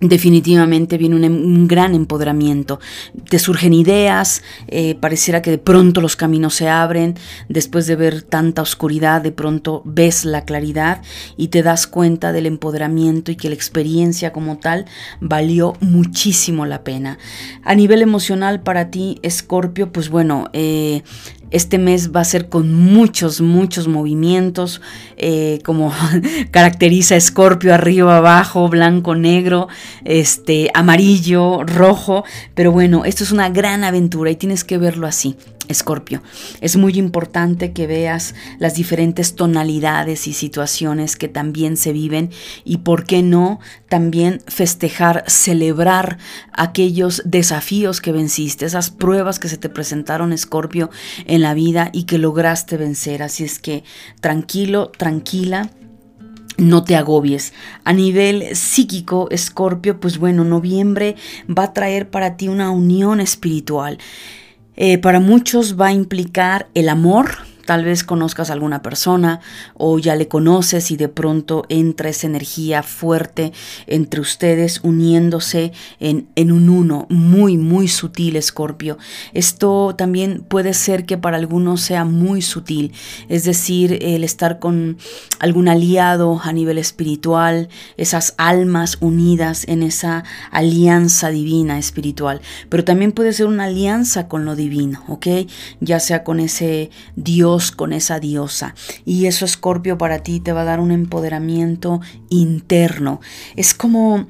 Definitivamente 0.00 0.96
viene 0.96 1.26
em, 1.26 1.34
un, 1.34 1.66
gran 1.66 1.94
empoderamiento. 1.94 2.78
Te 3.28 3.38
surgen 3.38 3.72
ideas, 3.72 4.42
eh, 4.68 4.94
pareciera 4.94 5.42
que 5.42 5.50
de 5.50 5.58
pronto 5.58 6.00
los 6.00 6.14
caminos 6.14 6.54
se 6.54 6.68
abren, 6.68 7.16
después 7.48 7.86
de 7.86 7.96
ver 7.96 8.22
tanta 8.22 8.62
oscuridad, 8.62 9.22
de 9.22 9.32
pronto 9.32 9.82
ves 9.84 10.24
la 10.24 10.44
claridad 10.44 11.02
y 11.36 11.48
te 11.48 11.62
das 11.62 11.86
cuenta 11.88 12.32
del 12.32 12.46
empoderamiento 12.46 13.32
y 13.32 13.36
que 13.36 13.48
la 13.48 13.56
experiencia 13.56 14.32
como 14.32 14.58
tal 14.58 14.84
valió 15.20 15.74
muchísimo 15.80 16.64
la 16.64 16.84
pena. 16.84 17.18
A 17.64 17.74
nivel 17.74 18.00
emocional 18.00 18.60
para 18.60 18.90
ti, 18.90 19.18
Escorpio, 19.22 19.90
pues 19.90 20.10
bueno, 20.10 20.48
eh, 20.52 21.02
este 21.50 21.78
mes 21.78 22.12
va 22.14 22.20
a 22.20 22.24
ser 22.24 22.48
con 22.48 22.74
muchos, 22.74 23.40
muchos 23.40 23.88
movimientos, 23.88 24.80
eh, 25.16 25.60
como 25.64 25.92
caracteriza 26.50 27.16
Escorpio, 27.16 27.74
arriba, 27.74 28.18
abajo, 28.18 28.68
blanco, 28.68 29.14
negro, 29.14 29.68
este, 30.04 30.70
amarillo, 30.74 31.64
rojo. 31.64 32.24
Pero 32.54 32.72
bueno, 32.72 33.04
esto 33.04 33.24
es 33.24 33.32
una 33.32 33.48
gran 33.50 33.84
aventura 33.84 34.30
y 34.30 34.36
tienes 34.36 34.64
que 34.64 34.78
verlo 34.78 35.06
así. 35.06 35.36
Escorpio, 35.68 36.22
es 36.60 36.76
muy 36.76 36.98
importante 36.98 37.72
que 37.72 37.86
veas 37.86 38.34
las 38.58 38.74
diferentes 38.74 39.34
tonalidades 39.34 40.26
y 40.26 40.32
situaciones 40.32 41.16
que 41.16 41.28
también 41.28 41.76
se 41.76 41.92
viven 41.92 42.30
y, 42.64 42.78
por 42.78 43.04
qué 43.04 43.22
no, 43.22 43.60
también 43.88 44.40
festejar, 44.46 45.24
celebrar 45.26 46.18
aquellos 46.52 47.22
desafíos 47.24 48.00
que 48.00 48.12
venciste, 48.12 48.66
esas 48.66 48.90
pruebas 48.90 49.38
que 49.38 49.48
se 49.48 49.58
te 49.58 49.68
presentaron, 49.68 50.32
Escorpio, 50.32 50.90
en 51.26 51.42
la 51.42 51.54
vida 51.54 51.90
y 51.92 52.04
que 52.04 52.18
lograste 52.18 52.76
vencer. 52.76 53.22
Así 53.22 53.44
es 53.44 53.58
que 53.58 53.84
tranquilo, 54.20 54.90
tranquila 54.96 55.70
no 56.58 56.82
te 56.82 56.96
agobies. 56.96 57.54
A 57.84 57.92
nivel 57.92 58.56
psíquico, 58.56 59.28
Escorpio, 59.30 60.00
pues 60.00 60.18
bueno, 60.18 60.44
noviembre 60.44 61.14
va 61.48 61.64
a 61.64 61.72
traer 61.72 62.10
para 62.10 62.36
ti 62.36 62.48
una 62.48 62.70
unión 62.70 63.20
espiritual. 63.20 63.98
Eh, 64.80 64.96
para 64.98 65.18
muchos 65.18 65.74
va 65.78 65.88
a 65.88 65.92
implicar 65.92 66.68
el 66.74 66.88
amor, 66.88 67.38
Tal 67.68 67.84
vez 67.84 68.02
conozcas 68.02 68.48
a 68.48 68.54
alguna 68.54 68.80
persona 68.80 69.40
o 69.74 69.98
ya 69.98 70.16
le 70.16 70.26
conoces 70.26 70.90
y 70.90 70.96
de 70.96 71.10
pronto 71.10 71.66
entra 71.68 72.08
esa 72.08 72.26
energía 72.26 72.82
fuerte 72.82 73.52
entre 73.86 74.22
ustedes 74.22 74.80
uniéndose 74.84 75.72
en, 76.00 76.28
en 76.34 76.50
un 76.50 76.70
uno 76.70 77.04
muy, 77.10 77.58
muy 77.58 77.86
sutil, 77.86 78.36
Escorpio. 78.36 78.96
Esto 79.34 79.94
también 79.98 80.46
puede 80.48 80.72
ser 80.72 81.04
que 81.04 81.18
para 81.18 81.36
algunos 81.36 81.82
sea 81.82 82.06
muy 82.06 82.40
sutil, 82.40 82.94
es 83.28 83.44
decir, 83.44 83.98
el 84.00 84.24
estar 84.24 84.60
con 84.60 84.96
algún 85.38 85.68
aliado 85.68 86.40
a 86.42 86.54
nivel 86.54 86.78
espiritual, 86.78 87.68
esas 87.98 88.32
almas 88.38 88.96
unidas 89.00 89.68
en 89.68 89.82
esa 89.82 90.24
alianza 90.50 91.28
divina 91.28 91.78
espiritual, 91.78 92.40
pero 92.70 92.82
también 92.82 93.12
puede 93.12 93.34
ser 93.34 93.44
una 93.44 93.64
alianza 93.64 94.26
con 94.26 94.46
lo 94.46 94.56
divino, 94.56 95.04
¿ok? 95.06 95.26
Ya 95.80 96.00
sea 96.00 96.24
con 96.24 96.40
ese 96.40 96.88
Dios 97.14 97.57
con 97.72 97.92
esa 97.92 98.20
diosa. 98.20 98.74
Y 99.04 99.26
eso, 99.26 99.44
Escorpio, 99.44 99.98
para 99.98 100.20
ti 100.20 100.40
te 100.40 100.52
va 100.52 100.62
a 100.62 100.64
dar 100.64 100.80
un 100.80 100.92
empoderamiento 100.92 102.00
interno. 102.28 103.20
Es 103.56 103.74
como 103.74 104.26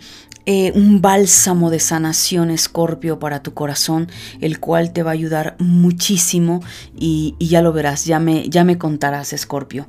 eh, 0.51 0.73
un 0.75 1.03
bálsamo 1.03 1.69
de 1.69 1.79
sanación, 1.79 2.51
Escorpio, 2.51 3.19
para 3.19 3.43
tu 3.43 3.53
corazón, 3.53 4.09
el 4.41 4.61
cual 4.61 4.95
te 4.95 5.03
va 5.03 5.11
a 5.11 5.13
ayudar 5.13 5.57
muchísimo 5.59 6.63
y, 6.97 7.37
ya 7.39 7.61
lo 7.61 7.75
verás, 7.75 8.07
ya 8.07 8.19
me, 8.19 8.49
ya 8.49 8.65
me 8.65 8.79
contarás, 8.79 9.35
Escorpio. 9.35 9.87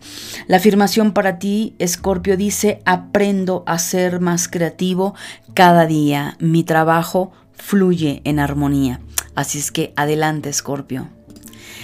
La 0.47 0.57
afirmación 0.57 1.13
para 1.13 1.39
ti, 1.39 1.75
Escorpio, 1.79 2.35
dice, 2.35 2.81
aprendo 2.83 3.63
a 3.67 3.79
ser 3.79 4.19
más 4.19 4.49
creativo 4.49 5.15
cada 5.53 5.85
día. 5.85 6.35
Mi 6.41 6.65
trabajo 6.65 7.31
fluye 7.53 8.21
en 8.25 8.39
armonía. 8.39 8.99
Así 9.35 9.59
es 9.59 9.71
que 9.71 9.93
adelante, 9.95 10.49
Escorpio. 10.49 11.07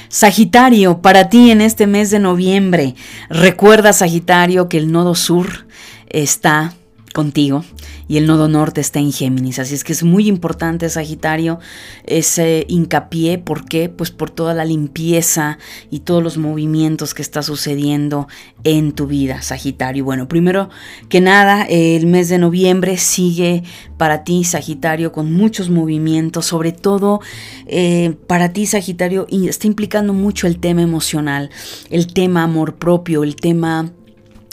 Sagitario, 0.10 1.02
para 1.02 1.30
ti 1.30 1.52
en 1.52 1.62
este 1.62 1.88
mes 1.88 2.12
de 2.12 2.20
noviembre, 2.20 2.96
recuerda, 3.30 3.94
Sagitario, 3.94 4.70
que 4.70 4.78
el 4.78 4.92
nodo 4.92 5.16
sur 5.16 5.68
está 6.10 6.74
contigo 7.16 7.64
y 8.08 8.18
el 8.18 8.28
nodo 8.28 8.48
norte 8.50 8.82
está 8.82 9.00
en 9.00 9.12
Géminis. 9.12 9.58
Así 9.58 9.74
es 9.74 9.84
que 9.84 9.94
es 9.94 10.04
muy 10.04 10.28
importante, 10.28 10.90
Sagitario, 10.90 11.60
ese 12.06 12.66
hincapié. 12.68 13.40
¿Por 13.40 13.66
qué? 13.66 13.90
Pues 13.90 14.12
por 14.12 14.30
toda 14.30 14.54
la 14.54 14.66
limpieza 14.66 15.58
y 15.90 16.02
todos 16.02 16.22
los 16.22 16.38
movimientos 16.38 17.14
que 17.14 17.22
está 17.22 17.42
sucediendo 17.42 18.28
en 18.64 18.92
tu 18.92 19.08
vida, 19.08 19.42
Sagitario. 19.42 20.04
Bueno, 20.04 20.28
primero 20.28 20.70
que 21.10 21.22
nada, 21.22 21.64
el 21.64 22.06
mes 22.06 22.28
de 22.30 22.38
noviembre 22.38 22.98
sigue 22.98 23.64
para 23.98 24.24
ti, 24.24 24.44
Sagitario, 24.44 25.14
con 25.14 25.32
muchos 25.32 25.70
movimientos, 25.70 26.46
sobre 26.46 26.74
todo 26.74 27.22
eh, 27.66 28.16
para 28.28 28.52
ti, 28.52 28.66
Sagitario, 28.66 29.26
y 29.30 29.48
está 29.48 29.68
implicando 29.68 30.14
mucho 30.14 30.48
el 30.48 30.60
tema 30.60 30.82
emocional, 30.82 31.50
el 31.90 32.08
tema 32.08 32.44
amor 32.44 32.76
propio, 32.76 33.24
el 33.24 33.38
tema 33.38 33.94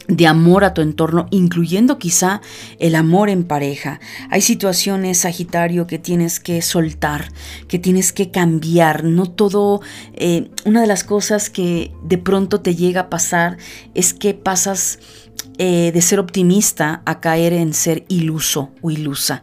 de 0.08 0.26
amor 0.26 0.64
a 0.64 0.74
tu 0.74 0.80
entorno, 0.82 1.26
incluyendo 1.30 1.98
quizá 1.98 2.40
el 2.78 2.94
amor 2.94 3.28
en 3.28 3.44
pareja. 3.44 4.00
Hay 4.30 4.40
situaciones, 4.40 5.18
Sagitario, 5.18 5.86
que 5.86 5.98
tienes 5.98 6.40
que 6.40 6.62
soltar, 6.62 7.32
que 7.68 7.78
tienes 7.78 8.12
que 8.12 8.30
cambiar. 8.30 9.04
No 9.04 9.26
todo, 9.26 9.80
eh, 10.14 10.50
una 10.64 10.80
de 10.80 10.86
las 10.86 11.04
cosas 11.04 11.50
que 11.50 11.92
de 12.02 12.18
pronto 12.18 12.60
te 12.60 12.74
llega 12.74 13.02
a 13.02 13.10
pasar 13.10 13.58
es 13.94 14.14
que 14.14 14.34
pasas 14.34 14.98
eh, 15.58 15.92
de 15.92 16.00
ser 16.00 16.18
optimista 16.18 17.02
a 17.04 17.20
caer 17.20 17.52
en 17.52 17.74
ser 17.74 18.04
iluso 18.08 18.70
o 18.80 18.90
ilusa. 18.90 19.42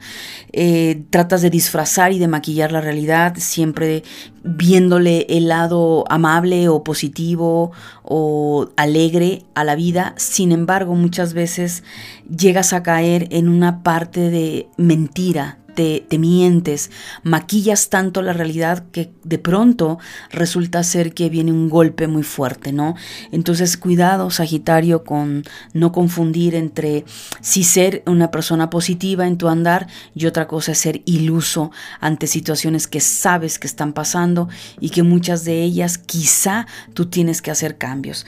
Eh, 0.51 1.03
tratas 1.11 1.43
de 1.43 1.51
disfrazar 1.51 2.11
y 2.11 2.19
de 2.19 2.27
maquillar 2.27 2.71
la 2.71 2.81
realidad, 2.81 3.35
siempre 3.37 4.03
viéndole 4.43 5.27
el 5.29 5.49
lado 5.49 6.05
amable 6.09 6.67
o 6.67 6.83
positivo 6.83 7.71
o 8.01 8.69
alegre 8.75 9.43
a 9.53 9.63
la 9.63 9.75
vida. 9.75 10.15
Sin 10.17 10.51
embargo, 10.51 10.95
muchas 10.95 11.33
veces 11.33 11.83
llegas 12.27 12.73
a 12.73 12.81
caer 12.81 13.27
en 13.29 13.47
una 13.47 13.83
parte 13.83 14.31
de 14.31 14.67
mentira, 14.77 15.58
te, 15.73 16.05
mientes, 16.17 16.91
maquillas 17.23 17.89
tanto 17.89 18.21
la 18.21 18.33
realidad 18.33 18.85
que 18.91 19.11
de 19.23 19.37
pronto 19.37 19.99
resulta 20.31 20.83
ser 20.83 21.13
que 21.13 21.29
viene 21.29 21.51
un 21.51 21.69
golpe 21.69 22.07
muy 22.07 22.23
fuerte, 22.23 22.71
¿no? 22.71 22.95
Entonces 23.31 23.77
cuidado, 23.77 24.29
Sagitario, 24.29 25.03
con 25.03 25.43
no 25.73 25.91
confundir 25.91 26.55
entre 26.55 27.05
si 27.41 27.63
ser 27.63 28.03
una 28.05 28.31
persona 28.31 28.69
positiva 28.69 29.27
en 29.27 29.37
tu 29.37 29.47
andar 29.47 29.87
y 30.15 30.25
otra 30.25 30.47
cosa 30.47 30.73
es 30.73 30.79
ser 30.79 31.01
iluso 31.05 31.71
ante 31.99 32.27
situaciones 32.27 32.87
que 32.87 32.99
sabes 32.99 33.59
que 33.59 33.67
están 33.67 33.93
pasando 33.93 34.49
y 34.79 34.89
que 34.89 35.03
muchas 35.03 35.45
de 35.45 35.63
ellas 35.63 35.97
quizá 35.97 36.67
tú 36.93 37.05
tienes 37.05 37.41
que 37.41 37.51
hacer 37.51 37.77
cambios. 37.77 38.25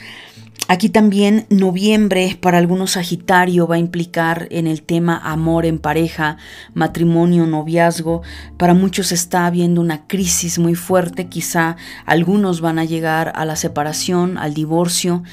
Aquí 0.72 0.88
también 0.88 1.47
noviembre 1.49 2.38
para 2.39 2.57
algunos 2.57 2.91
Sagitario 2.91 3.67
va 3.67 3.76
a 3.76 3.78
implicar 3.78 4.47
en 4.51 4.67
el 4.67 4.84
tema 4.84 5.17
amor 5.17 5.65
en 5.65 5.80
pareja, 5.80 6.38
matrimonio, 6.74 7.45
noviazgo. 7.45 8.22
Para 8.55 8.74
muchos 8.74 9.11
está 9.11 9.47
habiendo 9.47 9.82
una 9.82 10.07
crisis 10.07 10.59
muy 10.59 10.76
fuerte, 10.76 11.28
quizá 11.28 11.76
algunos 12.05 12.61
van 12.61 12.80
a 12.80 12.86
llegar 12.86 13.34
a 13.36 13.43
la 13.43 13.57
separación, 13.57 14.38
al 14.38 14.53
divorcio, 14.53 15.24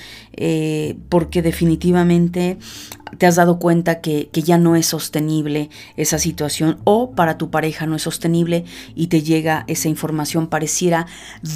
eh, 0.40 0.96
porque 1.08 1.42
definitivamente 1.42 2.58
te 3.18 3.26
has 3.26 3.36
dado 3.36 3.58
cuenta 3.58 4.00
que, 4.00 4.28
que, 4.32 4.42
ya 4.42 4.56
no 4.56 4.76
es 4.76 4.86
sostenible 4.86 5.68
esa 5.96 6.18
situación 6.20 6.78
o 6.84 7.10
para 7.12 7.38
tu 7.38 7.50
pareja 7.50 7.86
no 7.86 7.96
es 7.96 8.02
sostenible 8.02 8.64
y 8.94 9.08
te 9.08 9.22
llega 9.22 9.64
esa 9.66 9.88
información 9.88 10.46
pareciera 10.46 11.06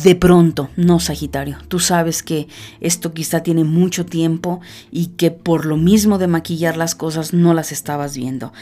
de 0.02 0.16
pronto, 0.16 0.68
no 0.74 0.98
Sagitario. 0.98 1.58
Tú 1.68 1.78
sabes 1.78 2.24
que 2.24 2.48
esto 2.80 3.12
quizá 3.12 3.44
tiene 3.44 3.62
mucho 3.62 4.04
tiempo 4.04 4.60
y 4.90 5.08
que 5.08 5.30
por 5.30 5.64
lo 5.64 5.76
mismo 5.76 6.18
de 6.18 6.26
maquillar 6.26 6.76
las 6.76 6.96
cosas 6.96 7.32
no 7.32 7.54
las 7.54 7.70
estabas 7.70 8.16
viendo. 8.16 8.52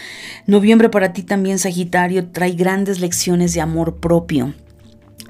Noviembre 0.46 0.90
para 0.90 1.14
ti 1.14 1.22
también 1.22 1.58
Sagitario 1.58 2.28
trae 2.28 2.52
grandes 2.52 3.00
lecciones 3.00 3.54
de 3.54 3.62
amor 3.62 3.96
propio 3.96 4.52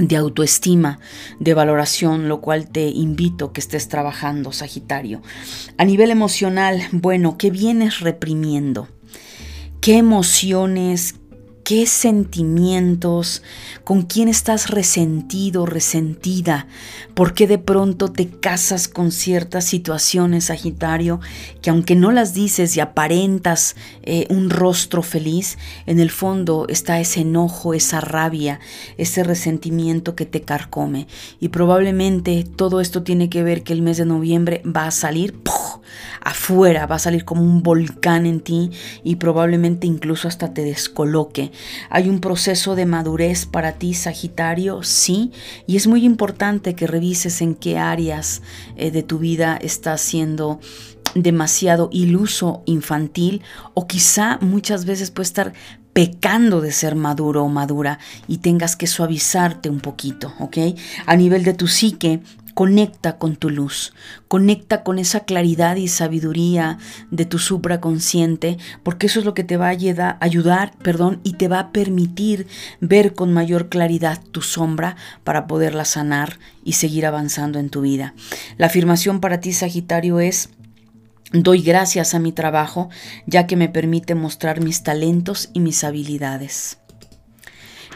de 0.00 0.16
autoestima, 0.16 0.98
de 1.38 1.54
valoración, 1.54 2.28
lo 2.28 2.40
cual 2.40 2.68
te 2.68 2.88
invito 2.88 3.52
que 3.52 3.60
estés 3.60 3.88
trabajando, 3.88 4.50
Sagitario. 4.50 5.20
A 5.76 5.84
nivel 5.84 6.10
emocional, 6.10 6.82
bueno, 6.92 7.36
¿qué 7.36 7.50
vienes 7.50 8.00
reprimiendo? 8.00 8.88
¿Qué 9.80 9.98
emociones, 9.98 11.19
qué 11.70 11.86
sentimientos, 11.86 13.44
con 13.84 14.02
quién 14.02 14.26
estás 14.26 14.70
resentido, 14.70 15.66
resentida, 15.66 16.66
por 17.14 17.32
qué 17.32 17.46
de 17.46 17.58
pronto 17.58 18.08
te 18.08 18.28
casas 18.28 18.88
con 18.88 19.12
ciertas 19.12 19.66
situaciones, 19.66 20.46
Sagitario, 20.46 21.20
que 21.62 21.70
aunque 21.70 21.94
no 21.94 22.10
las 22.10 22.34
dices 22.34 22.76
y 22.76 22.80
aparentas 22.80 23.76
eh, 24.02 24.26
un 24.30 24.50
rostro 24.50 25.04
feliz, 25.04 25.58
en 25.86 26.00
el 26.00 26.10
fondo 26.10 26.66
está 26.68 26.98
ese 26.98 27.20
enojo, 27.20 27.72
esa 27.72 28.00
rabia, 28.00 28.58
ese 28.98 29.22
resentimiento 29.22 30.16
que 30.16 30.26
te 30.26 30.40
carcome. 30.40 31.06
Y 31.38 31.50
probablemente 31.50 32.42
todo 32.56 32.80
esto 32.80 33.04
tiene 33.04 33.30
que 33.30 33.44
ver 33.44 33.62
que 33.62 33.74
el 33.74 33.82
mes 33.82 33.96
de 33.96 34.06
noviembre 34.06 34.60
va 34.66 34.88
a 34.88 34.90
salir 34.90 35.40
afuera, 36.20 36.86
va 36.86 36.96
a 36.96 37.00
salir 37.00 37.24
como 37.24 37.42
un 37.42 37.62
volcán 37.62 38.26
en 38.26 38.40
ti 38.40 38.70
y 39.04 39.16
probablemente 39.16 39.86
incluso 39.86 40.28
hasta 40.28 40.52
te 40.52 40.64
descoloque. 40.64 41.52
Hay 41.90 42.08
un 42.08 42.20
proceso 42.20 42.74
de 42.74 42.86
madurez 42.86 43.46
para 43.46 43.72
ti, 43.72 43.94
Sagitario, 43.94 44.82
sí, 44.82 45.32
y 45.66 45.76
es 45.76 45.86
muy 45.86 46.04
importante 46.04 46.74
que 46.74 46.86
revises 46.86 47.40
en 47.40 47.54
qué 47.54 47.78
áreas 47.78 48.42
eh, 48.76 48.90
de 48.90 49.02
tu 49.02 49.18
vida 49.18 49.58
estás 49.60 50.00
siendo 50.00 50.60
demasiado 51.14 51.88
iluso, 51.92 52.62
infantil, 52.66 53.42
o 53.74 53.86
quizá 53.86 54.38
muchas 54.40 54.84
veces 54.84 55.10
puede 55.10 55.26
estar 55.26 55.52
pecando 55.92 56.60
de 56.60 56.72
ser 56.72 56.94
maduro 56.94 57.44
o 57.44 57.48
madura 57.48 57.98
y 58.28 58.38
tengas 58.38 58.76
que 58.76 58.86
suavizarte 58.86 59.68
un 59.68 59.80
poquito, 59.80 60.32
¿ok? 60.38 60.58
A 61.06 61.16
nivel 61.16 61.42
de 61.42 61.54
tu 61.54 61.66
psique, 61.66 62.22
Conecta 62.60 63.16
con 63.16 63.36
tu 63.36 63.48
luz, 63.48 63.94
conecta 64.28 64.82
con 64.82 64.98
esa 64.98 65.20
claridad 65.20 65.76
y 65.76 65.88
sabiduría 65.88 66.76
de 67.10 67.24
tu 67.24 67.38
supraconsciente, 67.38 68.58
porque 68.82 69.06
eso 69.06 69.18
es 69.18 69.24
lo 69.24 69.32
que 69.32 69.44
te 69.44 69.56
va 69.56 69.68
a 69.68 70.18
ayudar, 70.20 70.76
perdón, 70.82 71.20
y 71.24 71.38
te 71.38 71.48
va 71.48 71.58
a 71.58 71.72
permitir 71.72 72.46
ver 72.82 73.14
con 73.14 73.32
mayor 73.32 73.70
claridad 73.70 74.20
tu 74.30 74.42
sombra 74.42 74.96
para 75.24 75.46
poderla 75.46 75.86
sanar 75.86 76.38
y 76.62 76.74
seguir 76.74 77.06
avanzando 77.06 77.58
en 77.58 77.70
tu 77.70 77.80
vida. 77.80 78.12
La 78.58 78.66
afirmación 78.66 79.20
para 79.20 79.40
ti, 79.40 79.54
Sagitario, 79.54 80.20
es 80.20 80.50
Doy 81.32 81.62
gracias 81.62 82.12
a 82.12 82.18
mi 82.18 82.32
trabajo, 82.32 82.90
ya 83.24 83.46
que 83.46 83.56
me 83.56 83.70
permite 83.70 84.14
mostrar 84.14 84.60
mis 84.60 84.82
talentos 84.82 85.48
y 85.54 85.60
mis 85.60 85.82
habilidades. 85.82 86.76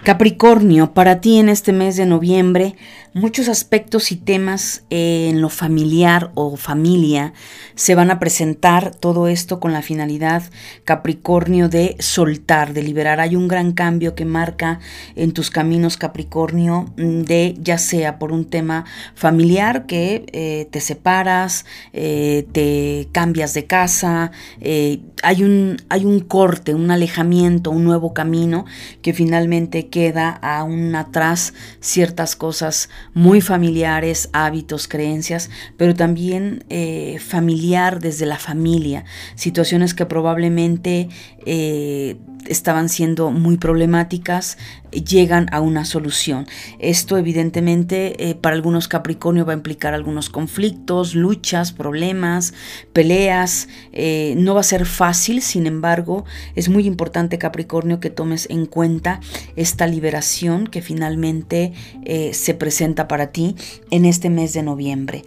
Capricornio, 0.03 0.93
para 0.93 1.21
ti 1.21 1.39
en 1.39 1.49
este 1.49 1.73
mes 1.73 1.97
de 1.97 2.05
noviembre, 2.05 2.77
muchos 3.15 3.49
aspectos 3.49 4.11
y 4.11 4.17
temas 4.17 4.85
en 4.91 5.41
lo 5.41 5.49
familiar 5.49 6.33
o 6.35 6.57
familia 6.57 7.33
se 7.77 7.95
van 7.95 8.11
a 8.11 8.19
presentar. 8.19 8.95
Todo 8.95 9.29
esto 9.29 9.61
con 9.61 9.73
la 9.73 9.83
finalidad, 9.83 10.43
Capricornio, 10.85 11.69
de 11.69 11.97
soltar, 12.01 12.75
de 12.75 12.83
liberar. 12.83 13.21
Hay 13.21 13.37
un 13.37 13.49
gran 13.49 13.73
cambio 13.73 14.15
que 14.15 14.25
marca 14.25 14.81
en 15.15 15.33
tus 15.33 15.51
caminos, 15.51 15.97
Capricornio, 15.97 16.87
de 16.97 17.55
ya 17.59 17.79
sea 17.79 18.19
por 18.19 18.33
un 18.33 18.45
tema 18.45 18.85
familiar 19.15 19.87
que 19.87 20.27
eh, 20.33 20.69
te 20.71 20.81
separas, 20.81 21.65
eh, 21.93 22.47
te 22.53 23.09
cambias 23.13 23.55
de 23.55 23.67
casa, 23.67 24.33
eh, 24.61 25.01
hay, 25.23 25.45
un, 25.45 25.77
hay 25.89 26.05
un 26.05 26.21
corte, 26.21 26.75
un 26.75 26.91
alejamiento, 26.91 27.71
un 27.71 27.85
nuevo 27.85 28.13
camino 28.13 28.67
que 29.03 29.13
finalmente 29.13 29.84
queda 29.89 30.31
aún 30.31 30.95
atrás 30.95 31.55
ciertas 31.81 32.37
cosas 32.37 32.89
muy 33.13 33.41
familiares, 33.41 34.29
hábitos, 34.33 34.89
creencias, 34.89 35.51
pero 35.77 35.95
también 35.95 36.65
eh, 36.69 37.19
familiar 37.21 38.01
desde 38.01 38.27
la 38.27 38.39
familia, 38.39 39.05
situaciones 39.35 39.95
que 39.95 40.07
probablemente 40.07 41.09
eh, 41.47 42.17
estaban 42.47 42.89
siendo 42.89 43.31
muy 43.31 43.57
problemáticas, 43.57 44.59
llegan 44.95 45.49
a 45.53 45.61
una 45.61 45.85
solución. 45.85 46.47
Esto 46.79 47.19
evidentemente 47.19 48.31
eh, 48.31 48.35
para 48.35 48.57
algunos 48.57 48.89
Capricornio 48.89 49.45
va 49.45 49.53
a 49.53 49.57
implicar 49.57 49.95
algunos 49.95 50.31
conflictos, 50.31 51.15
luchas, 51.15 51.73
problemas, 51.73 52.55
peleas. 52.93 53.69
Eh, 53.93 54.35
no 54.37 54.55
va 54.55 54.61
a 54.61 54.65
ser 54.65 54.87
fácil, 54.87 55.43
sin 55.43 55.67
embargo, 55.67 56.25
es 56.55 56.69
muy 56.69 56.87
importante 56.87 57.39
Capricornio 57.39 58.01
que 58.01 58.11
tomes 58.11 58.49
en 58.51 58.67
cuenta 58.67 59.21
esta 59.57 59.87
liberación 59.87 60.67
que 60.67 60.83
finalmente 60.83 61.73
eh, 62.05 62.33
se 62.35 62.55
presenta 62.55 63.09
para 63.09 63.33
ti 63.33 63.57
en 63.91 64.05
este 64.05 64.31
mes 64.31 64.53
de 64.53 64.63
noviembre. 64.63 65.25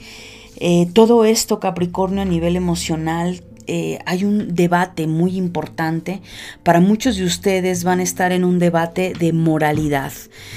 todo 0.93 1.23
esto 1.23 1.59
Capricornio 1.59 2.23
a 2.23 2.25
nivel 2.25 2.55
emocional 2.55 3.41
eh, 3.67 3.99
hay 4.05 4.23
un 4.23 4.55
debate 4.55 5.07
muy 5.07 5.37
importante. 5.37 6.21
Para 6.63 6.79
muchos 6.79 7.17
de 7.17 7.25
ustedes 7.25 7.83
van 7.83 7.99
a 7.99 8.03
estar 8.03 8.31
en 8.31 8.43
un 8.43 8.59
debate 8.59 9.13
de 9.17 9.33
moralidad, 9.33 10.13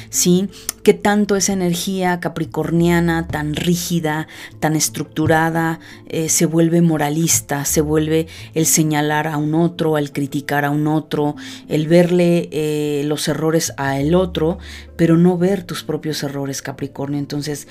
¿sí? 0.08 0.48
¿Qué 0.82 0.94
tanto 0.94 1.36
esa 1.36 1.52
energía 1.52 2.20
capricorniana 2.20 3.26
tan 3.26 3.54
rígida, 3.54 4.28
tan 4.60 4.76
estructurada, 4.76 5.78
eh, 6.06 6.28
se 6.28 6.46
vuelve 6.46 6.80
moralista, 6.80 7.64
se 7.64 7.80
vuelve 7.82 8.26
el 8.54 8.66
señalar 8.66 9.26
a 9.26 9.36
un 9.36 9.54
otro, 9.54 9.98
el 9.98 10.12
criticar 10.12 10.64
a 10.64 10.70
un 10.70 10.86
otro, 10.86 11.36
el 11.68 11.86
verle 11.86 12.48
eh, 12.52 13.02
los 13.04 13.28
errores 13.28 13.72
a 13.76 13.98
el 14.00 14.14
otro, 14.14 14.58
pero 14.96 15.16
no 15.16 15.36
ver 15.36 15.64
tus 15.64 15.82
propios 15.82 16.22
errores, 16.22 16.62
Capricornio. 16.62 17.18
Entonces, 17.18 17.68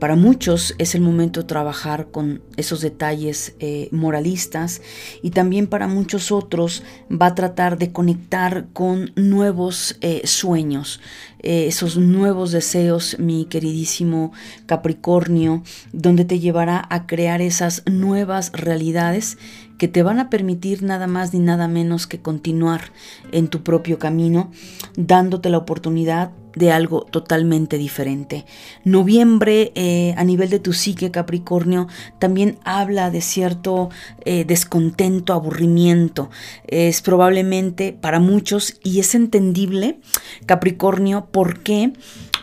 para 0.00 0.16
muchos 0.16 0.74
es 0.78 0.96
el 0.96 1.00
momento 1.00 1.42
de 1.42 1.46
trabajar 1.46 2.08
con 2.10 2.42
esos 2.56 2.80
detalles 2.80 3.54
moralistas 3.92 4.82
y 5.22 5.30
también 5.30 5.68
para 5.68 5.86
muchos 5.86 6.32
otros 6.32 6.82
va 7.10 7.26
a 7.26 7.34
tratar 7.34 7.78
de 7.78 7.92
conectar 7.92 8.66
con 8.72 9.12
nuevos 9.16 9.96
eh, 10.00 10.22
sueños, 10.24 11.00
eh, 11.42 11.66
esos 11.68 11.96
nuevos 11.96 12.19
deseos, 12.50 13.16
mi 13.18 13.46
queridísimo 13.46 14.32
Capricornio, 14.66 15.62
donde 15.92 16.24
te 16.24 16.38
llevará 16.38 16.86
a 16.90 17.06
crear 17.06 17.40
esas 17.40 17.82
nuevas 17.90 18.52
realidades 18.52 19.38
que 19.78 19.88
te 19.88 20.02
van 20.02 20.18
a 20.18 20.28
permitir 20.28 20.82
nada 20.82 21.06
más 21.06 21.32
ni 21.32 21.40
nada 21.40 21.66
menos 21.66 22.06
que 22.06 22.20
continuar 22.20 22.92
en 23.32 23.48
tu 23.48 23.62
propio 23.62 23.98
camino, 23.98 24.50
dándote 24.96 25.48
la 25.48 25.58
oportunidad 25.58 26.32
de 26.54 26.72
algo 26.72 27.02
totalmente 27.02 27.78
diferente. 27.78 28.44
Noviembre 28.84 29.72
eh, 29.74 30.14
a 30.16 30.24
nivel 30.24 30.50
de 30.50 30.60
tu 30.60 30.72
psique 30.72 31.10
Capricornio 31.10 31.88
también 32.18 32.58
habla 32.64 33.10
de 33.10 33.20
cierto 33.20 33.90
eh, 34.24 34.44
descontento, 34.44 35.32
aburrimiento. 35.32 36.30
Es 36.66 37.02
probablemente 37.02 37.92
para 37.92 38.20
muchos 38.20 38.78
y 38.82 39.00
es 39.00 39.14
entendible 39.14 39.98
Capricornio 40.46 41.26
por 41.30 41.60
qué 41.60 41.92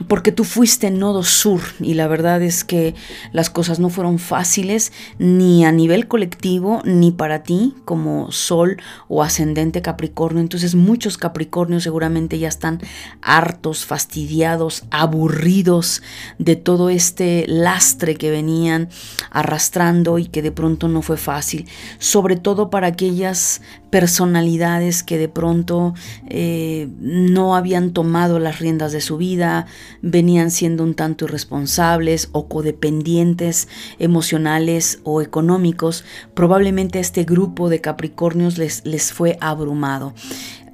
porque 0.08 0.32
tú 0.32 0.44
fuiste 0.44 0.92
nodo 0.92 1.24
sur 1.24 1.62
y 1.80 1.96
la 1.96 2.08
verdad 2.08 2.42
es 2.42 2.64
que 2.64 2.96
las 3.32 3.50
cosas 3.50 3.80
no 3.80 3.90
fueron 3.90 4.20
fáciles 4.20 4.92
ni 5.18 5.66
a 5.66 5.72
nivel 5.72 6.08
colectivo 6.08 6.82
ni 6.86 7.12
para 7.12 7.44
ti 7.44 7.74
como 7.86 8.32
sol 8.32 8.78
o 9.08 9.24
ascendente 9.24 9.82
Capricornio. 9.82 10.42
Entonces 10.42 10.76
muchos 10.76 11.18
Capricornios 11.18 11.84
seguramente 11.84 12.40
ya 12.40 12.48
están 12.48 12.80
hartos, 13.22 13.86
fastidiados, 13.86 14.84
aburridos 14.92 16.02
de 16.38 16.56
todo 16.56 16.90
este 16.90 17.46
lastre 17.48 18.16
que 18.16 18.32
venían 18.32 18.90
arrastrando 19.32 20.20
y 20.20 20.26
que 20.28 20.42
de 20.42 20.52
pronto 20.52 20.88
no 20.88 21.02
fue 21.02 21.18
fácil. 21.18 21.68
Sobre 22.00 22.36
todo 22.36 22.70
para 22.70 22.88
aquellas 22.88 23.62
personalidades 23.90 25.04
que 25.04 25.18
de 25.18 25.30
pronto 25.30 25.94
eh, 26.28 26.90
no 27.00 27.56
habían 27.56 27.92
tomado 27.92 28.40
las 28.40 28.60
riendas 28.60 28.92
de 28.92 29.02
su 29.02 29.18
vida, 29.18 29.66
venían 30.02 30.52
siendo 30.52 30.84
un 30.84 30.94
tanto 30.94 31.26
irresponsables 31.26 32.30
o 32.32 32.48
codependientes 32.48 33.68
emocionales 34.00 35.00
o 35.04 35.22
económicos, 35.22 36.04
probablemente 36.34 37.00
este 37.00 37.24
grupo 37.24 37.70
de 37.70 37.82
Capricornios 37.82 38.58
les, 38.58 38.86
les 38.86 39.14
fue 39.14 39.38
abrumado. 39.42 40.14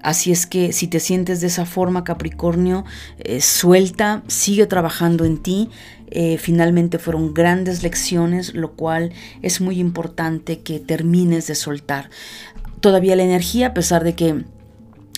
Así 0.04 0.34
es 0.34 0.46
que 0.46 0.74
si 0.74 0.88
te 0.88 1.00
sientes 1.00 1.40
de 1.40 1.48
esa 1.48 1.66
forma, 1.66 2.04
Capricornio, 2.04 2.84
eh, 3.20 3.40
suelta, 3.40 4.22
sigue 4.28 4.68
trabajando 4.68 5.24
en 5.24 5.42
ti. 5.42 5.70
Eh, 6.08 6.38
finalmente 6.38 7.00
fueron 7.00 7.34
grandes 7.34 7.84
lecciones, 7.84 8.54
lo 8.54 8.74
cual 8.74 9.14
es 9.42 9.62
muy 9.62 9.80
importante 9.80 10.60
que 10.60 10.82
termines 10.82 11.48
de 11.48 11.56
soltar 11.56 12.10
todavía 12.84 13.16
la 13.16 13.24
energía, 13.24 13.68
a 13.68 13.74
pesar 13.74 14.04
de 14.04 14.14
que 14.14 14.44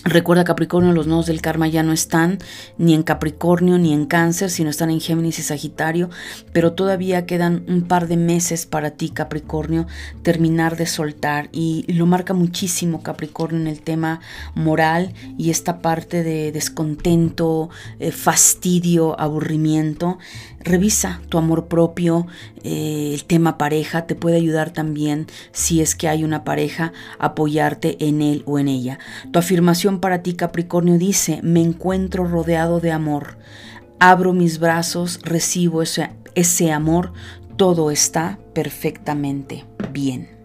Recuerda 0.08 0.44
Capricornio, 0.44 0.92
los 0.92 1.08
nodos 1.08 1.26
del 1.26 1.42
karma 1.42 1.66
ya 1.66 1.82
no 1.82 1.92
están 1.92 2.38
ni 2.78 2.94
en 2.94 3.02
Capricornio 3.02 3.76
ni 3.76 3.92
en 3.92 4.06
Cáncer, 4.06 4.50
sino 4.50 4.70
están 4.70 4.90
en 4.90 5.00
Géminis 5.00 5.40
y 5.40 5.42
Sagitario, 5.42 6.10
pero 6.52 6.74
todavía 6.74 7.26
quedan 7.26 7.64
un 7.66 7.82
par 7.82 8.06
de 8.06 8.16
meses 8.16 8.66
para 8.66 8.92
ti 8.92 9.08
Capricornio 9.08 9.88
terminar 10.22 10.76
de 10.76 10.86
soltar 10.86 11.48
y 11.50 11.92
lo 11.92 12.06
marca 12.06 12.34
muchísimo 12.34 13.02
Capricornio 13.02 13.60
en 13.60 13.66
el 13.66 13.82
tema 13.82 14.20
moral 14.54 15.12
y 15.38 15.50
esta 15.50 15.80
parte 15.80 16.22
de 16.22 16.52
descontento, 16.52 17.68
eh, 17.98 18.12
fastidio, 18.12 19.18
aburrimiento. 19.18 20.18
Revisa 20.60 21.20
tu 21.28 21.38
amor 21.38 21.66
propio, 21.66 22.26
eh, 22.64 23.12
el 23.14 23.24
tema 23.24 23.58
pareja, 23.58 24.06
te 24.06 24.16
puede 24.16 24.36
ayudar 24.36 24.72
también 24.72 25.26
si 25.52 25.80
es 25.80 25.94
que 25.94 26.08
hay 26.08 26.24
una 26.24 26.42
pareja, 26.42 26.92
apoyarte 27.18 28.04
en 28.06 28.22
él 28.22 28.42
o 28.46 28.58
en 28.58 28.66
ella. 28.68 28.98
Tu 29.32 29.38
afirmación 29.38 29.95
para 30.00 30.22
ti, 30.22 30.34
Capricornio, 30.34 30.98
dice, 30.98 31.40
me 31.42 31.60
encuentro 31.60 32.24
rodeado 32.24 32.80
de 32.80 32.92
amor, 32.92 33.38
abro 33.98 34.32
mis 34.32 34.58
brazos, 34.58 35.20
recibo 35.22 35.82
ese, 35.82 36.10
ese 36.34 36.72
amor, 36.72 37.12
todo 37.56 37.90
está 37.90 38.38
perfectamente 38.52 39.64
bien. 39.92 40.36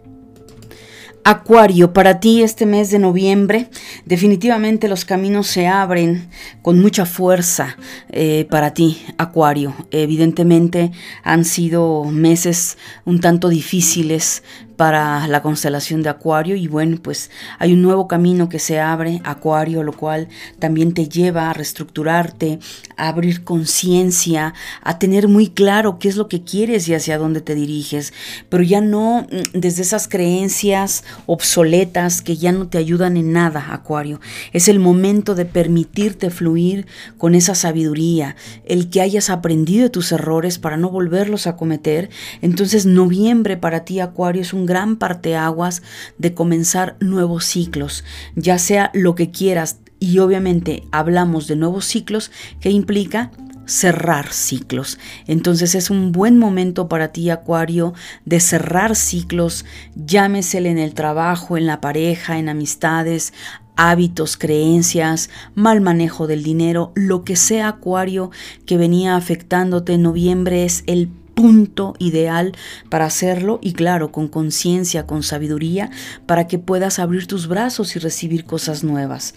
Acuario, 1.24 1.92
para 1.92 2.18
ti 2.18 2.42
este 2.42 2.66
mes 2.66 2.90
de 2.90 2.98
noviembre 2.98 3.68
definitivamente 4.04 4.88
los 4.88 5.04
caminos 5.04 5.46
se 5.46 5.68
abren 5.68 6.28
con 6.62 6.80
mucha 6.80 7.06
fuerza 7.06 7.76
eh, 8.10 8.44
para 8.50 8.74
ti, 8.74 9.00
Acuario. 9.18 9.72
Evidentemente 9.92 10.90
han 11.22 11.44
sido 11.44 12.02
meses 12.06 12.76
un 13.04 13.20
tanto 13.20 13.50
difíciles 13.50 14.42
para 14.76 15.26
la 15.28 15.42
constelación 15.42 16.02
de 16.02 16.08
Acuario 16.08 16.56
y 16.56 16.66
bueno, 16.66 16.98
pues 17.02 17.30
hay 17.58 17.72
un 17.72 17.82
nuevo 17.82 18.08
camino 18.08 18.48
que 18.48 18.58
se 18.58 18.80
abre, 18.80 19.20
Acuario, 19.24 19.82
lo 19.82 19.92
cual 19.92 20.28
también 20.58 20.94
te 20.94 21.08
lleva 21.08 21.50
a 21.50 21.52
reestructurarte, 21.52 22.58
a 22.96 23.08
abrir 23.08 23.44
conciencia, 23.44 24.54
a 24.82 24.98
tener 24.98 25.28
muy 25.28 25.48
claro 25.48 25.98
qué 25.98 26.08
es 26.08 26.16
lo 26.16 26.28
que 26.28 26.42
quieres 26.42 26.88
y 26.88 26.94
hacia 26.94 27.18
dónde 27.18 27.40
te 27.40 27.54
diriges, 27.54 28.12
pero 28.48 28.62
ya 28.62 28.80
no 28.80 29.26
mm, 29.30 29.58
desde 29.58 29.82
esas 29.82 30.08
creencias 30.08 31.04
obsoletas 31.26 32.22
que 32.22 32.36
ya 32.36 32.52
no 32.52 32.68
te 32.68 32.78
ayudan 32.78 33.16
en 33.16 33.32
nada, 33.32 33.72
Acuario. 33.72 34.20
Es 34.52 34.68
el 34.68 34.78
momento 34.78 35.34
de 35.34 35.44
permitirte 35.44 36.30
fluir 36.30 36.86
con 37.18 37.34
esa 37.34 37.54
sabiduría, 37.54 38.36
el 38.64 38.90
que 38.90 39.00
hayas 39.00 39.30
aprendido 39.30 39.84
de 39.84 39.90
tus 39.90 40.12
errores 40.12 40.58
para 40.58 40.76
no 40.76 40.90
volverlos 40.90 41.46
a 41.46 41.56
cometer. 41.56 42.10
Entonces, 42.40 42.86
noviembre 42.86 43.56
para 43.56 43.84
ti, 43.84 44.00
Acuario, 44.00 44.42
es 44.42 44.52
un 44.52 44.61
gran 44.66 44.96
parteaguas 44.96 45.82
de 46.18 46.34
comenzar 46.34 46.96
nuevos 47.00 47.44
ciclos, 47.44 48.04
ya 48.36 48.58
sea 48.58 48.90
lo 48.94 49.14
que 49.14 49.30
quieras. 49.30 49.78
Y 49.98 50.18
obviamente 50.18 50.84
hablamos 50.90 51.46
de 51.46 51.56
nuevos 51.56 51.84
ciclos 51.84 52.30
que 52.60 52.70
implica 52.70 53.30
cerrar 53.66 54.32
ciclos. 54.32 54.98
Entonces 55.26 55.74
es 55.74 55.90
un 55.90 56.12
buen 56.12 56.38
momento 56.38 56.88
para 56.88 57.08
ti, 57.08 57.30
Acuario, 57.30 57.94
de 58.24 58.40
cerrar 58.40 58.96
ciclos, 58.96 59.64
llámesele 59.94 60.70
en 60.70 60.78
el 60.78 60.94
trabajo, 60.94 61.56
en 61.56 61.66
la 61.66 61.80
pareja, 61.80 62.38
en 62.38 62.48
amistades, 62.48 63.32
hábitos, 63.76 64.36
creencias, 64.36 65.30
mal 65.54 65.80
manejo 65.80 66.26
del 66.26 66.42
dinero, 66.42 66.92
lo 66.94 67.24
que 67.24 67.36
sea, 67.36 67.68
Acuario, 67.68 68.30
que 68.66 68.76
venía 68.76 69.16
afectándote 69.16 69.94
en 69.94 70.02
noviembre 70.02 70.64
es 70.64 70.84
el 70.86 71.08
punto 71.42 71.94
ideal 71.98 72.52
para 72.88 73.06
hacerlo 73.06 73.58
y 73.60 73.72
claro, 73.72 74.12
con 74.12 74.28
conciencia, 74.28 75.08
con 75.08 75.24
sabiduría, 75.24 75.90
para 76.24 76.46
que 76.46 76.60
puedas 76.60 77.00
abrir 77.00 77.26
tus 77.26 77.48
brazos 77.48 77.96
y 77.96 77.98
recibir 77.98 78.44
cosas 78.44 78.84
nuevas. 78.84 79.34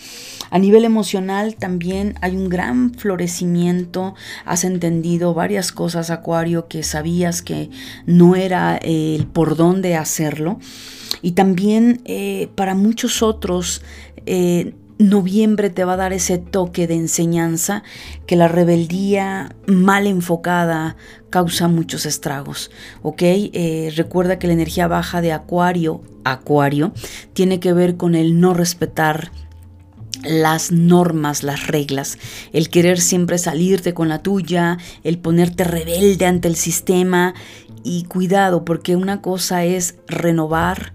A 0.52 0.60
nivel 0.60 0.86
emocional 0.86 1.56
también 1.56 2.14
hay 2.22 2.36
un 2.36 2.48
gran 2.48 2.94
florecimiento, 2.94 4.14
has 4.46 4.66
entendido 4.66 5.34
varias 5.34 5.72
cosas, 5.72 6.12
Acuario, 6.12 6.68
que 6.68 6.84
sabías 6.84 7.42
que 7.42 7.72
no 8.06 8.36
era 8.36 8.78
el 8.78 9.26
por 9.26 9.56
dónde 9.56 9.96
hacerlo. 9.96 10.60
Y 11.24 11.32
también 11.32 12.02
eh, 12.06 12.50
para 12.54 12.76
muchos 12.76 13.24
otros, 13.24 13.82
eh, 14.28 14.76
noviembre 14.98 15.70
te 15.70 15.84
va 15.84 15.94
a 15.94 15.98
dar 15.98 16.14
ese 16.14 16.38
toque 16.38 16.88
de 16.88 16.96
enseñanza 16.96 17.84
que 18.26 18.36
la 18.36 18.48
rebeldía 18.48 19.56
mal 19.68 20.08
enfocada 20.08 20.96
causa 21.30 21.68
muchos 21.68 22.06
estragos, 22.06 22.72
¿ok? 23.02 23.22
Eh, 23.22 23.94
recuerda 23.96 24.40
que 24.40 24.48
la 24.48 24.54
energía 24.54 24.88
baja 24.88 25.22
de 25.22 25.34
Acuario, 25.34 26.02
Acuario, 26.24 26.94
tiene 27.34 27.60
que 27.60 27.74
ver 27.74 27.98
con 27.98 28.16
el 28.16 28.40
no 28.40 28.54
respetar 28.54 29.32
las 30.24 30.72
normas, 30.72 31.44
las 31.44 31.68
reglas, 31.68 32.18
el 32.52 32.70
querer 32.70 33.00
siempre 33.00 33.38
salirte 33.38 33.94
con 33.94 34.10
la 34.10 34.24
tuya, 34.24 34.78
el 35.04 35.20
ponerte 35.20 35.64
rebelde 35.64 36.26
ante 36.26 36.48
el 36.48 36.56
sistema 36.56 37.34
y 37.84 38.06
cuidado 38.06 38.66
porque 38.66 38.96
una 38.96 39.22
cosa 39.22 39.66
es 39.66 39.96
renovar, 40.08 40.94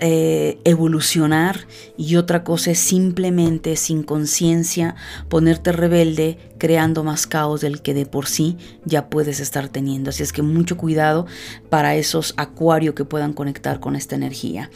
eh, 0.00 0.58
evolucionar 0.64 1.66
y 1.96 2.16
otra 2.16 2.44
cosa 2.44 2.70
es 2.70 2.78
simplemente 2.78 3.76
sin 3.76 4.02
conciencia 4.02 4.94
ponerte 5.28 5.72
rebelde 5.72 6.38
creando 6.58 7.04
más 7.04 7.26
caos 7.26 7.60
del 7.60 7.82
que 7.82 7.94
de 7.94 8.06
por 8.06 8.26
sí 8.26 8.56
ya 8.84 9.08
puedes 9.08 9.40
estar 9.40 9.68
teniendo. 9.68 10.10
Así 10.10 10.22
es 10.22 10.32
que 10.32 10.42
mucho 10.42 10.76
cuidado 10.76 11.26
para 11.68 11.96
esos 11.96 12.34
acuarios 12.36 12.94
que 12.94 13.04
puedan 13.04 13.32
conectar 13.32 13.80
con 13.80 13.96
esta 13.96 14.16
energía. 14.16 14.70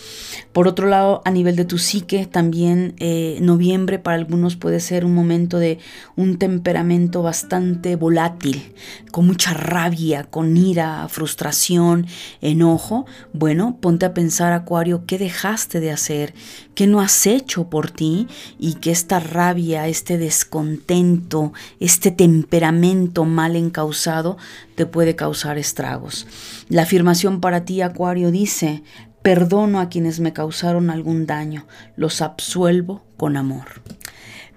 Por 0.52 0.68
otro 0.68 0.88
lado, 0.88 1.22
a 1.24 1.30
nivel 1.30 1.56
de 1.56 1.64
tu 1.64 1.78
psique, 1.78 2.26
también 2.26 2.94
eh, 2.98 3.38
noviembre 3.40 3.98
para 3.98 4.16
algunos 4.16 4.56
puede 4.56 4.80
ser 4.80 5.04
un 5.04 5.14
momento 5.14 5.58
de 5.58 5.78
un 6.16 6.38
temperamento 6.38 7.22
bastante 7.22 7.96
volátil, 7.96 8.74
con 9.10 9.26
mucha 9.26 9.54
rabia, 9.54 10.24
con 10.24 10.56
ira, 10.56 11.06
frustración, 11.08 12.06
enojo. 12.40 13.06
Bueno, 13.32 13.78
ponte 13.80 14.06
a 14.06 14.14
pensar, 14.14 14.52
acuario, 14.52 15.04
¿qué 15.06 15.18
dejaste 15.18 15.80
de 15.80 15.90
hacer? 15.90 16.34
¿Qué 16.74 16.86
no 16.86 17.00
has 17.00 17.26
hecho 17.26 17.68
por 17.68 17.90
ti? 17.90 18.28
Y 18.58 18.74
que 18.74 18.90
esta 18.90 19.20
rabia, 19.20 19.88
este 19.88 20.18
descontento, 20.18 21.52
este 21.80 22.10
temperamento 22.10 23.24
mal 23.24 23.56
encausado 23.56 24.36
te 24.74 24.86
puede 24.86 25.16
causar 25.16 25.58
estragos. 25.58 26.26
La 26.68 26.82
afirmación 26.82 27.40
para 27.40 27.64
ti, 27.64 27.82
Acuario, 27.82 28.30
dice, 28.30 28.82
perdono 29.22 29.80
a 29.80 29.88
quienes 29.88 30.20
me 30.20 30.32
causaron 30.32 30.90
algún 30.90 31.26
daño, 31.26 31.66
los 31.96 32.20
absuelvo 32.20 33.04
con 33.16 33.36
amor. 33.36 33.82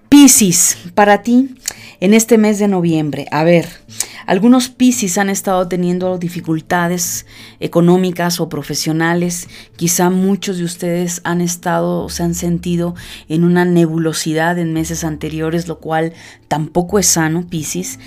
Piscis, 0.09 0.77
para 0.93 1.23
ti, 1.23 1.55
en 1.99 2.13
este 2.13 2.37
mes 2.37 2.59
de 2.59 2.67
noviembre, 2.67 3.27
a 3.31 3.43
ver, 3.43 3.67
algunos 4.25 4.69
Piscis 4.69 5.17
han 5.17 5.29
estado 5.29 5.67
teniendo 5.67 6.17
dificultades 6.17 7.25
económicas 7.59 8.39
o 8.39 8.49
profesionales. 8.49 9.47
Quizá 9.75 10.09
muchos 10.09 10.57
de 10.57 10.63
ustedes 10.63 11.21
han 11.23 11.41
estado, 11.41 12.09
se 12.09 12.23
han 12.23 12.33
sentido 12.33 12.95
en 13.29 13.43
una 13.43 13.65
nebulosidad 13.65 14.57
en 14.57 14.73
meses 14.73 15.03
anteriores, 15.03 15.67
lo 15.67 15.79
cual 15.79 16.13
tampoco 16.47 16.97
es 16.97 17.05
sano, 17.05 17.45
Piscis. 17.47 17.99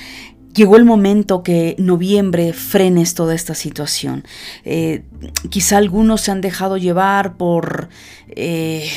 Llegó 0.59 0.77
el 0.77 0.85
momento 0.85 1.45
que 1.45 1.77
noviembre 1.79 2.53
frenes 2.53 3.15
toda 3.15 3.33
esta 3.33 3.55
situación. 3.55 4.25
Eh, 4.65 5.05
quizá 5.51 5.77
algunos 5.77 6.23
se 6.23 6.33
han 6.33 6.41
dejado 6.41 6.79
llevar 6.79 7.37
por 7.37 7.89
eh, 8.31 8.91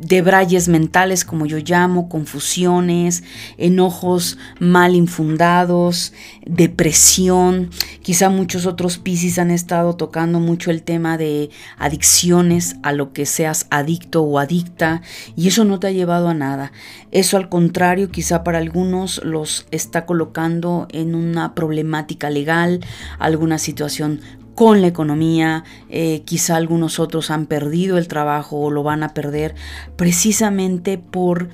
debrayes 0.00 0.68
mentales, 0.68 1.24
como 1.24 1.46
yo 1.46 1.58
llamo, 1.58 2.08
confusiones, 2.08 3.22
enojos 3.58 4.38
mal 4.58 4.94
infundados, 4.94 6.12
depresión. 6.46 7.70
Quizá 8.02 8.30
muchos 8.30 8.66
otros 8.66 8.98
Piscis 8.98 9.38
han 9.38 9.50
estado 9.50 9.96
tocando 9.96 10.40
mucho 10.40 10.70
el 10.70 10.82
tema 10.82 11.18
de 11.18 11.50
adicciones, 11.78 12.76
a 12.82 12.92
lo 12.92 13.12
que 13.12 13.26
seas 13.26 13.66
adicto 13.70 14.22
o 14.22 14.38
adicta, 14.38 15.02
y 15.36 15.48
eso 15.48 15.64
no 15.64 15.78
te 15.78 15.88
ha 15.88 15.92
llevado 15.92 16.28
a 16.28 16.34
nada. 16.34 16.72
Eso 17.10 17.36
al 17.36 17.48
contrario, 17.48 18.10
quizá 18.10 18.42
para 18.42 18.58
algunos 18.58 19.22
los 19.24 19.66
está 19.70 20.06
colocando 20.06 20.88
en 20.90 21.14
una 21.14 21.54
problemática 21.54 22.30
legal, 22.30 22.80
alguna 23.18 23.58
situación 23.58 24.20
con 24.60 24.82
la 24.82 24.88
economía, 24.88 25.64
eh, 25.88 26.20
quizá 26.26 26.56
algunos 26.56 26.98
otros 26.98 27.30
han 27.30 27.46
perdido 27.46 27.96
el 27.96 28.08
trabajo 28.08 28.60
o 28.60 28.70
lo 28.70 28.82
van 28.82 29.02
a 29.02 29.14
perder 29.14 29.54
precisamente 29.96 30.98
por 30.98 31.48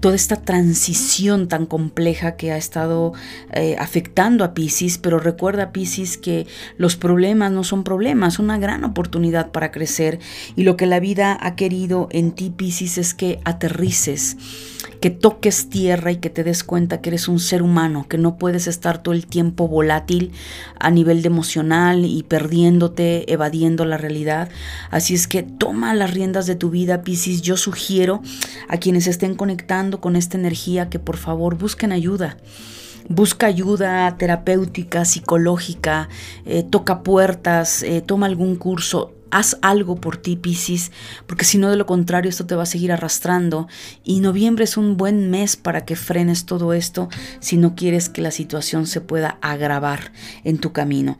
toda 0.00 0.14
esta 0.14 0.36
transición 0.36 1.48
tan 1.48 1.66
compleja 1.66 2.36
que 2.36 2.52
ha 2.52 2.56
estado 2.56 3.12
eh, 3.52 3.76
afectando 3.78 4.44
a 4.44 4.54
Pisces, 4.54 4.98
pero 4.98 5.18
recuerda 5.18 5.72
Pisces 5.72 6.16
que 6.16 6.46
los 6.78 6.96
problemas 6.96 7.52
no 7.52 7.64
son 7.64 7.84
problemas, 7.84 8.38
una 8.38 8.58
gran 8.58 8.84
oportunidad 8.84 9.50
para 9.50 9.70
crecer 9.70 10.20
y 10.56 10.62
lo 10.62 10.76
que 10.76 10.86
la 10.86 11.00
vida 11.00 11.36
ha 11.40 11.54
querido 11.54 12.08
en 12.12 12.32
ti 12.32 12.50
Pisces 12.50 12.98
es 12.98 13.14
que 13.14 13.40
aterrices, 13.44 14.36
que 15.00 15.10
toques 15.10 15.68
tierra 15.68 16.12
y 16.12 16.16
que 16.16 16.30
te 16.30 16.44
des 16.44 16.64
cuenta 16.64 17.00
que 17.00 17.10
eres 17.10 17.28
un 17.28 17.38
ser 17.38 17.62
humano, 17.62 18.06
que 18.08 18.16
no 18.16 18.38
puedes 18.38 18.66
estar 18.66 19.02
todo 19.02 19.14
el 19.14 19.26
tiempo 19.26 19.68
volátil 19.68 20.32
a 20.78 20.90
nivel 20.90 21.22
de 21.22 21.28
emocional 21.28 22.04
y 22.06 22.22
perdiéndote, 22.22 23.30
evadiendo 23.32 23.84
la 23.84 23.98
realidad. 23.98 24.48
Así 24.90 25.14
es 25.14 25.28
que 25.28 25.42
toma 25.42 25.92
las 25.94 26.12
riendas 26.12 26.46
de 26.46 26.54
tu 26.54 26.70
vida, 26.70 27.02
Pisces. 27.02 27.42
Yo 27.42 27.56
sugiero 27.56 28.22
a 28.68 28.78
quienes 28.78 29.06
estén 29.06 29.34
conectados 29.34 29.73
con 30.00 30.16
esta 30.16 30.38
energía 30.38 30.88
que 30.88 30.98
por 30.98 31.16
favor 31.16 31.56
busquen 31.56 31.92
ayuda. 31.92 32.36
Busca 33.08 33.46
ayuda 33.46 34.16
terapéutica, 34.16 35.04
psicológica, 35.04 36.08
eh, 36.46 36.62
toca 36.62 37.02
puertas, 37.02 37.82
eh, 37.82 38.00
toma 38.00 38.26
algún 38.26 38.56
curso, 38.56 39.12
haz 39.30 39.58
algo 39.62 39.96
por 39.96 40.16
ti, 40.16 40.36
Piscis, 40.36 40.92
porque 41.26 41.44
si 41.44 41.58
no, 41.58 41.68
de 41.68 41.76
lo 41.76 41.86
contrario, 41.86 42.30
esto 42.30 42.46
te 42.46 42.54
va 42.54 42.62
a 42.62 42.66
seguir 42.66 42.92
arrastrando. 42.92 43.66
Y 44.04 44.20
noviembre 44.20 44.64
es 44.64 44.76
un 44.76 44.96
buen 44.96 45.28
mes 45.28 45.56
para 45.56 45.84
que 45.84 45.96
frenes 45.96 46.46
todo 46.46 46.72
esto 46.72 47.08
si 47.40 47.56
no 47.56 47.74
quieres 47.74 48.08
que 48.08 48.22
la 48.22 48.30
situación 48.30 48.86
se 48.86 49.00
pueda 49.00 49.38
agravar 49.42 50.12
en 50.44 50.58
tu 50.58 50.72
camino. 50.72 51.18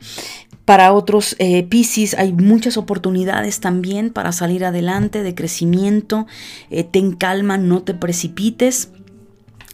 Para 0.65 0.93
otros 0.93 1.35
eh, 1.37 1.61
Piscis 1.63 2.15
hay 2.15 2.33
muchas 2.33 2.75
oportunidades 2.75 3.59
también 3.59 4.09
para 4.09 4.31
salir 4.31 4.65
adelante, 4.65 5.21
de 5.21 5.35
crecimiento. 5.35 6.25
Eh, 6.71 6.83
ten 6.83 7.13
calma, 7.13 7.57
no 7.57 7.83
te 7.83 7.93
precipites. 7.93 8.89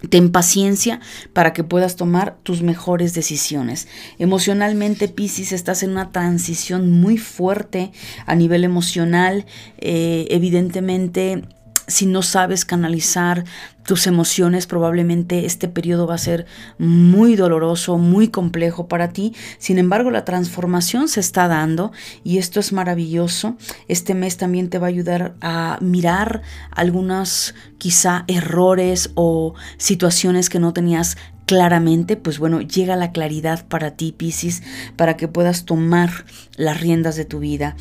Ten 0.09 0.31
paciencia 0.31 0.99
para 1.31 1.53
que 1.53 1.63
puedas 1.63 1.95
tomar 1.95 2.35
tus 2.41 2.63
mejores 2.63 3.13
decisiones. 3.13 3.87
Emocionalmente, 4.17 5.07
Piscis, 5.07 5.51
estás 5.51 5.83
en 5.83 5.91
una 5.91 6.11
transición 6.11 6.91
muy 6.91 7.17
fuerte 7.19 7.91
a 8.25 8.33
nivel 8.35 8.63
emocional. 8.63 9.45
Eh, 9.77 10.25
evidentemente, 10.31 11.43
si 11.87 12.05
no 12.05 12.21
sabes 12.21 12.65
canalizar 12.65 13.43
tus 13.85 14.07
emociones, 14.07 14.67
probablemente 14.67 15.45
este 15.45 15.67
periodo 15.67 16.07
va 16.07 16.15
a 16.15 16.19
ser 16.19 16.45
muy 16.77 17.35
doloroso, 17.35 17.97
muy 17.97 18.27
complejo 18.27 18.87
para 18.87 19.09
ti. 19.09 19.33
Sin 19.57 19.77
embargo, 19.77 20.11
la 20.11 20.23
transformación 20.23 21.07
se 21.07 21.19
está 21.19 21.47
dando 21.47 21.91
y 22.23 22.37
esto 22.37 22.59
es 22.59 22.73
maravilloso. 22.73 23.57
Este 23.87 24.13
mes 24.13 24.37
también 24.37 24.69
te 24.69 24.77
va 24.77 24.87
a 24.87 24.89
ayudar 24.89 25.35
a 25.41 25.77
mirar 25.81 26.41
algunos 26.69 27.55
quizá 27.77 28.23
errores 28.27 29.11
o 29.15 29.55
situaciones 29.77 30.49
que 30.49 30.59
no 30.59 30.73
tenías 30.73 31.17
claramente, 31.51 32.15
pues 32.15 32.39
bueno, 32.39 32.61
llega 32.61 32.95
la 32.95 33.11
claridad 33.11 33.67
para 33.67 33.97
ti, 33.97 34.13
Piscis, 34.13 34.63
para 34.95 35.17
que 35.17 35.27
puedas 35.27 35.65
tomar 35.65 36.23
las 36.55 36.79
riendas 36.79 37.17
de 37.17 37.25
tu 37.25 37.39
vida. 37.39 37.75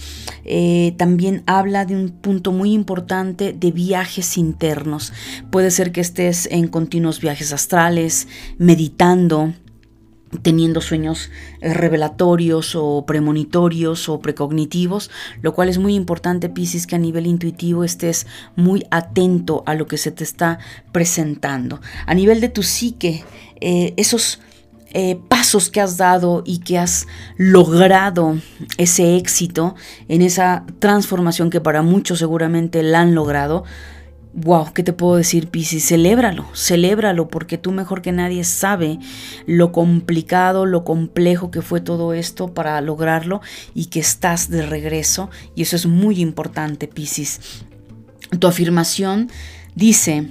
Eh, 0.45 0.93
también 0.97 1.45
habla 1.47 1.85
de 1.85 1.95
un 1.95 2.09
punto 2.09 2.51
muy 2.51 2.73
importante 2.73 3.53
de 3.53 3.71
viajes 3.71 4.37
internos. 4.37 5.13
Puede 5.53 5.71
ser 5.71 5.93
que 5.93 6.01
estés 6.01 6.49
en 6.51 6.67
continuos 6.67 7.21
viajes 7.21 7.53
astrales, 7.53 8.27
meditando, 8.59 9.55
teniendo 10.43 10.81
sueños 10.81 11.31
eh, 11.61 11.75
revelatorios 11.75 12.75
o 12.77 13.05
premonitorios 13.07 14.09
o 14.09 14.21
precognitivos, 14.21 15.11
lo 15.43 15.55
cual 15.55 15.69
es 15.69 15.79
muy 15.79 15.95
importante, 15.95 16.49
Piscis, 16.49 16.87
que 16.87 16.97
a 16.97 16.99
nivel 16.99 17.27
intuitivo 17.27 17.85
estés 17.85 18.27
muy 18.57 18.87
atento 18.91 19.63
a 19.67 19.75
lo 19.75 19.87
que 19.87 19.99
se 19.99 20.13
te 20.13 20.25
está 20.25 20.59
presentando. 20.93 21.81
A 22.07 22.15
nivel 22.15 22.41
de 22.41 22.49
tu 22.49 22.63
psique, 22.63 23.25
eh, 23.61 23.95
esos 23.97 24.41
eh, 24.93 25.21
pasos 25.29 25.71
que 25.71 25.81
has 25.81 25.97
dado 25.99 26.43
y 26.45 26.59
que 26.59 26.77
has 26.77 27.07
logrado 27.37 28.39
ese 28.77 29.17
éxito 29.17 29.77
en 30.09 30.21
esa 30.21 30.65
transformación 30.81 31.49
que 31.49 31.61
para 31.61 31.83
muchos 31.83 32.19
seguramente 32.19 32.83
la 32.83 33.03
han 33.03 33.15
logrado, 33.15 33.63
Wow, 34.33 34.73
¿qué 34.73 34.85
te 34.85 34.93
puedo 34.93 35.17
decir, 35.17 35.49
Piscis? 35.49 35.89
Celébralo, 35.89 36.47
celébralo, 36.55 37.29
porque 37.29 37.59
tú 37.59 37.73
mejor 37.73 38.01
que 38.01 38.13
nadie 38.13 38.45
sabe 38.45 39.01
lo 39.47 39.73
complicado, 39.73 40.67
lo 40.67 40.85
complejo 40.85 41.51
que 41.51 41.63
fue 41.63 41.81
todo 41.81 42.15
esto 42.15 42.55
para 42.55 42.81
lograrlo 42.81 43.41
y 43.75 43.87
que 43.87 43.99
estás 43.99 44.49
de 44.49 44.65
regreso. 44.65 45.31
Y 45.57 45.63
eso 45.63 45.75
es 45.75 45.87
muy 45.87 46.21
importante, 46.21 46.87
Piscis. 46.87 47.41
Tu 48.39 48.47
afirmación 48.47 49.31
dice, 49.75 50.29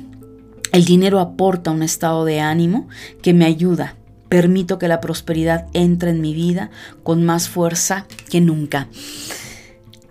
el 0.72 0.86
dinero 0.86 1.20
aporta 1.20 1.72
un 1.72 1.84
estado 1.84 2.24
de 2.24 2.40
ánimo 2.40 2.88
que 3.22 3.34
me 3.34 3.46
ayuda. 3.46 3.96
Permito 4.30 4.80
que 4.80 4.88
la 4.88 5.02
prosperidad 5.02 5.68
entre 5.74 6.12
en 6.12 6.22
mi 6.22 6.34
vida 6.34 6.70
con 7.04 7.26
más 7.26 7.50
fuerza 7.50 8.06
que 8.30 8.40
nunca. 8.40 8.88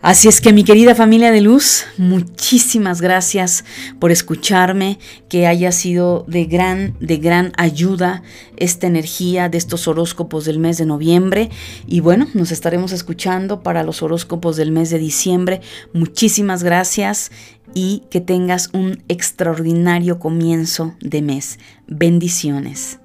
Así 0.01 0.29
es 0.29 0.41
que 0.41 0.53
mi 0.53 0.63
querida 0.63 0.95
familia 0.95 1.33
de 1.33 1.41
luz, 1.41 1.85
muchísimas 1.97 3.01
gracias 3.01 3.65
por 3.99 4.13
escucharme, 4.13 5.01
que 5.29 5.49
haya 5.49 5.73
sido 5.73 6.25
de 6.29 6.45
gran, 6.45 6.95
de 7.01 7.17
gran 7.17 7.53
ayuda 7.57 8.23
esta 8.57 8.87
energía 8.87 9.49
de 9.49 9.59
estos 9.59 9.89
horóscopos 9.89 10.45
del 10.45 10.61
mes 10.61 10.79
de 10.79 10.87
noviembre. 10.87 11.51
Y 11.89 11.99
bueno, 11.99 12.29
nos 12.33 12.53
estaremos 12.53 12.93
escuchando 12.93 13.65
para 13.65 13.83
los 13.83 14.01
horóscopos 14.01 14.57
del 14.57 14.71
mes 14.71 14.91
de 14.91 15.01
diciembre. 15.01 15.63
Muchísimas 15.93 16.63
gracias 16.63 17.33
y 17.75 18.05
que 18.09 18.21
tengas 18.21 18.71
un 18.73 19.03
extraordinario 19.09 20.21
comienzo 20.21 20.95
de 21.01 21.23
mes. 21.23 21.59
Bendiciones. 21.89 23.01